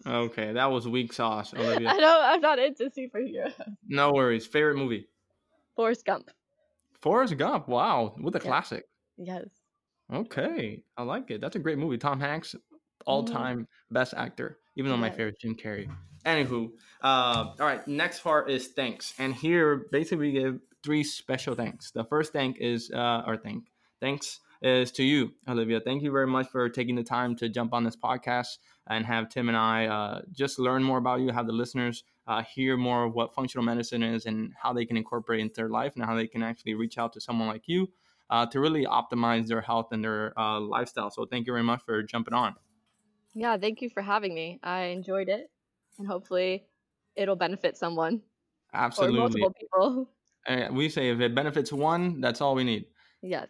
Okay, 0.07 0.53
that 0.53 0.71
was 0.71 0.87
weak 0.87 1.13
sauce, 1.13 1.53
Olivia. 1.53 1.87
I 1.93 1.97
know 1.99 2.19
I'm 2.23 2.41
not 2.41 2.57
into 2.57 2.89
superheroes. 2.89 3.53
no 3.87 4.11
worries. 4.11 4.47
Favorite 4.47 4.77
movie? 4.77 5.07
Forrest 5.75 6.05
Gump. 6.05 6.31
Forrest 7.01 7.37
Gump. 7.37 7.67
Wow, 7.67 8.15
with 8.19 8.35
a 8.35 8.39
Yeah. 8.39 8.49
classic. 8.49 8.85
Yes. 9.17 9.45
Okay, 10.11 10.83
I 10.97 11.03
like 11.03 11.31
it. 11.31 11.39
That's 11.39 11.55
a 11.55 11.59
great 11.59 11.77
movie. 11.77 11.97
Tom 11.97 12.19
Hanks, 12.19 12.55
all 13.05 13.23
time 13.23 13.67
best 13.89 14.13
actor, 14.15 14.57
even 14.75 14.91
though 14.91 14.97
my 14.97 15.09
favorite 15.09 15.39
Jim 15.39 15.55
Carrey. 15.55 15.89
Anywho, 16.25 16.69
uh, 17.01 17.53
all 17.59 17.65
right. 17.65 17.87
Next 17.87 18.19
part 18.19 18.49
is 18.49 18.67
thanks, 18.67 19.13
and 19.17 19.33
here 19.33 19.87
basically 19.91 20.27
we 20.27 20.31
give 20.33 20.59
three 20.83 21.03
special 21.03 21.55
thanks. 21.55 21.91
The 21.91 22.03
first 22.03 22.33
thank 22.33 22.57
is 22.59 22.91
uh, 22.91 23.23
or 23.25 23.37
thank 23.37 23.65
thanks 24.01 24.39
is 24.61 24.91
to 24.91 25.03
you, 25.03 25.31
Olivia. 25.47 25.79
Thank 25.79 26.03
you 26.03 26.11
very 26.11 26.27
much 26.27 26.47
for 26.49 26.69
taking 26.69 26.95
the 26.95 27.03
time 27.03 27.35
to 27.37 27.49
jump 27.49 27.73
on 27.73 27.83
this 27.83 27.95
podcast 27.95 28.57
and 28.87 29.05
have 29.05 29.29
Tim 29.29 29.47
and 29.47 29.57
I 29.57 29.85
uh, 29.85 30.21
just 30.31 30.59
learn 30.59 30.83
more 30.83 30.97
about 30.97 31.21
you, 31.21 31.29
have 31.29 31.47
the 31.47 31.53
listeners 31.53 32.03
uh, 32.27 32.43
hear 32.43 32.77
more 32.77 33.05
of 33.05 33.13
what 33.13 33.33
functional 33.33 33.65
medicine 33.65 34.03
is 34.03 34.25
and 34.25 34.51
how 34.61 34.73
they 34.73 34.85
can 34.85 34.97
incorporate 34.97 35.39
into 35.39 35.55
their 35.55 35.69
life 35.69 35.93
and 35.95 36.05
how 36.05 36.15
they 36.15 36.27
can 36.27 36.43
actually 36.43 36.75
reach 36.75 36.97
out 36.97 37.13
to 37.13 37.21
someone 37.21 37.47
like 37.47 37.63
you 37.65 37.87
uh, 38.31 38.45
to 38.47 38.59
really 38.59 38.85
optimize 38.85 39.47
their 39.47 39.61
health 39.61 39.89
and 39.91 40.03
their 40.03 40.33
uh, 40.39 40.59
lifestyle. 40.59 41.11
So 41.11 41.25
thank 41.25 41.45
you 41.45 41.53
very 41.53 41.63
much 41.63 41.81
for 41.85 42.01
jumping 42.01 42.33
on. 42.33 42.55
Yeah. 43.35 43.57
Thank 43.57 43.81
you 43.81 43.89
for 43.89 44.01
having 44.01 44.33
me. 44.33 44.59
I 44.63 44.85
enjoyed 44.85 45.29
it, 45.29 45.51
and 45.99 46.07
hopefully, 46.07 46.65
it'll 47.15 47.35
benefit 47.35 47.77
someone 47.77 48.21
or 48.73 48.79
Absolutely. 48.79 49.19
multiple 49.19 49.53
people. 49.59 50.09
Uh, 50.47 50.67
we 50.71 50.89
say 50.89 51.09
if 51.09 51.19
it 51.19 51.35
benefits 51.35 51.71
one, 51.71 52.21
that's 52.21 52.41
all 52.41 52.55
we 52.55 52.63
need. 52.63 52.85
Yes. 53.21 53.49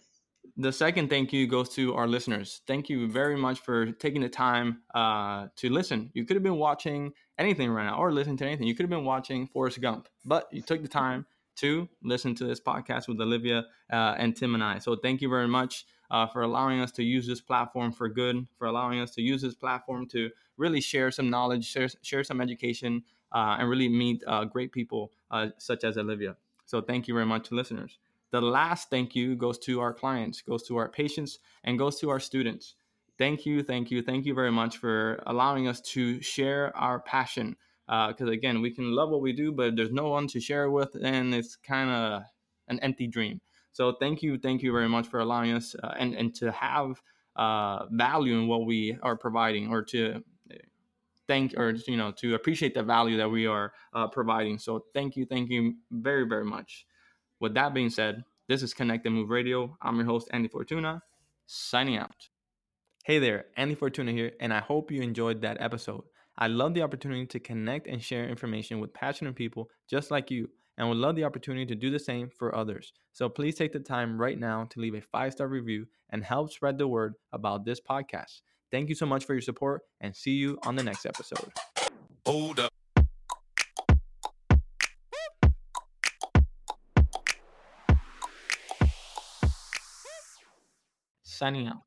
The 0.57 0.71
second 0.71 1.09
thank 1.09 1.32
you 1.32 1.47
goes 1.47 1.69
to 1.75 1.95
our 1.95 2.07
listeners. 2.07 2.61
Thank 2.67 2.89
you 2.89 3.07
very 3.07 3.38
much 3.38 3.59
for 3.59 3.91
taking 3.93 4.21
the 4.21 4.29
time 4.29 4.82
uh, 4.93 5.47
to 5.57 5.69
listen. 5.69 6.09
You 6.13 6.25
could 6.25 6.36
have 6.36 6.43
been 6.43 6.57
watching 6.57 7.13
anything 7.38 7.69
right 7.69 7.86
now 7.86 7.97
or 7.97 8.11
listening 8.11 8.38
to 8.38 8.45
anything. 8.45 8.67
You 8.67 8.75
could 8.75 8.84
have 8.84 8.89
been 8.89 9.05
watching 9.05 9.47
Forrest 9.47 9.79
Gump, 9.79 10.09
but 10.25 10.47
you 10.51 10.61
took 10.61 10.82
the 10.82 10.89
time 10.89 11.25
to 11.62 11.88
listen 12.03 12.36
to 12.36 12.45
this 12.45 12.59
podcast 12.59 13.07
with 13.07 13.20
Olivia 13.22 13.66
uh, 13.91 14.16
and 14.18 14.36
Tim 14.36 14.55
and 14.55 14.64
I. 14.64 14.80
So 14.80 14.95
thank 14.95 15.22
you 15.22 15.30
very 15.30 15.47
much 15.47 15.86
uh, 16.12 16.28
for 16.28 16.41
allowing 16.41 16.82
us 16.82 16.91
to 16.91 17.03
use 17.03 17.26
this 17.26 17.41
platform 17.41 17.91
for 17.91 18.09
good, 18.09 18.45
for 18.57 18.68
allowing 18.68 18.99
us 18.99 19.12
to 19.16 19.22
use 19.22 19.41
this 19.41 19.55
platform 19.55 20.07
to 20.09 20.30
really 20.57 20.82
share 20.82 21.09
some 21.12 21.30
knowledge, 21.30 21.66
share, 21.66 21.88
share 22.01 22.24
some 22.24 22.41
education, 22.41 23.03
uh, 23.32 23.55
and 23.59 23.70
really 23.70 23.88
meet 23.89 24.24
uh, 24.28 24.43
great 24.43 24.72
people 24.72 25.12
uh, 25.32 25.47
such 25.57 25.84
as 25.84 25.97
Olivia. 25.97 26.36
So 26.66 26.82
thank 26.82 27.07
you 27.07 27.14
very 27.14 27.26
much, 27.26 27.47
to 27.49 27.55
listeners. 27.55 27.97
The 28.32 28.41
last 28.41 28.89
thank 28.89 29.16
you 29.16 29.36
goes 29.36 29.57
to 29.59 29.80
our 29.82 29.93
clients, 29.93 30.41
goes 30.41 30.64
to 30.68 30.78
our 30.78 30.89
patients, 30.89 31.39
and 31.64 31.80
goes 31.80 31.99
to 31.99 32.09
our 32.09 32.20
students. 32.20 32.76
thank 33.18 33.45
you, 33.45 33.62
thank 33.62 33.91
you, 33.91 34.01
thank 34.01 34.26
you 34.26 34.34
very 34.34 34.51
much 34.51 34.78
for 34.78 35.22
allowing 35.28 35.68
us 35.68 35.80
to 35.80 36.22
share 36.22 36.76
our 36.76 36.99
passion. 36.99 37.55
Because 37.92 38.30
uh, 38.30 38.32
again, 38.32 38.62
we 38.62 38.72
can 38.72 38.96
love 38.96 39.10
what 39.10 39.22
we 39.22 39.34
do, 39.34 39.52
but 39.52 39.68
if 39.68 39.76
there's 39.76 39.92
no 39.92 40.08
one 40.08 40.26
to 40.28 40.39
share 40.39 40.64
it 40.64 40.72
with, 40.72 40.94
then 40.94 41.34
it's 41.34 41.58
kind 41.58 41.89
of 41.89 42.24
an 42.70 42.80
empty 42.80 43.06
dream. 43.06 43.42
So 43.74 43.96
thank 44.00 44.24
you, 44.24 44.38
thank 44.38 44.64
you 44.64 44.72
very 44.72 44.88
much 44.88 45.08
for 45.08 45.20
allowing 45.20 45.52
us 45.52 45.76
uh, 45.84 45.94
and 46.00 46.16
and 46.16 46.34
to 46.36 46.54
have 46.54 47.02
uh, 47.36 47.88
value 47.92 48.39
in 48.39 48.48
what 48.48 48.66
we 48.66 48.98
are 49.04 49.18
providing, 49.18 49.70
or 49.70 49.84
to 49.84 50.24
thank 51.28 51.54
or 51.58 51.72
you 51.86 51.98
know 51.98 52.12
to 52.12 52.36
appreciate 52.36 52.74
the 52.74 52.84
value 52.84 53.18
that 53.18 53.30
we 53.30 53.46
are 53.46 53.74
uh, 53.94 54.08
providing. 54.08 54.58
So 54.58 54.86
thank 54.94 55.18
you, 55.18 55.26
thank 55.26 55.50
you 55.50 55.76
very 55.92 56.26
very 56.26 56.46
much. 56.46 56.86
With 57.42 57.54
that 57.56 57.74
being 57.74 57.89
said, 57.89 58.24
this 58.48 58.64
is 58.64 58.74
Connect 58.74 59.06
and 59.06 59.16
Move 59.16 59.30
Radio. 59.30 59.78
I'm 59.82 59.98
your 59.98 60.06
host 60.06 60.30
Andy 60.32 60.48
Fortuna, 60.48 61.02
signing 61.46 61.98
out. 61.98 62.30
Hey 63.04 63.20
there, 63.20 63.48
Andy 63.58 63.76
Fortuna 63.76 64.14
here, 64.14 64.32
and 64.39 64.54
I 64.54 64.60
hope 64.60 64.92
you 64.92 65.02
enjoyed 65.02 65.42
that 65.42 65.58
episode. 65.60 66.04
I 66.38 66.47
love 66.47 66.73
the 66.73 66.82
opportunity 66.82 67.25
to 67.27 67.39
connect 67.39 67.88
and 67.88 68.01
share 68.01 68.27
information 68.27 68.79
with 68.79 68.93
passionate 68.93 69.36
people 69.36 69.69
just 69.89 70.11
like 70.11 70.32
you, 70.32 70.49
and 70.77 70.88
would 70.88 70.97
love 70.97 71.15
the 71.15 71.25
opportunity 71.25 71.65
to 71.65 71.75
do 71.75 71.91
the 71.91 71.99
same 71.99 72.29
for 72.29 72.55
others. 72.55 72.93
So 73.11 73.29
please 73.29 73.55
take 73.55 73.73
the 73.73 73.79
time 73.79 74.19
right 74.19 74.39
now 74.39 74.65
to 74.71 74.79
leave 74.79 74.95
a 74.95 75.01
five 75.01 75.34
star 75.34 75.47
review 75.47 75.86
and 76.09 76.23
help 76.23 76.51
spread 76.51 76.77
the 76.77 76.88
word 76.88 77.13
about 77.34 77.65
this 77.65 77.79
podcast. 77.79 78.41
Thank 78.71 78.89
you 78.89 78.95
so 78.95 79.05
much 79.05 79.25
for 79.25 79.34
your 79.34 79.41
support 79.41 79.82
and 79.99 80.15
see 80.15 80.32
you 80.32 80.57
on 80.63 80.75
the 80.75 80.84
next 80.84 81.05
episode. 81.05 81.51
Hold 82.25 82.59
up. 82.59 82.71
Signing 91.23 91.67
out. 91.67 91.82